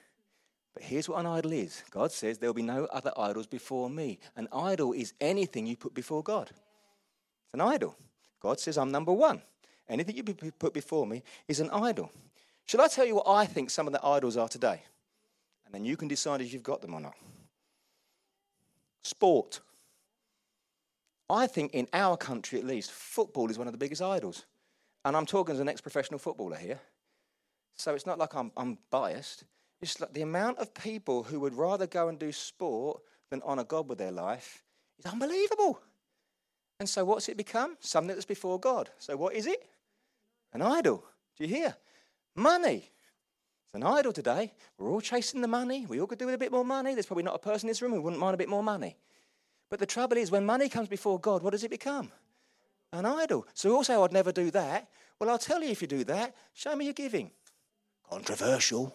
But 0.73 0.83
here's 0.83 1.09
what 1.09 1.19
an 1.19 1.25
idol 1.25 1.51
is 1.51 1.83
God 1.91 2.11
says 2.11 2.37
there'll 2.37 2.53
be 2.53 2.61
no 2.61 2.85
other 2.85 3.11
idols 3.17 3.47
before 3.47 3.89
me. 3.89 4.19
An 4.35 4.47
idol 4.53 4.93
is 4.93 5.13
anything 5.19 5.65
you 5.65 5.75
put 5.75 5.93
before 5.93 6.23
God. 6.23 6.49
It's 6.49 7.53
an 7.53 7.61
idol. 7.61 7.95
God 8.39 8.59
says, 8.59 8.77
I'm 8.77 8.91
number 8.91 9.11
one. 9.11 9.41
Anything 9.89 10.15
you 10.15 10.23
put 10.23 10.73
before 10.73 11.05
me 11.05 11.23
is 11.47 11.59
an 11.59 11.69
idol. 11.71 12.11
Shall 12.65 12.81
I 12.81 12.87
tell 12.87 13.05
you 13.05 13.15
what 13.15 13.27
I 13.27 13.45
think 13.45 13.69
some 13.69 13.87
of 13.87 13.93
the 13.93 14.05
idols 14.05 14.37
are 14.37 14.47
today? 14.47 14.81
And 15.65 15.73
then 15.73 15.83
you 15.83 15.97
can 15.97 16.07
decide 16.07 16.41
if 16.41 16.53
you've 16.53 16.63
got 16.63 16.81
them 16.81 16.93
or 16.93 17.01
not. 17.01 17.15
Sport. 19.03 19.59
I 21.29 21.47
think 21.47 21.73
in 21.73 21.87
our 21.93 22.15
country 22.17 22.59
at 22.59 22.65
least, 22.65 22.91
football 22.91 23.49
is 23.49 23.57
one 23.57 23.67
of 23.67 23.73
the 23.73 23.77
biggest 23.77 24.01
idols. 24.01 24.45
And 25.03 25.17
I'm 25.17 25.25
talking 25.25 25.53
as 25.53 25.59
an 25.59 25.69
ex 25.69 25.81
professional 25.81 26.19
footballer 26.19 26.57
here. 26.57 26.79
So 27.75 27.93
it's 27.93 28.05
not 28.05 28.19
like 28.19 28.35
I'm, 28.35 28.51
I'm 28.55 28.77
biased. 28.89 29.43
It's 29.81 29.99
like 29.99 30.13
the 30.13 30.21
amount 30.21 30.59
of 30.59 30.73
people 30.73 31.23
who 31.23 31.39
would 31.39 31.55
rather 31.55 31.87
go 31.87 32.07
and 32.07 32.19
do 32.19 32.31
sport 32.31 33.01
than 33.29 33.41
honour 33.41 33.63
God 33.63 33.89
with 33.89 33.97
their 33.97 34.11
life 34.11 34.63
is 34.99 35.11
unbelievable. 35.11 35.79
And 36.79 36.87
so 36.87 37.05
what's 37.05 37.29
it 37.29 37.37
become? 37.37 37.77
Something 37.79 38.15
that's 38.15 38.25
before 38.25 38.59
God. 38.59 38.89
So 38.99 39.15
what 39.17 39.33
is 39.35 39.47
it? 39.47 39.67
An 40.53 40.61
idol. 40.61 41.03
Do 41.37 41.45
you 41.45 41.55
hear? 41.55 41.75
Money. 42.35 42.89
It's 43.65 43.75
an 43.75 43.83
idol 43.83 44.11
today. 44.11 44.51
We're 44.77 44.89
all 44.89 45.01
chasing 45.01 45.41
the 45.41 45.47
money. 45.47 45.85
We 45.87 45.99
all 45.99 46.07
could 46.07 46.19
do 46.19 46.25
with 46.25 46.35
a 46.35 46.39
bit 46.39 46.51
more 46.51 46.65
money. 46.65 46.93
There's 46.93 47.05
probably 47.05 47.23
not 47.23 47.35
a 47.35 47.39
person 47.39 47.67
in 47.67 47.71
this 47.71 47.81
room 47.81 47.93
who 47.93 48.01
wouldn't 48.01 48.19
mind 48.19 48.35
a 48.35 48.37
bit 48.37 48.49
more 48.49 48.63
money. 48.63 48.97
But 49.69 49.79
the 49.79 49.85
trouble 49.85 50.17
is, 50.17 50.29
when 50.29 50.45
money 50.45 50.67
comes 50.67 50.89
before 50.89 51.19
God, 51.19 51.41
what 51.41 51.51
does 51.51 51.63
it 51.63 51.71
become? 51.71 52.11
An 52.91 53.05
idol. 53.05 53.47
So 53.53 53.73
also, 53.73 54.03
I'd 54.03 54.11
never 54.11 54.33
do 54.33 54.51
that. 54.51 54.89
Well, 55.19 55.29
I'll 55.29 55.37
tell 55.37 55.63
you 55.63 55.69
if 55.69 55.81
you 55.81 55.87
do 55.87 56.03
that, 56.03 56.35
show 56.53 56.75
me 56.75 56.85
your 56.85 56.93
giving. 56.93 57.31
Controversial. 58.11 58.93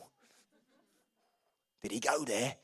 Did 1.82 1.92
he 1.92 2.00
go 2.00 2.24
there? 2.24 2.56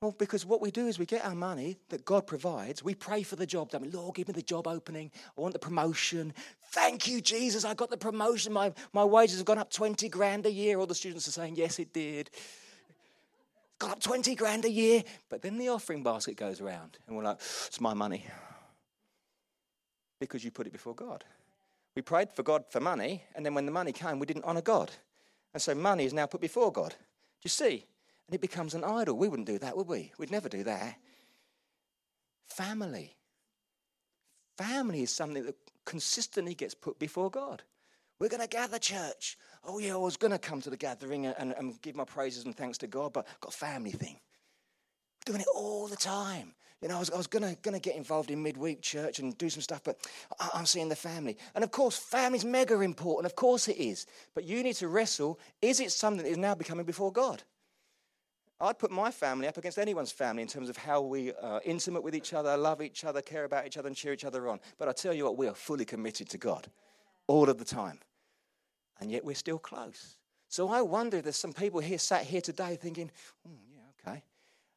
Well, 0.00 0.14
because 0.18 0.46
what 0.46 0.62
we 0.62 0.70
do 0.70 0.86
is 0.86 0.98
we 0.98 1.04
get 1.04 1.24
our 1.26 1.34
money 1.34 1.76
that 1.90 2.06
God 2.06 2.26
provides. 2.26 2.82
We 2.82 2.94
pray 2.94 3.22
for 3.22 3.36
the 3.36 3.46
job. 3.46 3.70
I 3.74 3.78
mean, 3.78 3.90
Lord, 3.92 4.14
give 4.14 4.28
me 4.28 4.32
the 4.32 4.42
job 4.42 4.66
opening. 4.66 5.10
I 5.36 5.40
want 5.40 5.52
the 5.52 5.58
promotion. 5.58 6.32
Thank 6.72 7.06
you, 7.06 7.20
Jesus. 7.20 7.66
I 7.66 7.74
got 7.74 7.90
the 7.90 7.98
promotion. 7.98 8.52
My, 8.52 8.72
my 8.94 9.04
wages 9.04 9.36
have 9.36 9.44
gone 9.44 9.58
up 9.58 9.70
20 9.70 10.08
grand 10.08 10.46
a 10.46 10.50
year. 10.50 10.78
All 10.78 10.86
the 10.86 10.94
students 10.94 11.28
are 11.28 11.32
saying, 11.32 11.56
yes, 11.56 11.78
it 11.78 11.92
did. 11.92 12.30
Got 13.78 13.90
up 13.90 14.00
20 14.00 14.34
grand 14.34 14.64
a 14.64 14.70
year. 14.70 15.04
But 15.28 15.42
then 15.42 15.58
the 15.58 15.68
offering 15.68 16.02
basket 16.02 16.36
goes 16.36 16.62
around, 16.62 16.98
and 17.06 17.16
we're 17.16 17.24
like, 17.24 17.36
it's 17.38 17.80
my 17.80 17.92
money. 17.92 18.26
Because 20.18 20.42
you 20.42 20.50
put 20.50 20.66
it 20.66 20.72
before 20.72 20.94
God. 20.94 21.24
We 21.94 22.02
prayed 22.02 22.32
for 22.32 22.42
God 22.42 22.64
for 22.70 22.80
money, 22.80 23.22
and 23.34 23.44
then 23.44 23.54
when 23.54 23.66
the 23.66 23.72
money 23.72 23.92
came, 23.92 24.18
we 24.18 24.26
didn't 24.26 24.44
honor 24.44 24.62
God. 24.62 24.90
And 25.52 25.62
so 25.62 25.74
money 25.74 26.04
is 26.04 26.12
now 26.12 26.26
put 26.26 26.40
before 26.40 26.72
God. 26.72 26.90
Do 26.90 26.96
you 27.42 27.50
see? 27.50 27.86
And 28.26 28.34
it 28.34 28.40
becomes 28.40 28.74
an 28.74 28.84
idol. 28.84 29.16
We 29.16 29.28
wouldn't 29.28 29.48
do 29.48 29.58
that, 29.58 29.76
would 29.76 29.88
we? 29.88 30.12
We'd 30.18 30.30
never 30.30 30.48
do 30.48 30.62
that. 30.64 30.96
Family. 32.46 33.16
Family 34.56 35.02
is 35.02 35.10
something 35.10 35.44
that 35.44 35.56
consistently 35.84 36.54
gets 36.54 36.74
put 36.74 36.98
before 36.98 37.30
God. 37.30 37.62
We're 38.18 38.28
going 38.28 38.42
to 38.42 38.48
gather 38.48 38.78
church. 38.78 39.38
Oh, 39.64 39.78
yeah, 39.78 39.94
I 39.94 39.96
was 39.96 40.16
going 40.16 40.32
to 40.32 40.38
come 40.38 40.60
to 40.60 40.70
the 40.70 40.76
gathering 40.76 41.26
and, 41.26 41.54
and, 41.56 41.80
give 41.80 41.96
my 41.96 42.04
praises 42.04 42.44
and 42.44 42.54
thanks 42.54 42.78
to 42.78 42.86
God, 42.86 43.12
but 43.12 43.26
I've 43.26 43.40
got 43.40 43.54
a 43.54 43.56
family 43.56 43.92
thing. 43.92 44.20
We're 45.26 45.32
doing 45.32 45.40
it 45.40 45.46
all 45.54 45.86
the 45.86 45.96
time. 45.96 46.54
You 46.82 46.88
know, 46.88 46.96
I 46.96 47.00
was, 47.00 47.10
I 47.10 47.16
was 47.16 47.26
going 47.26 47.54
to 47.54 47.78
get 47.78 47.96
involved 47.96 48.30
in 48.30 48.42
midweek 48.42 48.80
church 48.80 49.18
and 49.18 49.36
do 49.36 49.50
some 49.50 49.60
stuff, 49.60 49.82
but 49.84 49.98
I, 50.38 50.48
I'm 50.54 50.66
seeing 50.66 50.88
the 50.88 50.96
family. 50.96 51.36
And 51.54 51.62
of 51.62 51.70
course, 51.70 51.96
family's 51.96 52.44
mega 52.44 52.80
important. 52.80 53.26
Of 53.26 53.36
course 53.36 53.68
it 53.68 53.76
is. 53.76 54.06
But 54.34 54.44
you 54.44 54.62
need 54.62 54.76
to 54.76 54.88
wrestle 54.88 55.38
is 55.60 55.80
it 55.80 55.92
something 55.92 56.24
that 56.24 56.30
is 56.30 56.38
now 56.38 56.54
becoming 56.54 56.86
before 56.86 57.12
God? 57.12 57.42
I'd 58.62 58.78
put 58.78 58.90
my 58.90 59.10
family 59.10 59.48
up 59.48 59.56
against 59.56 59.78
anyone's 59.78 60.12
family 60.12 60.42
in 60.42 60.48
terms 60.48 60.68
of 60.68 60.76
how 60.76 61.00
we 61.00 61.32
are 61.32 61.62
intimate 61.64 62.02
with 62.02 62.14
each 62.14 62.34
other, 62.34 62.54
love 62.58 62.82
each 62.82 63.04
other, 63.04 63.22
care 63.22 63.44
about 63.44 63.66
each 63.66 63.78
other, 63.78 63.86
and 63.86 63.96
cheer 63.96 64.12
each 64.12 64.24
other 64.24 64.48
on. 64.48 64.60
But 64.78 64.88
I 64.88 64.92
tell 64.92 65.14
you 65.14 65.24
what, 65.24 65.38
we 65.38 65.48
are 65.48 65.54
fully 65.54 65.86
committed 65.86 66.28
to 66.30 66.38
God 66.38 66.66
all 67.26 67.48
of 67.48 67.58
the 67.58 67.64
time. 67.64 67.98
And 69.00 69.10
yet 69.10 69.24
we're 69.24 69.34
still 69.34 69.58
close. 69.58 70.16
So 70.48 70.68
I 70.68 70.82
wonder 70.82 71.18
if 71.18 71.24
there's 71.24 71.36
some 71.36 71.54
people 71.54 71.80
here 71.80 71.96
sat 71.96 72.24
here 72.24 72.42
today 72.42 72.76
thinking, 72.76 73.10
oh, 73.46 73.52
yeah, 73.72 74.10
okay. 74.10 74.22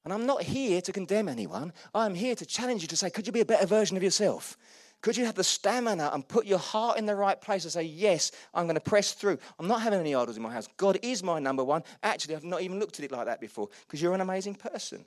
And 0.04 0.14
I'm 0.14 0.26
not 0.26 0.44
here 0.44 0.82
to 0.82 0.92
condemn 0.92 1.30
anyone. 1.30 1.72
I'm 1.94 2.14
here 2.14 2.36
to 2.36 2.46
challenge 2.46 2.82
you 2.82 2.90
to 2.90 2.98
say, 2.98 3.10
could 3.10 3.26
you 3.26 3.34
be 3.34 3.40
a 3.40 3.46
better 3.46 3.66
version 3.66 3.96
of 3.96 4.04
yourself? 4.04 4.58
Could 5.04 5.18
you 5.18 5.26
have 5.26 5.36
the 5.36 5.44
stamina 5.44 6.10
and 6.14 6.26
put 6.26 6.46
your 6.46 6.60
heart 6.60 6.98
in 6.98 7.06
the 7.06 7.16
right 7.16 7.40
place 7.40 7.66
and 7.66 7.74
say, 7.74 7.84
Yes, 7.84 8.32
I'm 8.54 8.68
going 8.68 8.76
to 8.76 8.82
press 8.82 9.12
through? 9.12 9.38
I'm 9.60 9.68
not 9.68 9.82
having 9.82 10.00
any 10.00 10.16
idols 10.16 10.38
in 10.38 10.44
my 10.44 10.54
house. 10.54 10.70
God 10.78 10.98
is 11.02 11.22
my 11.22 11.40
number 11.40 11.62
one. 11.62 11.84
Actually, 12.02 12.38
I've 12.38 12.46
not 12.46 12.62
even 12.62 12.80
looked 12.80 13.00
at 13.00 13.06
it 13.06 13.12
like 13.12 13.26
that 13.26 13.42
before 13.42 13.68
because 13.82 14.02
you're 14.02 14.14
an 14.14 14.22
amazing 14.22 14.56
person. 14.56 15.04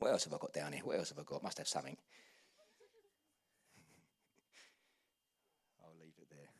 What 0.00 0.10
else 0.10 0.24
have 0.24 0.34
I 0.34 0.38
got 0.38 0.52
down 0.52 0.72
here? 0.72 0.82
What 0.82 0.98
else 0.98 1.10
have 1.10 1.20
I 1.20 1.22
got? 1.22 1.40
Must 1.40 1.58
have 1.58 1.68
something. 1.68 1.96
I'll 5.84 5.94
leave 6.00 6.14
it 6.20 6.28
there. 6.28 6.50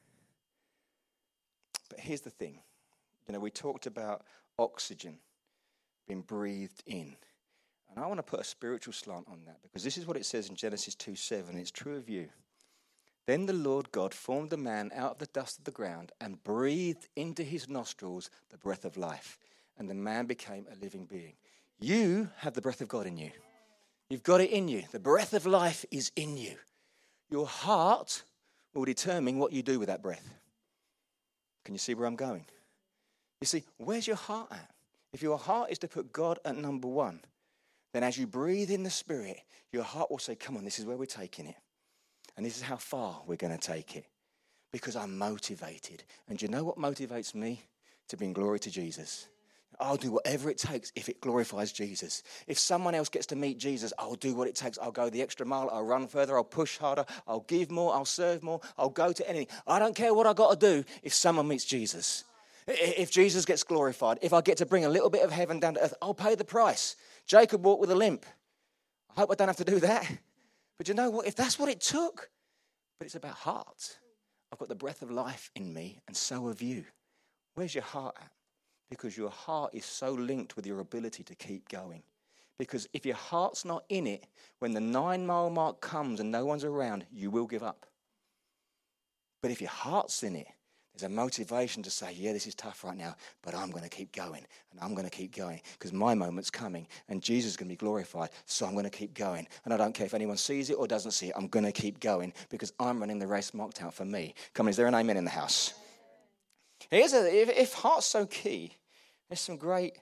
But 1.90 1.98
here's 1.98 2.20
the 2.20 2.30
thing 2.30 2.60
you 3.26 3.32
know, 3.32 3.40
we 3.40 3.50
talked 3.50 3.86
about 3.86 4.22
oxygen 4.56 5.18
being 6.06 6.22
breathed 6.22 6.84
in. 6.86 7.16
And 7.96 8.04
I 8.04 8.08
want 8.08 8.18
to 8.18 8.22
put 8.22 8.40
a 8.40 8.44
spiritual 8.44 8.92
slant 8.92 9.26
on 9.26 9.40
that 9.46 9.62
because 9.62 9.82
this 9.82 9.96
is 9.96 10.06
what 10.06 10.18
it 10.18 10.26
says 10.26 10.50
in 10.50 10.54
Genesis 10.54 10.94
2 10.94 11.16
7. 11.16 11.56
It's 11.56 11.70
true 11.70 11.96
of 11.96 12.10
you. 12.10 12.28
Then 13.26 13.46
the 13.46 13.54
Lord 13.54 13.90
God 13.90 14.14
formed 14.14 14.50
the 14.50 14.58
man 14.58 14.92
out 14.94 15.12
of 15.12 15.18
the 15.18 15.26
dust 15.26 15.58
of 15.58 15.64
the 15.64 15.70
ground 15.72 16.12
and 16.20 16.42
breathed 16.44 17.08
into 17.16 17.42
his 17.42 17.68
nostrils 17.68 18.30
the 18.50 18.58
breath 18.58 18.84
of 18.84 18.96
life. 18.96 19.38
And 19.78 19.90
the 19.90 19.94
man 19.94 20.26
became 20.26 20.66
a 20.70 20.76
living 20.76 21.06
being. 21.06 21.32
You 21.80 22.30
have 22.36 22.52
the 22.52 22.60
breath 22.60 22.80
of 22.82 22.88
God 22.88 23.06
in 23.06 23.16
you. 23.16 23.30
You've 24.08 24.22
got 24.22 24.40
it 24.40 24.50
in 24.50 24.68
you. 24.68 24.84
The 24.92 25.00
breath 25.00 25.32
of 25.32 25.46
life 25.46 25.84
is 25.90 26.12
in 26.14 26.36
you. 26.36 26.54
Your 27.30 27.46
heart 27.46 28.22
will 28.74 28.84
determine 28.84 29.38
what 29.38 29.52
you 29.52 29.62
do 29.62 29.78
with 29.78 29.88
that 29.88 30.02
breath. 30.02 30.34
Can 31.64 31.74
you 31.74 31.78
see 31.78 31.94
where 31.94 32.06
I'm 32.06 32.14
going? 32.14 32.44
You 33.40 33.46
see, 33.46 33.64
where's 33.78 34.06
your 34.06 34.16
heart 34.16 34.48
at? 34.52 34.70
If 35.12 35.22
your 35.22 35.38
heart 35.38 35.70
is 35.70 35.78
to 35.80 35.88
put 35.88 36.12
God 36.12 36.38
at 36.44 36.56
number 36.56 36.88
one, 36.88 37.20
then 37.96 38.04
as 38.04 38.18
you 38.18 38.26
breathe 38.26 38.70
in 38.70 38.82
the 38.82 38.90
Spirit, 38.90 39.38
your 39.72 39.82
heart 39.82 40.10
will 40.10 40.18
say, 40.18 40.34
Come 40.34 40.58
on, 40.58 40.64
this 40.64 40.78
is 40.78 40.84
where 40.84 40.98
we're 40.98 41.06
taking 41.06 41.46
it. 41.46 41.56
And 42.36 42.44
this 42.44 42.58
is 42.58 42.62
how 42.62 42.76
far 42.76 43.22
we're 43.26 43.36
going 43.36 43.56
to 43.56 43.66
take 43.66 43.96
it. 43.96 44.04
Because 44.70 44.96
I'm 44.96 45.16
motivated. 45.16 46.04
And 46.28 46.40
you 46.42 46.48
know 46.48 46.62
what 46.62 46.76
motivates 46.76 47.34
me? 47.34 47.62
To 48.08 48.16
bring 48.18 48.34
glory 48.34 48.60
to 48.60 48.70
Jesus. 48.70 49.28
I'll 49.80 49.96
do 49.96 50.10
whatever 50.10 50.50
it 50.50 50.58
takes 50.58 50.92
if 50.94 51.08
it 51.08 51.22
glorifies 51.22 51.72
Jesus. 51.72 52.22
If 52.46 52.58
someone 52.58 52.94
else 52.94 53.08
gets 53.08 53.26
to 53.26 53.36
meet 53.36 53.58
Jesus, 53.58 53.94
I'll 53.98 54.14
do 54.14 54.34
what 54.34 54.46
it 54.46 54.54
takes. 54.54 54.78
I'll 54.78 54.92
go 54.92 55.08
the 55.08 55.22
extra 55.22 55.46
mile. 55.46 55.70
I'll 55.72 55.82
run 55.82 56.06
further. 56.06 56.36
I'll 56.36 56.44
push 56.44 56.76
harder. 56.76 57.06
I'll 57.26 57.46
give 57.48 57.70
more. 57.70 57.94
I'll 57.94 58.04
serve 58.04 58.42
more. 58.42 58.60
I'll 58.76 58.90
go 58.90 59.12
to 59.12 59.28
anything. 59.28 59.48
I 59.66 59.78
don't 59.78 59.96
care 59.96 60.12
what 60.12 60.26
I 60.26 60.34
got 60.34 60.60
to 60.60 60.66
do 60.74 60.84
if 61.02 61.14
someone 61.14 61.48
meets 61.48 61.64
Jesus. 61.64 62.24
If 62.68 63.10
Jesus 63.10 63.44
gets 63.44 63.62
glorified, 63.62 64.18
if 64.22 64.32
I 64.32 64.40
get 64.40 64.56
to 64.58 64.66
bring 64.66 64.84
a 64.84 64.88
little 64.88 65.10
bit 65.10 65.22
of 65.22 65.30
heaven 65.30 65.60
down 65.60 65.74
to 65.74 65.80
earth, 65.80 65.94
I'll 66.02 66.14
pay 66.14 66.34
the 66.34 66.44
price. 66.44 66.96
Jacob 67.26 67.64
walked 67.64 67.80
with 67.80 67.90
a 67.90 67.94
limp. 67.94 68.26
I 69.10 69.20
hope 69.20 69.30
I 69.30 69.34
don't 69.34 69.48
have 69.48 69.56
to 69.58 69.64
do 69.64 69.78
that. 69.80 70.10
But 70.78 70.88
you 70.88 70.94
know 70.94 71.10
what? 71.10 71.26
If 71.26 71.36
that's 71.36 71.58
what 71.58 71.68
it 71.68 71.80
took, 71.80 72.28
but 72.98 73.06
it's 73.06 73.14
about 73.14 73.34
heart. 73.34 73.98
I've 74.52 74.58
got 74.58 74.68
the 74.68 74.74
breath 74.74 75.02
of 75.02 75.10
life 75.10 75.50
in 75.54 75.72
me, 75.72 76.00
and 76.06 76.16
so 76.16 76.48
have 76.48 76.60
you. 76.60 76.84
Where's 77.54 77.74
your 77.74 77.84
heart 77.84 78.16
at? 78.20 78.30
Because 78.90 79.16
your 79.16 79.30
heart 79.30 79.74
is 79.74 79.84
so 79.84 80.12
linked 80.12 80.56
with 80.56 80.66
your 80.66 80.80
ability 80.80 81.24
to 81.24 81.34
keep 81.34 81.68
going. 81.68 82.02
Because 82.58 82.88
if 82.92 83.04
your 83.04 83.16
heart's 83.16 83.64
not 83.64 83.84
in 83.88 84.06
it, 84.06 84.26
when 84.60 84.72
the 84.72 84.80
nine 84.80 85.26
mile 85.26 85.50
mark 85.50 85.80
comes 85.80 86.20
and 86.20 86.30
no 86.30 86.44
one's 86.46 86.64
around, 86.64 87.04
you 87.12 87.30
will 87.30 87.46
give 87.46 87.62
up. 87.62 87.86
But 89.42 89.50
if 89.50 89.60
your 89.60 89.70
heart's 89.70 90.22
in 90.22 90.36
it, 90.36 90.46
there's 90.96 91.10
a 91.10 91.14
motivation 91.14 91.82
to 91.82 91.90
say, 91.90 92.12
yeah, 92.14 92.32
this 92.32 92.46
is 92.46 92.54
tough 92.54 92.82
right 92.84 92.96
now, 92.96 93.14
but 93.42 93.54
I'm 93.54 93.70
going 93.70 93.82
to 93.82 93.90
keep 93.90 94.12
going 94.12 94.46
and 94.70 94.80
I'm 94.80 94.94
going 94.94 95.04
to 95.04 95.10
keep 95.10 95.36
going 95.36 95.60
because 95.72 95.92
my 95.92 96.14
moment's 96.14 96.50
coming 96.50 96.86
and 97.08 97.22
Jesus 97.22 97.50
is 97.50 97.56
going 97.56 97.68
to 97.68 97.72
be 97.72 97.76
glorified. 97.76 98.30
So 98.46 98.64
I'm 98.64 98.72
going 98.72 98.84
to 98.84 98.90
keep 98.90 99.12
going. 99.12 99.46
And 99.64 99.74
I 99.74 99.76
don't 99.76 99.94
care 99.94 100.06
if 100.06 100.14
anyone 100.14 100.38
sees 100.38 100.70
it 100.70 100.74
or 100.74 100.86
doesn't 100.86 101.10
see 101.10 101.28
it, 101.28 101.34
I'm 101.36 101.48
going 101.48 101.66
to 101.66 101.72
keep 101.72 102.00
going 102.00 102.32
because 102.48 102.72
I'm 102.80 103.00
running 103.00 103.18
the 103.18 103.26
race 103.26 103.52
marked 103.52 103.82
out 103.82 103.92
for 103.92 104.04
me. 104.04 104.34
Come 104.54 104.66
on, 104.66 104.70
is 104.70 104.76
there 104.76 104.86
an 104.86 104.94
amen 104.94 105.18
in 105.18 105.24
the 105.24 105.30
house? 105.30 105.74
Here's 106.90 107.12
a, 107.12 107.42
if, 107.42 107.50
if 107.50 107.72
heart's 107.74 108.06
so 108.06 108.24
key, 108.24 108.72
there's 109.28 109.40
some 109.40 109.56
great 109.56 109.98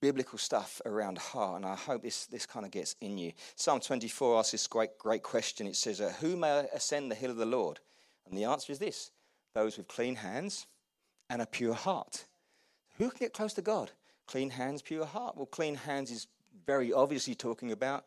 biblical 0.00 0.38
stuff 0.38 0.80
around 0.84 1.16
heart, 1.16 1.56
and 1.56 1.64
I 1.64 1.76
hope 1.76 2.02
this, 2.02 2.26
this 2.26 2.44
kind 2.44 2.66
of 2.66 2.72
gets 2.72 2.96
in 3.00 3.16
you. 3.18 3.32
Psalm 3.54 3.80
24 3.80 4.38
asks 4.38 4.52
this 4.52 4.66
great, 4.66 4.98
great 4.98 5.22
question. 5.22 5.66
It 5.66 5.76
says, 5.76 6.00
Who 6.20 6.36
may 6.36 6.66
ascend 6.74 7.10
the 7.10 7.14
hill 7.14 7.30
of 7.30 7.36
the 7.36 7.46
Lord? 7.46 7.78
And 8.26 8.36
the 8.36 8.44
answer 8.44 8.72
is 8.72 8.78
this 8.78 9.10
those 9.54 9.76
with 9.76 9.88
clean 9.88 10.16
hands 10.16 10.66
and 11.30 11.42
a 11.42 11.46
pure 11.46 11.74
heart. 11.74 12.24
Who 12.98 13.10
can 13.10 13.18
get 13.18 13.32
close 13.32 13.54
to 13.54 13.62
God? 13.62 13.90
Clean 14.26 14.50
hands, 14.50 14.82
pure 14.82 15.06
heart. 15.06 15.36
Well, 15.36 15.46
clean 15.46 15.74
hands 15.74 16.10
is 16.10 16.26
very 16.66 16.92
obviously 16.92 17.34
talking 17.34 17.72
about 17.72 18.04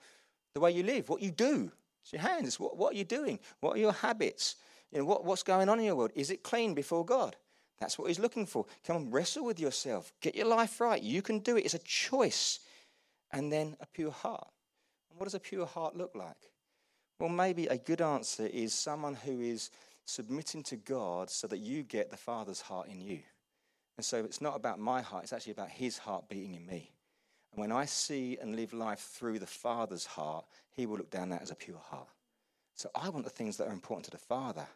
the 0.54 0.60
way 0.60 0.72
you 0.72 0.84
live, 0.84 1.10
what 1.10 1.22
you 1.22 1.32
do. 1.32 1.72
It's 2.02 2.14
your 2.14 2.22
hands. 2.22 2.60
What, 2.60 2.78
what 2.78 2.94
are 2.94 2.98
you 2.98 3.04
doing? 3.04 3.40
What 3.60 3.76
are 3.76 3.80
your 3.80 3.92
habits? 3.92 4.56
You 4.92 5.00
know, 5.00 5.06
what, 5.06 5.26
what's 5.26 5.44
going 5.44 5.70
on 5.70 5.80
in 5.80 5.86
your 5.86 5.96
world? 5.96 6.12
Is 6.16 6.30
it 6.30 6.44
clean 6.44 6.74
before 6.74 7.04
God? 7.04 7.36
That's 7.80 8.00
what 8.00 8.08
he's 8.08 8.20
looking 8.20 8.46
for. 8.46 8.66
Come 8.86 8.96
on, 8.96 9.12
wrestle 9.12 9.44
with 9.44 9.60
yourself. 9.60 10.14
Get 10.22 10.36
your 10.36 10.46
life 10.48 10.80
right. 10.80 11.02
You 11.02 11.22
can 11.22 11.40
do 11.40 11.58
it. 11.58 11.66
It's 11.66 11.74
a 11.74 11.80
choice. 11.80 12.60
And 13.32 13.52
then 13.52 13.76
a 13.82 13.86
pure 13.88 14.12
heart. 14.12 14.48
And 15.10 15.20
what 15.20 15.26
does 15.26 15.34
a 15.34 15.40
pure 15.40 15.66
heart 15.66 15.98
look 15.98 16.12
like? 16.16 16.52
Well, 17.20 17.30
maybe 17.30 17.66
a 17.68 17.78
good 17.78 18.02
answer 18.02 18.46
is 18.46 18.74
someone 18.74 19.16
who 19.16 19.42
is 19.42 19.72
submitting 20.06 20.64
to 20.64 20.76
God 20.76 21.30
so 21.30 21.48
that 21.48 21.58
you 21.58 21.84
get 21.84 22.10
the 22.10 22.18
Father's 22.18 22.62
heart 22.62 22.88
in 22.88 23.02
you. 23.02 23.20
And 23.98 24.06
so 24.06 24.18
it's 24.24 24.42
not 24.42 24.56
about 24.56 24.80
my 24.80 25.02
heart, 25.02 25.24
it's 25.24 25.34
actually 25.34 25.54
about 25.54 25.70
His 25.70 25.98
heart 25.98 26.30
beating 26.30 26.54
in 26.54 26.66
me. 26.66 26.92
And 27.52 27.62
when 27.62 27.72
I 27.72 27.86
see 27.86 28.38
and 28.42 28.56
live 28.56 28.74
life 28.74 29.00
through 29.00 29.40
the 29.40 29.48
Father's 29.48 30.06
heart, 30.06 30.46
He 30.72 30.86
will 30.86 30.98
look 30.98 31.10
down 31.10 31.30
that 31.30 31.42
as 31.42 31.52
a 31.52 31.56
pure 31.56 31.82
heart. 31.90 32.10
So 32.76 32.90
I 32.94 33.10
want 33.10 33.24
the 33.24 33.32
things 33.32 33.58
that 33.58 33.68
are 33.68 33.74
important 33.74 34.06
to 34.06 34.12
the 34.12 34.18
Father. 34.18 34.68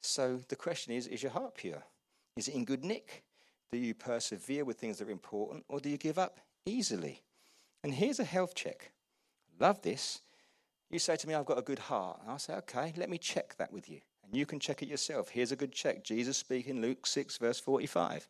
So 0.00 0.40
the 0.48 0.56
question 0.56 0.92
is 0.92 1.06
is 1.06 1.22
your 1.22 1.32
heart 1.32 1.54
pure? 1.54 1.82
Is 2.36 2.48
it 2.48 2.54
in 2.54 2.64
good 2.64 2.84
nick? 2.84 3.24
Do 3.70 3.78
you 3.78 3.94
persevere 3.94 4.64
with 4.64 4.78
things 4.78 4.98
that 4.98 5.08
are 5.08 5.12
important, 5.12 5.64
or 5.68 5.80
do 5.80 5.88
you 5.88 5.96
give 5.98 6.18
up 6.18 6.40
easily? 6.64 7.22
And 7.82 7.92
here's 7.92 8.20
a 8.20 8.24
health 8.24 8.54
check. 8.54 8.92
Love 9.58 9.82
this. 9.82 10.20
You 10.90 10.98
say 10.98 11.16
to 11.16 11.26
me, 11.26 11.34
I've 11.34 11.46
got 11.46 11.58
a 11.58 11.62
good 11.62 11.80
heart. 11.80 12.20
And 12.22 12.30
I 12.30 12.36
say, 12.36 12.54
okay, 12.54 12.92
let 12.96 13.10
me 13.10 13.18
check 13.18 13.56
that 13.56 13.72
with 13.72 13.88
you. 13.88 14.00
And 14.26 14.36
you 14.36 14.46
can 14.46 14.60
check 14.60 14.82
it 14.82 14.88
yourself. 14.88 15.28
Here's 15.28 15.52
a 15.52 15.56
good 15.56 15.72
check. 15.72 16.04
Jesus 16.04 16.36
speaking, 16.36 16.80
Luke 16.80 17.06
6, 17.06 17.38
verse 17.38 17.60
45. 17.60 18.28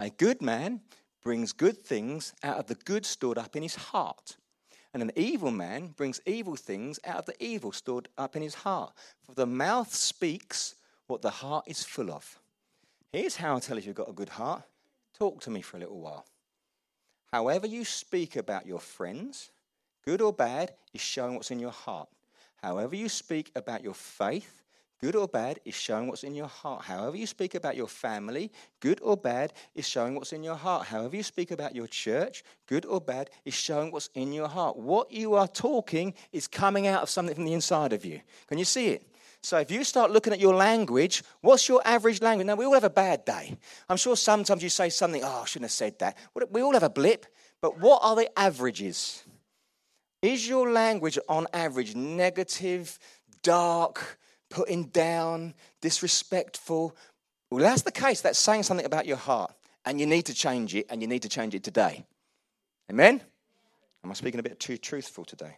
A 0.00 0.10
good 0.10 0.42
man 0.42 0.80
brings 1.22 1.52
good 1.52 1.78
things 1.78 2.34
out 2.42 2.58
of 2.58 2.66
the 2.66 2.74
good 2.74 3.06
stored 3.06 3.38
up 3.38 3.56
in 3.56 3.62
his 3.62 3.76
heart. 3.76 4.36
And 4.92 5.02
an 5.02 5.12
evil 5.16 5.50
man 5.50 5.94
brings 5.96 6.20
evil 6.26 6.56
things 6.56 6.98
out 7.06 7.16
of 7.16 7.26
the 7.26 7.42
evil 7.42 7.72
stored 7.72 8.08
up 8.18 8.36
in 8.36 8.42
his 8.42 8.54
heart. 8.54 8.92
For 9.24 9.34
the 9.34 9.46
mouth 9.46 9.94
speaks 9.94 10.74
what 11.06 11.22
the 11.22 11.30
heart 11.30 11.64
is 11.66 11.84
full 11.84 12.10
of. 12.10 12.38
Here's 13.12 13.36
how 13.36 13.56
I 13.56 13.60
tell 13.60 13.78
if 13.78 13.86
you've 13.86 13.94
got 13.94 14.10
a 14.10 14.14
good 14.14 14.30
heart. 14.30 14.62
Talk 15.18 15.40
to 15.42 15.50
me 15.50 15.62
for 15.62 15.76
a 15.76 15.80
little 15.80 16.00
while. 16.00 16.26
However, 17.32 17.66
you 17.66 17.84
speak 17.84 18.36
about 18.36 18.66
your 18.66 18.80
friends, 18.80 19.50
good 20.04 20.20
or 20.20 20.32
bad, 20.32 20.72
is 20.92 21.00
showing 21.00 21.34
what's 21.34 21.50
in 21.50 21.58
your 21.58 21.70
heart. 21.70 22.08
However, 22.62 22.94
you 22.94 23.08
speak 23.08 23.50
about 23.56 23.82
your 23.82 23.94
faith, 23.94 24.62
good 25.00 25.16
or 25.16 25.26
bad, 25.26 25.58
is 25.64 25.74
showing 25.74 26.06
what's 26.06 26.22
in 26.22 26.34
your 26.34 26.46
heart. 26.46 26.84
However, 26.84 27.16
you 27.16 27.26
speak 27.26 27.56
about 27.56 27.74
your 27.74 27.88
family, 27.88 28.52
good 28.78 29.00
or 29.02 29.16
bad, 29.16 29.52
is 29.74 29.88
showing 29.88 30.14
what's 30.14 30.32
in 30.32 30.44
your 30.44 30.54
heart. 30.54 30.86
However, 30.86 31.16
you 31.16 31.24
speak 31.24 31.50
about 31.50 31.74
your 31.74 31.88
church, 31.88 32.44
good 32.68 32.86
or 32.86 33.00
bad, 33.00 33.30
is 33.44 33.54
showing 33.54 33.90
what's 33.90 34.10
in 34.14 34.32
your 34.32 34.46
heart. 34.46 34.76
What 34.76 35.10
you 35.10 35.34
are 35.34 35.48
talking 35.48 36.14
is 36.30 36.46
coming 36.46 36.86
out 36.86 37.02
of 37.02 37.10
something 37.10 37.34
from 37.34 37.46
the 37.46 37.52
inside 37.52 37.92
of 37.92 38.04
you. 38.04 38.20
Can 38.46 38.58
you 38.58 38.64
see 38.64 38.90
it? 38.90 39.08
So 39.44 39.58
if 39.58 39.72
you 39.72 39.82
start 39.82 40.12
looking 40.12 40.32
at 40.32 40.38
your 40.38 40.54
language, 40.54 41.24
what's 41.40 41.68
your 41.68 41.82
average 41.84 42.22
language? 42.22 42.46
Now, 42.46 42.54
we 42.54 42.64
all 42.64 42.74
have 42.74 42.84
a 42.84 42.90
bad 42.90 43.24
day. 43.24 43.56
I'm 43.88 43.96
sure 43.96 44.14
sometimes 44.14 44.62
you 44.62 44.68
say 44.68 44.88
something, 44.88 45.24
oh, 45.24 45.40
I 45.42 45.46
shouldn't 45.46 45.64
have 45.64 45.72
said 45.72 45.98
that. 45.98 46.16
We 46.52 46.62
all 46.62 46.74
have 46.74 46.84
a 46.84 46.88
blip, 46.88 47.26
but 47.60 47.80
what 47.80 47.98
are 48.04 48.14
the 48.14 48.38
averages? 48.38 49.24
Is 50.22 50.48
your 50.48 50.70
language 50.70 51.18
on 51.28 51.46
average 51.52 51.94
negative, 51.94 52.98
dark, 53.42 54.18
putting 54.52 54.84
down, 54.84 55.54
disrespectful. 55.80 56.94
Well, 57.50 57.64
that's 57.64 57.82
the 57.82 57.92
case. 57.92 58.20
That's 58.20 58.38
saying 58.38 58.62
something 58.64 58.86
about 58.86 59.06
your 59.06 59.16
heart. 59.16 59.52
And 59.84 59.98
you 59.98 60.06
need 60.06 60.26
to 60.26 60.34
change 60.34 60.74
it, 60.76 60.86
and 60.90 61.02
you 61.02 61.08
need 61.08 61.22
to 61.22 61.28
change 61.28 61.54
it 61.54 61.64
today. 61.64 62.04
Amen? 62.90 63.20
Am 64.04 64.10
I 64.10 64.14
speaking 64.14 64.38
a 64.38 64.42
bit 64.42 64.60
too 64.60 64.76
truthful 64.76 65.24
today? 65.24 65.56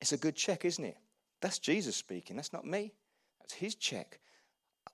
It's 0.00 0.12
a 0.12 0.16
good 0.16 0.34
check, 0.34 0.64
isn't 0.64 0.84
it? 0.84 0.96
That's 1.40 1.58
Jesus 1.58 1.94
speaking. 1.94 2.36
That's 2.36 2.52
not 2.52 2.66
me. 2.66 2.92
That's 3.40 3.52
his 3.52 3.74
check. 3.76 4.18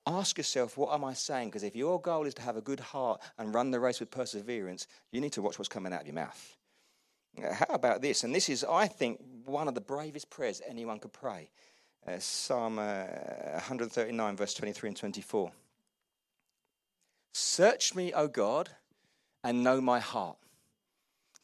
Ask 0.07 0.37
yourself, 0.37 0.77
what 0.77 0.93
am 0.93 1.05
I 1.05 1.15
saying? 1.15 1.49
Because 1.49 1.63
if 1.63 1.77
your 1.77 2.01
goal 2.01 2.27
is 2.27 2.35
to 2.35 2.43
have 2.43 2.57
a 2.57 2.61
good 2.61 2.81
heart 2.81 3.21
and 3.39 3.55
run 3.55 3.71
the 3.71 3.81
race 3.81 4.01
with 4.01 4.11
perseverance, 4.11 4.87
you 5.13 5.21
need 5.21 5.33
to 5.33 5.43
watch 5.43 5.59
what's 5.59 5.69
coming 5.69 5.93
out 5.93 6.01
of 6.03 6.07
your 6.07 6.15
mouth. 6.15 6.57
How 7.41 7.75
about 7.75 8.03
this? 8.03 8.25
And 8.25 8.35
this 8.35 8.49
is, 8.49 8.65
I 8.65 8.87
think, 8.87 9.21
one 9.45 9.69
of 9.69 9.75
the 9.75 9.81
bravest 9.81 10.31
prayers 10.31 10.61
anyone 10.67 10.99
could 10.99 11.13
pray. 11.13 11.51
Uh, 12.07 12.19
Psalm 12.19 12.79
uh, 12.79 13.05
139, 13.53 14.37
verse 14.37 14.55
23 14.55 14.89
and 14.89 14.97
24. 14.97 15.53
Search 17.33 17.95
me, 17.95 18.13
O 18.13 18.29
God, 18.29 18.71
and 19.43 19.65
know 19.65 19.81
my 19.81 19.99
heart. 19.99 20.37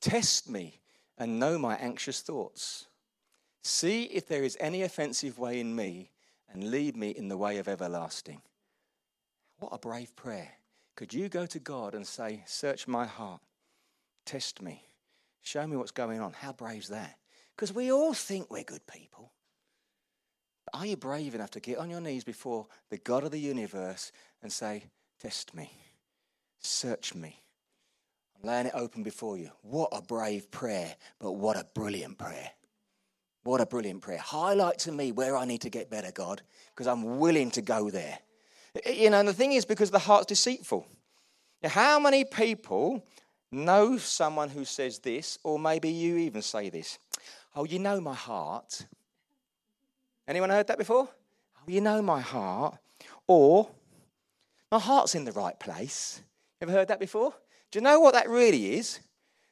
Test 0.00 0.48
me 0.48 0.80
and 1.16 1.40
know 1.40 1.58
my 1.58 1.76
anxious 1.76 2.20
thoughts. 2.20 2.86
See 3.62 4.04
if 4.04 4.28
there 4.28 4.44
is 4.44 4.56
any 4.60 4.82
offensive 4.82 5.38
way 5.38 5.60
in 5.60 5.74
me, 5.74 6.10
and 6.50 6.70
lead 6.70 6.96
me 6.96 7.10
in 7.10 7.28
the 7.28 7.36
way 7.36 7.58
of 7.58 7.68
everlasting. 7.68 8.40
What 9.58 9.74
a 9.74 9.78
brave 9.78 10.14
prayer. 10.16 10.52
Could 10.96 11.12
you 11.12 11.28
go 11.28 11.46
to 11.46 11.58
God 11.58 11.94
and 11.94 12.06
say, 12.06 12.42
Search 12.46 12.88
my 12.88 13.06
heart, 13.06 13.40
test 14.24 14.62
me, 14.62 14.87
show 15.42 15.66
me 15.66 15.76
what's 15.76 15.90
going 15.90 16.20
on? 16.20 16.32
How 16.32 16.52
brave 16.52 16.82
is 16.82 16.88
that? 16.88 17.16
Because 17.56 17.72
we 17.72 17.90
all 17.92 18.14
think 18.14 18.50
we're 18.50 18.64
good 18.64 18.86
people. 18.86 19.32
Are 20.72 20.86
you 20.86 20.96
brave 20.96 21.34
enough 21.34 21.50
to 21.52 21.60
get 21.60 21.78
on 21.78 21.90
your 21.90 22.00
knees 22.00 22.24
before 22.24 22.66
the 22.90 22.98
God 22.98 23.24
of 23.24 23.30
the 23.30 23.40
universe 23.40 24.12
and 24.42 24.52
say, 24.52 24.84
Test 25.20 25.54
me, 25.54 25.72
search 26.60 27.14
me? 27.14 27.42
I'm 28.36 28.48
laying 28.48 28.66
it 28.66 28.72
open 28.74 29.02
before 29.02 29.36
you. 29.36 29.50
What 29.62 29.88
a 29.92 30.00
brave 30.00 30.50
prayer, 30.50 30.94
but 31.18 31.32
what 31.32 31.56
a 31.56 31.66
brilliant 31.74 32.18
prayer. 32.18 32.50
What 33.42 33.60
a 33.60 33.66
brilliant 33.66 34.02
prayer. 34.02 34.18
Highlight 34.18 34.78
to 34.80 34.92
me 34.92 35.10
where 35.10 35.36
I 35.36 35.44
need 35.44 35.62
to 35.62 35.70
get 35.70 35.90
better, 35.90 36.12
God, 36.12 36.42
because 36.74 36.86
I'm 36.86 37.18
willing 37.18 37.50
to 37.52 37.62
go 37.62 37.90
there. 37.90 38.18
You 38.86 39.10
know, 39.10 39.20
and 39.20 39.28
the 39.28 39.32
thing 39.32 39.52
is, 39.52 39.64
because 39.64 39.90
the 39.90 39.98
heart's 39.98 40.26
deceitful. 40.26 40.86
How 41.64 41.98
many 41.98 42.24
people 42.24 43.04
know 43.50 43.96
someone 43.96 44.48
who 44.48 44.64
says 44.64 44.98
this, 44.98 45.38
or 45.42 45.58
maybe 45.58 45.88
you 45.88 46.16
even 46.16 46.42
say 46.42 46.70
this? 46.70 46.98
Oh, 47.54 47.64
you 47.64 47.78
know 47.78 48.00
my 48.00 48.14
heart. 48.14 48.86
Anyone 50.26 50.50
heard 50.50 50.66
that 50.66 50.78
before? 50.78 51.08
Oh, 51.56 51.64
you 51.66 51.80
know 51.80 52.02
my 52.02 52.20
heart. 52.20 52.78
Or, 53.26 53.68
my 54.70 54.78
heart's 54.78 55.14
in 55.14 55.24
the 55.24 55.32
right 55.32 55.58
place. 55.58 56.22
Ever 56.60 56.72
heard 56.72 56.88
that 56.88 57.00
before? 57.00 57.32
Do 57.70 57.78
you 57.78 57.82
know 57.82 58.00
what 58.00 58.14
that 58.14 58.28
really 58.28 58.74
is? 58.74 59.00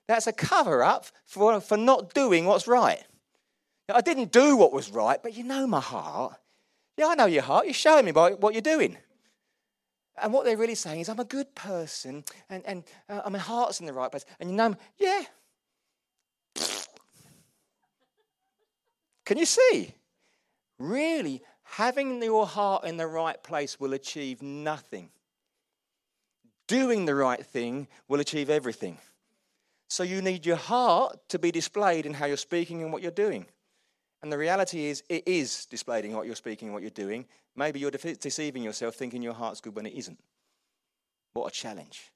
That's 0.08 0.26
a 0.26 0.32
cover 0.32 0.84
up 0.84 1.06
for, 1.24 1.60
for 1.60 1.76
not 1.76 2.14
doing 2.14 2.44
what's 2.44 2.66
right. 2.66 3.02
I 3.92 4.00
didn't 4.00 4.32
do 4.32 4.56
what 4.56 4.72
was 4.72 4.90
right, 4.90 5.22
but 5.22 5.36
you 5.36 5.44
know 5.44 5.66
my 5.66 5.80
heart. 5.80 6.34
Yeah, 6.96 7.08
I 7.08 7.14
know 7.14 7.26
your 7.26 7.42
heart. 7.42 7.66
You're 7.66 7.74
showing 7.74 8.04
me 8.04 8.12
by 8.12 8.32
what 8.32 8.54
you're 8.54 8.62
doing. 8.62 8.96
And 10.20 10.32
what 10.32 10.44
they're 10.44 10.56
really 10.56 10.74
saying 10.74 11.00
is, 11.00 11.08
I'm 11.08 11.20
a 11.20 11.24
good 11.24 11.54
person 11.54 12.24
and, 12.48 12.64
and 12.66 12.84
uh, 13.08 13.28
my 13.30 13.38
heart's 13.38 13.80
in 13.80 13.86
the 13.86 13.92
right 13.92 14.10
place. 14.10 14.24
And 14.40 14.50
you 14.50 14.56
know, 14.56 14.74
yeah. 14.98 15.22
Can 19.24 19.38
you 19.38 19.46
see? 19.46 19.94
Really, 20.78 21.42
having 21.62 22.22
your 22.22 22.46
heart 22.46 22.84
in 22.84 22.96
the 22.96 23.06
right 23.06 23.42
place 23.42 23.80
will 23.80 23.92
achieve 23.92 24.42
nothing. 24.42 25.10
Doing 26.66 27.04
the 27.04 27.14
right 27.14 27.44
thing 27.44 27.88
will 28.08 28.20
achieve 28.20 28.50
everything. 28.50 28.98
So 29.88 30.02
you 30.02 30.20
need 30.20 30.44
your 30.44 30.56
heart 30.56 31.28
to 31.28 31.38
be 31.38 31.50
displayed 31.50 32.06
in 32.06 32.14
how 32.14 32.26
you're 32.26 32.36
speaking 32.36 32.82
and 32.82 32.92
what 32.92 33.02
you're 33.02 33.10
doing. 33.10 33.46
And 34.22 34.32
the 34.32 34.38
reality 34.38 34.86
is, 34.86 35.02
it 35.08 35.26
is 35.26 35.66
displaying 35.66 36.14
what 36.14 36.26
you're 36.26 36.34
speaking 36.34 36.72
what 36.72 36.82
you're 36.82 36.90
doing. 36.90 37.26
Maybe 37.54 37.80
you're 37.80 37.90
de- 37.90 38.16
deceiving 38.16 38.62
yourself 38.62 38.94
thinking 38.94 39.22
your 39.22 39.34
heart's 39.34 39.60
good 39.60 39.76
when 39.76 39.86
it 39.86 39.94
isn't. 39.94 40.18
What 41.34 41.48
a 41.48 41.50
challenge. 41.50 42.12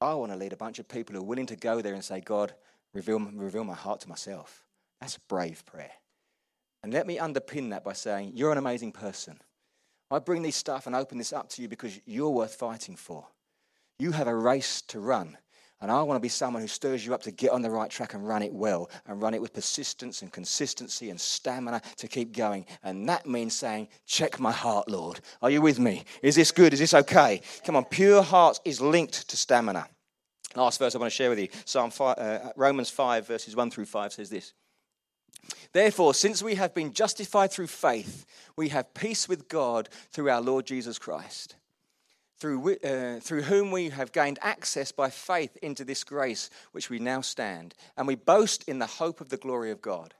I 0.00 0.14
want 0.14 0.32
to 0.32 0.38
lead 0.38 0.52
a 0.52 0.56
bunch 0.56 0.78
of 0.78 0.88
people 0.88 1.14
who 1.14 1.22
are 1.22 1.26
willing 1.26 1.46
to 1.46 1.56
go 1.56 1.80
there 1.80 1.94
and 1.94 2.04
say, 2.04 2.20
God, 2.20 2.54
reveal, 2.92 3.18
reveal 3.18 3.64
my 3.64 3.74
heart 3.74 4.00
to 4.00 4.08
myself. 4.08 4.64
That's 5.00 5.16
a 5.16 5.20
brave 5.28 5.64
prayer. 5.66 5.92
And 6.82 6.92
let 6.92 7.06
me 7.06 7.18
underpin 7.18 7.70
that 7.70 7.84
by 7.84 7.92
saying, 7.92 8.32
You're 8.34 8.52
an 8.52 8.58
amazing 8.58 8.92
person. 8.92 9.40
I 10.10 10.20
bring 10.20 10.42
this 10.42 10.56
stuff 10.56 10.86
and 10.86 10.94
open 10.94 11.18
this 11.18 11.32
up 11.32 11.48
to 11.50 11.62
you 11.62 11.68
because 11.68 11.98
you're 12.06 12.30
worth 12.30 12.54
fighting 12.54 12.96
for. 12.96 13.26
You 13.98 14.12
have 14.12 14.28
a 14.28 14.34
race 14.34 14.82
to 14.82 15.00
run. 15.00 15.36
And 15.80 15.90
I 15.90 16.02
want 16.02 16.16
to 16.16 16.22
be 16.22 16.28
someone 16.28 16.62
who 16.62 16.68
stirs 16.68 17.04
you 17.04 17.12
up 17.12 17.22
to 17.24 17.30
get 17.30 17.50
on 17.50 17.60
the 17.60 17.70
right 17.70 17.90
track 17.90 18.14
and 18.14 18.26
run 18.26 18.42
it 18.42 18.52
well 18.52 18.90
and 19.06 19.20
run 19.20 19.34
it 19.34 19.42
with 19.42 19.52
persistence 19.52 20.22
and 20.22 20.32
consistency 20.32 21.10
and 21.10 21.20
stamina 21.20 21.82
to 21.96 22.08
keep 22.08 22.34
going. 22.34 22.64
And 22.82 23.08
that 23.08 23.26
means 23.26 23.54
saying, 23.54 23.88
Check 24.06 24.40
my 24.40 24.52
heart, 24.52 24.88
Lord. 24.88 25.20
Are 25.42 25.50
you 25.50 25.60
with 25.60 25.78
me? 25.78 26.04
Is 26.22 26.34
this 26.34 26.50
good? 26.50 26.72
Is 26.72 26.80
this 26.80 26.94
okay? 26.94 27.42
Come 27.64 27.76
on, 27.76 27.84
pure 27.84 28.22
heart 28.22 28.58
is 28.64 28.80
linked 28.80 29.28
to 29.28 29.36
stamina. 29.36 29.86
Last 30.54 30.78
verse 30.78 30.94
I 30.94 30.98
want 30.98 31.12
to 31.12 31.14
share 31.16 31.28
with 31.28 31.38
you 31.38 31.48
Psalm 31.66 31.90
5, 31.90 32.18
uh, 32.18 32.38
Romans 32.56 32.88
5, 32.88 33.26
verses 33.26 33.54
1 33.54 33.70
through 33.70 33.84
5 33.84 34.12
says 34.14 34.30
this. 34.30 34.54
Therefore, 35.72 36.14
since 36.14 36.42
we 36.42 36.54
have 36.54 36.74
been 36.74 36.92
justified 36.92 37.52
through 37.52 37.66
faith, 37.66 38.24
we 38.56 38.70
have 38.70 38.94
peace 38.94 39.28
with 39.28 39.48
God 39.48 39.88
through 40.10 40.30
our 40.30 40.40
Lord 40.40 40.66
Jesus 40.66 40.98
Christ, 40.98 41.56
through, 42.38 42.76
uh, 42.84 43.20
through 43.20 43.42
whom 43.42 43.70
we 43.70 43.88
have 43.90 44.12
gained 44.12 44.38
access 44.42 44.92
by 44.92 45.10
faith 45.10 45.56
into 45.62 45.84
this 45.84 46.04
grace 46.04 46.50
which 46.72 46.90
we 46.90 46.98
now 46.98 47.20
stand, 47.20 47.74
and 47.96 48.06
we 48.06 48.14
boast 48.14 48.68
in 48.68 48.78
the 48.78 48.86
hope 48.86 49.20
of 49.20 49.30
the 49.30 49.36
glory 49.36 49.70
of 49.70 49.80
God. 49.80 50.14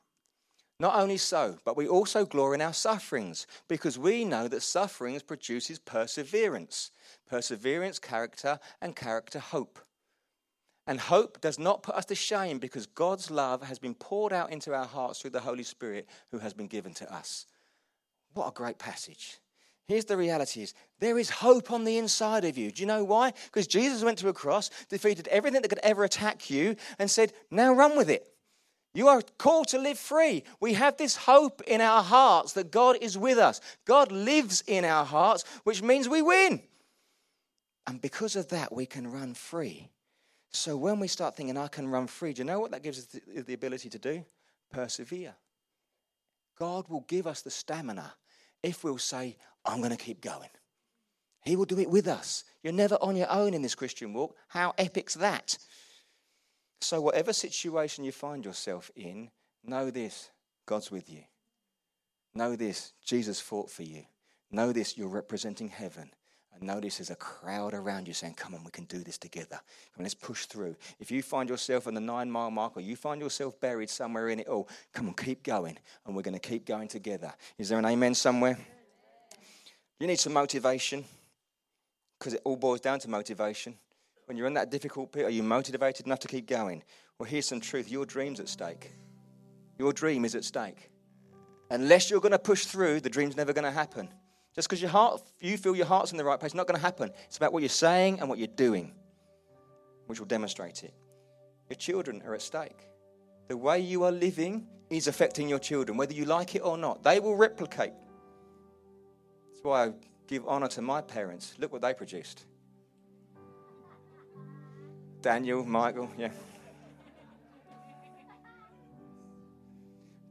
Not 0.78 0.96
only 0.96 1.16
so, 1.16 1.56
but 1.64 1.76
we 1.76 1.88
also 1.88 2.26
glory 2.26 2.56
in 2.56 2.62
our 2.62 2.74
sufferings, 2.74 3.46
because 3.66 3.98
we 3.98 4.24
know 4.24 4.46
that 4.48 4.62
sufferings 4.62 5.22
produces 5.22 5.78
perseverance, 5.78 6.90
perseverance, 7.28 7.98
character, 7.98 8.58
and 8.82 8.94
character, 8.94 9.38
hope. 9.38 9.78
And 10.86 11.00
hope 11.00 11.40
does 11.40 11.58
not 11.58 11.82
put 11.82 11.96
us 11.96 12.04
to 12.06 12.14
shame 12.14 12.58
because 12.58 12.86
God's 12.86 13.30
love 13.30 13.62
has 13.62 13.78
been 13.78 13.94
poured 13.94 14.32
out 14.32 14.52
into 14.52 14.72
our 14.72 14.84
hearts 14.84 15.20
through 15.20 15.30
the 15.30 15.40
Holy 15.40 15.64
Spirit 15.64 16.06
who 16.30 16.38
has 16.38 16.54
been 16.54 16.68
given 16.68 16.94
to 16.94 17.12
us. 17.12 17.46
What 18.34 18.48
a 18.48 18.52
great 18.52 18.78
passage. 18.78 19.38
Here's 19.88 20.04
the 20.04 20.16
reality 20.16 20.62
is 20.62 20.74
there 20.98 21.18
is 21.18 21.30
hope 21.30 21.70
on 21.70 21.84
the 21.84 21.98
inside 21.98 22.44
of 22.44 22.58
you. 22.58 22.72
Do 22.72 22.82
you 22.82 22.86
know 22.86 23.04
why? 23.04 23.32
Because 23.46 23.66
Jesus 23.66 24.02
went 24.02 24.18
to 24.18 24.28
a 24.28 24.32
cross, 24.32 24.70
defeated 24.88 25.28
everything 25.28 25.62
that 25.62 25.68
could 25.68 25.78
ever 25.78 26.02
attack 26.04 26.50
you, 26.50 26.76
and 26.98 27.10
said, 27.10 27.32
Now 27.50 27.72
run 27.72 27.96
with 27.96 28.10
it. 28.10 28.26
You 28.94 29.08
are 29.08 29.22
called 29.38 29.68
to 29.68 29.78
live 29.78 29.98
free. 29.98 30.42
We 30.58 30.72
have 30.72 30.96
this 30.96 31.16
hope 31.16 31.60
in 31.66 31.80
our 31.80 32.02
hearts 32.02 32.54
that 32.54 32.70
God 32.70 32.96
is 33.00 33.18
with 33.18 33.38
us. 33.38 33.60
God 33.84 34.10
lives 34.10 34.64
in 34.66 34.84
our 34.84 35.04
hearts, 35.04 35.44
which 35.64 35.82
means 35.82 36.08
we 36.08 36.22
win. 36.22 36.62
And 37.86 38.00
because 38.00 38.36
of 38.36 38.48
that, 38.48 38.72
we 38.72 38.86
can 38.86 39.06
run 39.12 39.34
free. 39.34 39.90
So 40.50 40.76
when 40.76 40.98
we 40.98 41.08
start 41.08 41.36
thinking, 41.36 41.58
I 41.58 41.68
can 41.68 41.88
run 41.88 42.06
free, 42.06 42.32
do 42.32 42.40
you 42.40 42.46
know 42.46 42.58
what 42.58 42.70
that 42.70 42.82
gives 42.82 42.98
us 42.98 43.04
the, 43.04 43.42
the 43.42 43.54
ability 43.54 43.90
to 43.90 43.98
do? 43.98 44.24
Persevere. 44.72 45.34
God 46.58 46.88
will 46.88 47.04
give 47.06 47.26
us 47.26 47.42
the 47.42 47.50
stamina 47.50 48.14
if 48.66 48.84
we'll 48.84 48.98
say, 48.98 49.36
I'm 49.64 49.78
going 49.78 49.90
to 49.90 49.96
keep 49.96 50.20
going. 50.20 50.48
He 51.44 51.56
will 51.56 51.64
do 51.64 51.78
it 51.78 51.88
with 51.88 52.08
us. 52.08 52.44
You're 52.62 52.72
never 52.72 52.96
on 53.00 53.16
your 53.16 53.30
own 53.30 53.54
in 53.54 53.62
this 53.62 53.76
Christian 53.76 54.12
walk. 54.12 54.36
How 54.48 54.74
epic's 54.76 55.14
that? 55.14 55.56
So, 56.80 57.00
whatever 57.00 57.32
situation 57.32 58.04
you 58.04 58.12
find 58.12 58.44
yourself 58.44 58.90
in, 58.96 59.30
know 59.64 59.90
this 59.90 60.30
God's 60.66 60.90
with 60.90 61.08
you. 61.08 61.22
Know 62.34 62.56
this 62.56 62.92
Jesus 63.04 63.40
fought 63.40 63.70
for 63.70 63.84
you. 63.84 64.04
Know 64.50 64.72
this 64.72 64.98
you're 64.98 65.08
representing 65.08 65.68
heaven. 65.68 66.10
And 66.58 66.68
notice 66.68 66.98
there's 66.98 67.10
a 67.10 67.16
crowd 67.16 67.74
around 67.74 68.08
you 68.08 68.14
saying, 68.14 68.34
Come 68.34 68.54
on, 68.54 68.64
we 68.64 68.70
can 68.70 68.84
do 68.84 68.98
this 68.98 69.18
together. 69.18 69.60
Come 69.60 69.98
on, 69.98 70.04
let's 70.04 70.14
push 70.14 70.46
through. 70.46 70.76
If 70.98 71.10
you 71.10 71.22
find 71.22 71.48
yourself 71.48 71.86
on 71.86 71.94
the 71.94 72.00
nine 72.00 72.30
mile 72.30 72.50
mark 72.50 72.76
or 72.76 72.80
you 72.80 72.96
find 72.96 73.20
yourself 73.20 73.60
buried 73.60 73.90
somewhere 73.90 74.28
in 74.30 74.40
it 74.40 74.48
all, 74.48 74.68
come 74.92 75.08
on, 75.08 75.14
keep 75.14 75.42
going. 75.42 75.78
And 76.06 76.16
we're 76.16 76.22
going 76.22 76.38
to 76.38 76.48
keep 76.48 76.64
going 76.64 76.88
together. 76.88 77.32
Is 77.58 77.68
there 77.68 77.78
an 77.78 77.84
amen 77.84 78.14
somewhere? 78.14 78.58
You 80.00 80.06
need 80.06 80.18
some 80.18 80.32
motivation 80.32 81.04
because 82.18 82.34
it 82.34 82.40
all 82.44 82.56
boils 82.56 82.80
down 82.80 82.98
to 83.00 83.10
motivation. 83.10 83.76
When 84.26 84.36
you're 84.36 84.46
in 84.46 84.54
that 84.54 84.70
difficult 84.70 85.12
pit, 85.12 85.24
are 85.24 85.30
you 85.30 85.42
motivated 85.42 86.06
enough 86.06 86.20
to 86.20 86.28
keep 86.28 86.46
going? 86.46 86.82
Well, 87.18 87.28
here's 87.28 87.46
some 87.46 87.60
truth 87.60 87.90
your 87.90 88.06
dream's 88.06 88.40
at 88.40 88.48
stake. 88.48 88.92
Your 89.78 89.92
dream 89.92 90.24
is 90.24 90.34
at 90.34 90.44
stake. 90.44 90.90
Unless 91.70 92.10
you're 92.10 92.20
going 92.20 92.32
to 92.32 92.38
push 92.38 92.64
through, 92.64 93.00
the 93.00 93.10
dream's 93.10 93.36
never 93.36 93.52
going 93.52 93.64
to 93.64 93.70
happen. 93.70 94.08
Just 94.56 94.68
because 94.68 94.80
your 94.80 94.90
heart, 94.90 95.22
you 95.38 95.58
feel 95.58 95.76
your 95.76 95.86
heart's 95.86 96.12
in 96.12 96.16
the 96.16 96.24
right 96.24 96.40
place, 96.40 96.54
not 96.54 96.66
going 96.66 96.78
to 96.78 96.84
happen. 96.84 97.10
It's 97.26 97.36
about 97.36 97.52
what 97.52 97.62
you're 97.62 97.68
saying 97.68 98.20
and 98.20 98.28
what 98.28 98.38
you're 98.38 98.48
doing, 98.48 98.92
which 100.06 100.18
will 100.18 100.26
demonstrate 100.26 100.82
it. 100.82 100.94
Your 101.68 101.76
children 101.76 102.22
are 102.26 102.34
at 102.34 102.40
stake. 102.40 102.88
The 103.48 103.56
way 103.56 103.80
you 103.80 104.04
are 104.04 104.12
living 104.12 104.66
is 104.88 105.08
affecting 105.08 105.48
your 105.48 105.58
children, 105.58 105.98
whether 105.98 106.14
you 106.14 106.24
like 106.24 106.54
it 106.54 106.60
or 106.60 106.78
not. 106.78 107.02
They 107.02 107.20
will 107.20 107.36
replicate. 107.36 107.92
That's 109.52 109.62
why 109.62 109.84
I 109.84 109.92
give 110.26 110.46
honor 110.46 110.68
to 110.68 110.80
my 110.80 111.02
parents. 111.02 111.54
Look 111.58 111.72
what 111.72 111.82
they 111.82 111.92
produced. 111.92 112.46
Daniel, 115.20 115.64
Michael, 115.64 116.08
yeah. 116.16 116.30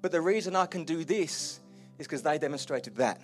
But 0.02 0.12
the 0.12 0.22
reason 0.22 0.56
I 0.56 0.66
can 0.66 0.84
do 0.84 1.04
this 1.04 1.60
is 2.00 2.08
because 2.08 2.24
they 2.24 2.38
demonstrated 2.38 2.96
that. 2.96 3.22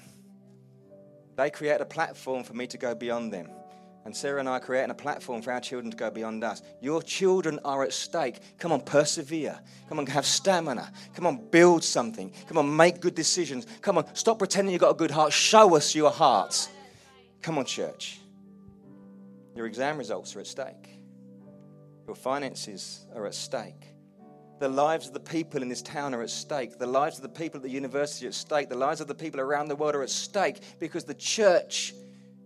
They 1.42 1.50
create 1.50 1.82
a 1.82 1.86
platform 1.86 2.44
for 2.44 2.54
me 2.54 2.68
to 2.68 2.78
go 2.78 2.94
beyond 2.94 3.34
them. 3.34 3.50
And 4.06 4.16
Sarah 4.16 4.40
and 4.40 4.48
I 4.48 4.58
are 4.58 4.60
creating 4.60 4.92
a 4.92 4.94
platform 4.94 5.42
for 5.42 5.52
our 5.52 5.60
children 5.60 5.90
to 5.90 5.98
go 5.98 6.12
beyond 6.12 6.44
us. 6.44 6.62
Your 6.82 7.02
children 7.02 7.60
are 7.66 7.82
at 7.82 7.94
stake. 7.94 8.38
Come 8.60 8.72
on, 8.72 8.82
persevere. 8.82 9.60
Come 9.90 9.98
on, 9.98 10.06
have 10.06 10.28
stamina. 10.28 10.92
Come 11.16 11.26
on, 11.26 11.50
build 11.50 11.84
something. 11.84 12.32
Come 12.48 12.60
on, 12.60 12.76
make 12.76 13.02
good 13.02 13.16
decisions. 13.16 13.66
Come 13.82 13.98
on, 13.98 14.14
stop 14.14 14.38
pretending 14.38 14.72
you've 14.72 14.82
got 14.82 14.92
a 14.92 14.96
good 14.96 15.10
heart. 15.10 15.34
Show 15.34 15.76
us 15.76 15.96
your 15.96 16.12
heart. 16.12 16.70
Come 17.42 17.58
on, 17.58 17.66
church. 17.66 18.20
Your 19.56 19.66
exam 19.66 19.98
results 19.98 20.36
are 20.36 20.42
at 20.42 20.48
stake, 20.48 20.90
your 22.06 22.16
finances 22.16 23.08
are 23.16 23.26
at 23.26 23.34
stake. 23.34 23.91
The 24.62 24.70
lives 24.70 25.08
of 25.08 25.14
the 25.14 25.20
people 25.20 25.64
in 25.64 25.70
this 25.70 25.82
town 25.82 26.14
are 26.14 26.22
at 26.22 26.30
stake. 26.30 26.78
The 26.78 26.86
lives 26.86 27.18
of 27.18 27.24
the 27.24 27.30
people 27.30 27.58
at 27.58 27.64
the 27.64 27.72
university 27.72 28.28
are 28.28 28.30
at 28.30 28.36
stake. 28.36 28.70
The 28.70 28.76
lives 28.76 29.02
of 29.02 29.08
the 29.08 29.16
people 29.16 29.40
around 29.40 29.70
the 29.70 29.76
world 29.76 29.96
are 29.96 30.04
at 30.04 30.12
stake 30.12 30.62
because 30.80 31.04
the 31.04 31.16
church 31.16 31.96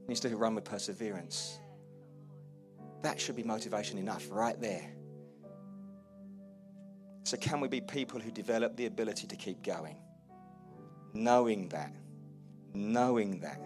needs 0.07 0.21
to 0.21 0.33
run 0.37 0.55
with 0.55 0.63
perseverance. 0.63 1.59
That 3.01 3.19
should 3.19 3.35
be 3.35 3.43
motivation 3.43 3.97
enough 3.97 4.27
right 4.31 4.57
there. 4.61 4.93
So, 7.25 7.35
can 7.35 7.59
we 7.59 7.67
be 7.67 7.81
people 7.81 8.21
who 8.21 8.31
develop 8.31 8.77
the 8.77 8.85
ability 8.85 9.27
to 9.27 9.35
keep 9.35 9.61
going? 9.61 9.97
Knowing 11.13 11.67
that, 11.67 11.93
knowing 12.73 13.41
that 13.41 13.59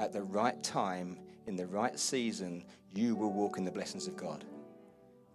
at 0.00 0.12
the 0.12 0.22
right 0.22 0.60
time, 0.64 1.16
in 1.46 1.54
the 1.54 1.66
right 1.68 1.96
season, 1.96 2.64
you 2.92 3.14
will 3.14 3.30
walk 3.32 3.56
in 3.56 3.64
the 3.64 3.70
blessings 3.70 4.08
of 4.08 4.16
God 4.16 4.44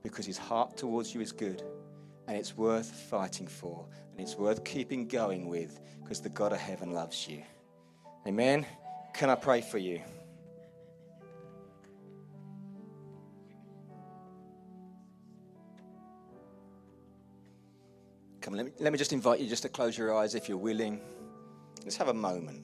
because 0.04 0.26
His 0.26 0.38
heart 0.38 0.76
towards 0.76 1.16
you 1.16 1.22
is 1.22 1.32
good 1.32 1.64
and 2.28 2.38
it's 2.38 2.56
worth 2.58 2.90
fighting 2.90 3.48
for, 3.48 3.86
and 4.12 4.22
it's 4.22 4.36
worth 4.36 4.64
keeping 4.64 5.08
going 5.08 5.48
with 5.48 5.80
because 6.02 6.22
the 6.22 6.30
God 6.30 6.52
of 6.52 6.60
heaven 6.60 6.92
loves 6.94 7.28
you. 7.28 7.44
Amen. 8.28 8.66
Can 9.14 9.30
I 9.30 9.36
pray 9.36 9.62
for 9.62 9.78
you? 9.78 10.02
Come 18.42 18.54
on, 18.54 18.58
let 18.58 18.66
me, 18.66 18.72
let 18.80 18.92
me 18.92 18.98
just 18.98 19.14
invite 19.14 19.40
you 19.40 19.48
just 19.48 19.64
to 19.64 19.70
close 19.70 19.98
your 19.98 20.14
eyes 20.16 20.36
if 20.36 20.50
you're 20.50 20.58
willing. 20.58 21.00
Let's 21.84 21.96
have 21.98 22.10
a 22.10 22.14
moment. 22.14 22.64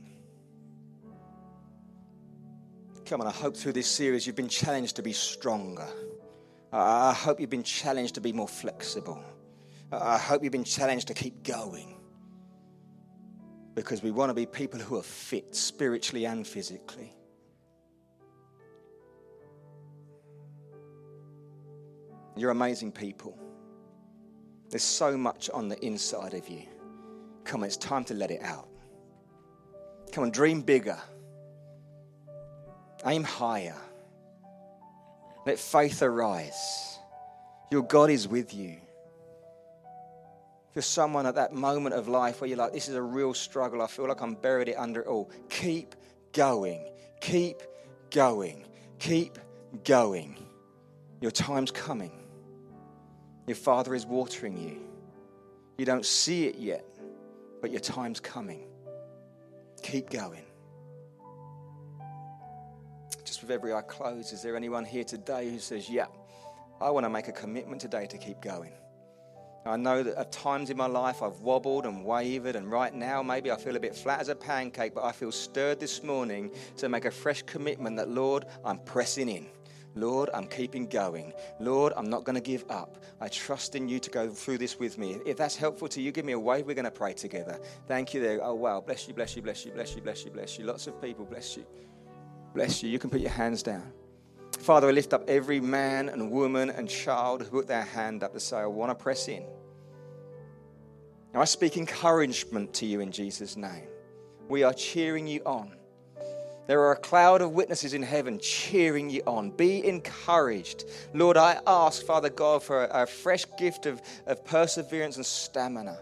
Come 3.06 3.22
on, 3.22 3.28
I 3.28 3.32
hope 3.32 3.56
through 3.56 3.74
this 3.74 3.88
series 3.88 4.28
you've 4.28 4.36
been 4.36 4.50
challenged 4.50 4.98
to 4.98 5.02
be 5.02 5.14
stronger. 5.14 5.88
I 6.72 7.14
hope 7.14 7.40
you've 7.40 7.50
been 7.50 7.64
challenged 7.64 8.16
to 8.16 8.22
be 8.22 8.32
more 8.32 8.48
flexible. 8.48 9.24
I 9.92 10.18
hope 10.18 10.44
you've 10.44 10.52
been 10.52 10.64
challenged 10.64 11.08
to 11.08 11.14
keep 11.14 11.44
going 11.44 12.00
because 13.74 14.04
we 14.04 14.12
want 14.12 14.30
to 14.30 14.34
be 14.34 14.46
people 14.46 14.80
who 14.80 14.98
are 14.98 15.04
fit 15.04 15.56
spiritually 15.56 16.26
and 16.26 16.46
physically. 16.46 17.14
You're 22.36 22.52
amazing 22.52 22.92
people. 22.92 23.38
There's 24.70 24.84
so 24.84 25.18
much 25.18 25.50
on 25.50 25.68
the 25.68 25.84
inside 25.84 26.34
of 26.34 26.48
you. 26.48 26.64
Come 27.44 27.62
on, 27.62 27.68
it's 27.68 27.78
time 27.78 28.04
to 28.06 28.14
let 28.14 28.30
it 28.32 28.42
out. 28.44 28.68
Come 30.12 30.26
on, 30.26 30.32
dream 30.32 30.62
bigger. 30.62 30.98
Aim 33.06 33.24
higher. 33.24 33.76
Let 35.46 35.58
faith 35.58 36.04
arise. 36.04 37.00
Your 37.72 37.82
God 37.82 38.10
is 38.10 38.28
with 38.28 38.54
you. 38.54 38.78
If 40.70 40.76
you're 40.76 40.82
someone 40.84 41.26
at 41.26 41.36
that 41.36 41.54
moment 41.54 41.96
of 41.96 42.08
life 42.08 42.42
where 42.42 42.48
you're 42.48 42.58
like, 42.58 42.74
this 42.74 42.88
is 42.88 42.96
a 42.96 43.02
real 43.02 43.34
struggle, 43.34 43.82
I 43.82 43.88
feel 43.88 44.08
like 44.08 44.22
I'm 44.22 44.36
buried 44.36 44.70
it 44.70 44.76
under 44.78 45.02
it 45.02 45.08
all, 45.08 45.32
keep 45.50 45.96
going. 46.34 46.86
Keep 47.22 47.64
going. 48.12 48.66
Keep 49.00 49.40
going. 49.84 50.38
Your 51.22 51.32
time's 51.32 51.72
coming. 51.72 52.12
Your 53.48 53.56
Father 53.56 53.96
is 53.96 54.06
watering 54.06 54.58
you. 54.58 54.80
You 55.78 55.86
don't 55.86 56.06
see 56.06 56.46
it 56.46 56.56
yet, 56.56 56.86
but 57.62 57.72
your 57.72 57.80
time's 57.80 58.20
coming. 58.20 58.68
Keep 59.82 60.10
going. 60.10 60.44
Just 63.26 63.42
with 63.42 63.52
every 63.52 63.74
eye 63.74 63.82
closed, 63.82 64.34
is 64.34 64.42
there 64.42 64.56
anyone 64.56 64.86
here 64.86 65.04
today 65.04 65.50
who 65.50 65.60
says, 65.60 65.90
Yeah, 65.90 66.08
I 66.80 66.90
want 66.90 67.06
to 67.06 67.10
make 67.10 67.28
a 67.28 67.32
commitment 67.32 67.82
today 67.82 68.06
to 68.08 68.18
keep 68.18 68.42
going? 68.42 68.74
I 69.70 69.78
know 69.78 70.02
that 70.02 70.18
at 70.18 70.32
times 70.32 70.70
in 70.70 70.78
my 70.78 70.88
life 70.88 71.22
I've 71.22 71.40
wobbled 71.42 71.86
and 71.86 72.04
wavered, 72.04 72.56
and 72.56 72.72
right 72.72 72.94
now 72.94 73.22
maybe 73.22 73.52
I 73.52 73.56
feel 73.56 73.76
a 73.76 73.80
bit 73.80 73.96
flat 73.96 74.20
as 74.20 74.30
a 74.30 74.36
pancake, 74.36 74.96
but 74.96 75.04
I 75.04 75.12
feel 75.12 75.32
stirred 75.32 75.80
this 75.80 76.04
morning 76.04 76.52
to 76.78 76.90
make 76.90 77.06
a 77.06 77.12
fresh 77.12 77.44
commitment 77.44 77.96
that, 77.98 78.10
Lord, 78.10 78.46
I'm 78.66 78.80
pressing 78.80 79.30
in. 79.30 79.48
Lord, 79.96 80.30
I'm 80.34 80.48
keeping 80.48 80.88
going. 80.88 81.34
Lord, 81.60 81.94
I'm 81.96 82.10
not 82.10 82.24
going 82.24 82.36
to 82.36 82.42
give 82.42 82.64
up. 82.70 83.04
I 83.20 83.28
trust 83.28 83.76
in 83.76 83.90
you 83.90 84.00
to 84.00 84.10
go 84.10 84.30
through 84.30 84.60
this 84.60 84.80
with 84.80 84.98
me. 84.98 85.18
If 85.26 85.38
that's 85.38 85.56
helpful 85.56 85.88
to 85.90 86.02
you, 86.02 86.12
give 86.12 86.26
me 86.26 86.34
a 86.34 86.40
wave. 86.40 86.66
We're 86.66 86.76
going 86.76 86.86
to 86.86 86.92
pray 86.92 87.14
together. 87.14 87.60
Thank 87.88 88.14
you 88.14 88.22
there. 88.22 88.40
Oh, 88.42 88.54
wow. 88.54 88.82
Bless 88.82 89.08
you, 89.08 89.14
bless 89.14 89.36
you, 89.36 89.42
bless 89.42 89.66
you, 89.66 89.72
bless 89.72 89.96
you, 89.96 90.02
bless 90.02 90.26
you, 90.26 90.32
bless 90.32 90.60
you. 90.60 90.66
Lots 90.66 90.88
of 90.88 91.02
people, 91.02 91.26
bless 91.26 91.58
you. 91.58 91.66
Bless 92.54 92.82
you. 92.82 92.90
You 92.90 93.00
can 93.00 93.10
put 93.10 93.20
your 93.20 93.32
hands 93.32 93.64
down. 93.64 93.92
Father, 94.60 94.90
I 94.90 94.92
lift 94.92 95.14
up 95.14 95.28
every 95.28 95.60
man 95.60 96.10
and 96.10 96.32
woman 96.32 96.70
and 96.70 96.90
child 96.90 97.42
who 97.44 97.50
put 97.50 97.68
their 97.68 97.84
hand 97.84 98.24
up 98.24 98.34
to 98.34 98.40
say, 98.40 98.58
I 98.58 98.66
want 98.66 98.92
to 98.92 98.96
press 98.96 99.28
in. 99.28 99.46
Now, 101.34 101.42
I 101.42 101.46
speak 101.46 101.78
encouragement 101.78 102.74
to 102.76 102.86
you 102.86 103.02
in 103.02 103.12
Jesus' 103.12 103.56
name. 103.56 103.88
We 104.48 104.64
are 104.64 104.74
cheering 104.74 105.28
you 105.28 105.42
on. 105.46 105.76
There 106.68 106.82
are 106.82 106.92
a 106.92 106.98
cloud 106.98 107.42
of 107.42 107.52
witnesses 107.52 107.94
in 107.94 108.04
heaven 108.04 108.40
cheering 108.40 109.10
you 109.10 109.24
on. 109.26 109.52
Be 109.52 109.86
encouraged. 109.86 110.86
Lord, 111.14 111.36
I 111.36 111.60
ask, 111.66 112.06
Father 112.06 112.30
God, 112.30 112.62
for 112.62 112.86
a, 112.86 113.08
fresh 113.08 113.46
gift 113.58 113.86
of, 113.86 114.02
of 114.28 114.46
perseverance 114.46 115.16
and 115.16 115.26
stamina 115.26 115.98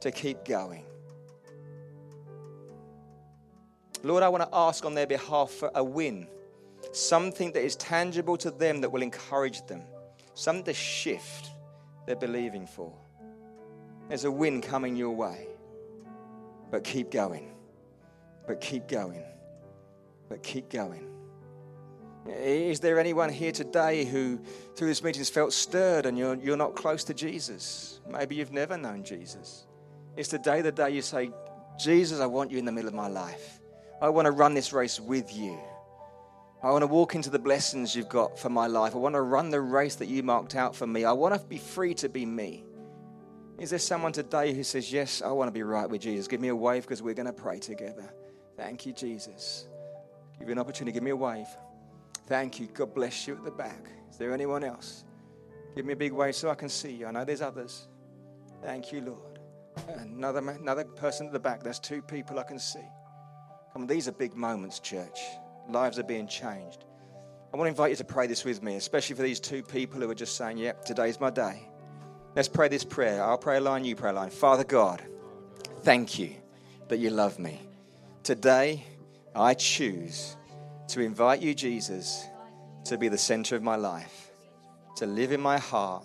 to 0.00 0.10
keep 0.10 0.44
going. 0.44 0.84
Lord, 4.02 4.22
I 4.22 4.28
want 4.28 4.44
to 4.44 4.54
ask 4.54 4.84
on 4.84 4.94
their 4.94 5.06
behalf 5.06 5.50
for 5.50 5.70
a 5.74 5.82
win 5.82 6.28
something 6.92 7.52
that 7.52 7.64
is 7.64 7.76
tangible 7.76 8.36
to 8.36 8.50
them 8.50 8.80
that 8.82 8.90
will 8.90 9.02
encourage 9.02 9.66
them, 9.66 9.82
something 10.34 10.64
to 10.64 10.74
shift 10.74 11.50
they're 12.06 12.16
believing 12.16 12.66
for. 12.66 12.92
There's 14.08 14.24
a 14.24 14.30
win 14.30 14.60
coming 14.60 14.96
your 14.96 15.10
way, 15.10 15.48
but 16.70 16.84
keep 16.84 17.10
going, 17.10 17.52
but 18.46 18.60
keep 18.60 18.86
going, 18.88 19.24
but 20.28 20.42
keep 20.42 20.70
going. 20.70 21.10
Is 22.28 22.80
there 22.80 22.98
anyone 22.98 23.30
here 23.30 23.52
today 23.52 24.04
who, 24.04 24.40
through 24.74 24.88
this 24.88 25.02
meeting, 25.02 25.20
has 25.20 25.30
felt 25.30 25.52
stirred 25.52 26.06
and 26.06 26.18
you're, 26.18 26.34
you're 26.36 26.56
not 26.56 26.74
close 26.74 27.04
to 27.04 27.14
Jesus? 27.14 28.00
Maybe 28.08 28.34
you've 28.34 28.52
never 28.52 28.76
known 28.76 29.04
Jesus. 29.04 29.66
It's 30.16 30.28
today 30.28 30.60
the 30.62 30.72
day 30.72 30.90
you 30.90 31.02
say, 31.02 31.30
Jesus, 31.78 32.20
I 32.20 32.26
want 32.26 32.50
you 32.50 32.58
in 32.58 32.64
the 32.64 32.72
middle 32.72 32.88
of 32.88 32.94
my 32.94 33.08
life. 33.08 33.60
I 34.00 34.08
want 34.08 34.26
to 34.26 34.32
run 34.32 34.54
this 34.54 34.72
race 34.72 34.98
with 34.98 35.34
you. 35.34 35.58
I 36.62 36.70
want 36.70 36.82
to 36.82 36.86
walk 36.86 37.14
into 37.14 37.30
the 37.30 37.38
blessings 37.38 37.94
you've 37.94 38.08
got 38.08 38.38
for 38.38 38.48
my 38.48 38.66
life. 38.66 38.94
I 38.94 38.98
want 38.98 39.14
to 39.14 39.20
run 39.20 39.50
the 39.50 39.60
race 39.60 39.96
that 39.96 40.06
you 40.06 40.22
marked 40.22 40.54
out 40.56 40.74
for 40.74 40.86
me. 40.86 41.04
I 41.04 41.12
want 41.12 41.34
to 41.34 41.46
be 41.46 41.58
free 41.58 41.94
to 41.94 42.08
be 42.08 42.26
me. 42.26 42.64
Is 43.58 43.70
there 43.70 43.78
someone 43.78 44.12
today 44.12 44.52
who 44.52 44.62
says, 44.62 44.92
Yes, 44.92 45.22
I 45.22 45.30
want 45.30 45.48
to 45.48 45.52
be 45.52 45.62
right 45.62 45.88
with 45.88 46.02
Jesus? 46.02 46.28
Give 46.28 46.40
me 46.40 46.48
a 46.48 46.56
wave 46.56 46.82
because 46.82 47.02
we're 47.02 47.14
going 47.14 47.26
to 47.26 47.32
pray 47.32 47.58
together. 47.58 48.12
Thank 48.56 48.84
you, 48.84 48.92
Jesus. 48.92 49.66
Give 50.38 50.48
you 50.48 50.52
an 50.52 50.58
opportunity. 50.58 50.92
Give 50.92 51.02
me 51.02 51.10
a 51.10 51.16
wave. 51.16 51.46
Thank 52.26 52.60
you. 52.60 52.66
God 52.66 52.94
bless 52.94 53.26
you 53.26 53.34
at 53.34 53.44
the 53.44 53.50
back. 53.50 53.90
Is 54.10 54.18
there 54.18 54.32
anyone 54.32 54.62
else? 54.62 55.04
Give 55.74 55.86
me 55.86 55.94
a 55.94 55.96
big 55.96 56.12
wave 56.12 56.34
so 56.34 56.50
I 56.50 56.54
can 56.54 56.68
see 56.68 56.90
you. 56.90 57.06
I 57.06 57.10
know 57.12 57.24
there's 57.24 57.42
others. 57.42 57.86
Thank 58.62 58.92
you, 58.92 59.00
Lord. 59.00 59.38
Another, 59.88 60.40
another 60.40 60.84
person 60.84 61.26
at 61.26 61.32
the 61.32 61.38
back. 61.38 61.62
There's 61.62 61.78
two 61.78 62.02
people 62.02 62.38
I 62.38 62.42
can 62.42 62.58
see. 62.58 62.84
Come 63.72 63.82
on, 63.82 63.88
these 63.88 64.08
are 64.08 64.12
big 64.12 64.34
moments, 64.34 64.80
church. 64.80 65.20
Lives 65.68 65.98
are 65.98 66.04
being 66.04 66.26
changed. 66.26 66.84
I 67.52 67.56
want 67.56 67.66
to 67.66 67.70
invite 67.70 67.90
you 67.90 67.96
to 67.96 68.04
pray 68.04 68.26
this 68.26 68.44
with 68.44 68.62
me, 68.62 68.76
especially 68.76 69.16
for 69.16 69.22
these 69.22 69.40
two 69.40 69.62
people 69.62 70.00
who 70.00 70.10
are 70.10 70.14
just 70.14 70.36
saying, 70.36 70.58
Yep, 70.58 70.84
today's 70.84 71.20
my 71.20 71.30
day. 71.30 71.68
Let's 72.36 72.48
pray 72.48 72.68
this 72.68 72.84
prayer. 72.84 73.24
I'll 73.24 73.38
pray 73.38 73.56
a 73.56 73.60
line, 73.62 73.86
you 73.86 73.96
pray 73.96 74.10
a 74.10 74.12
line. 74.12 74.28
Father 74.28 74.62
God, 74.62 75.02
thank 75.80 76.18
you 76.18 76.34
that 76.88 76.98
you 76.98 77.08
love 77.08 77.38
me. 77.38 77.62
Today, 78.24 78.84
I 79.34 79.54
choose 79.54 80.36
to 80.88 81.00
invite 81.00 81.40
you, 81.40 81.54
Jesus, 81.54 82.26
to 82.84 82.98
be 82.98 83.08
the 83.08 83.16
center 83.16 83.56
of 83.56 83.62
my 83.62 83.76
life, 83.76 84.30
to 84.96 85.06
live 85.06 85.32
in 85.32 85.40
my 85.40 85.56
heart, 85.56 86.04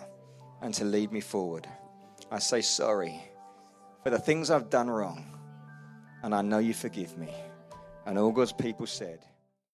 and 0.62 0.72
to 0.72 0.86
lead 0.86 1.12
me 1.12 1.20
forward. 1.20 1.68
I 2.30 2.38
say 2.38 2.62
sorry 2.62 3.20
for 4.02 4.08
the 4.08 4.18
things 4.18 4.50
I've 4.50 4.70
done 4.70 4.88
wrong, 4.88 5.38
and 6.22 6.34
I 6.34 6.40
know 6.40 6.60
you 6.60 6.72
forgive 6.72 7.18
me. 7.18 7.34
And 8.06 8.18
all 8.18 8.32
God's 8.32 8.54
people 8.54 8.86
said, 8.86 9.18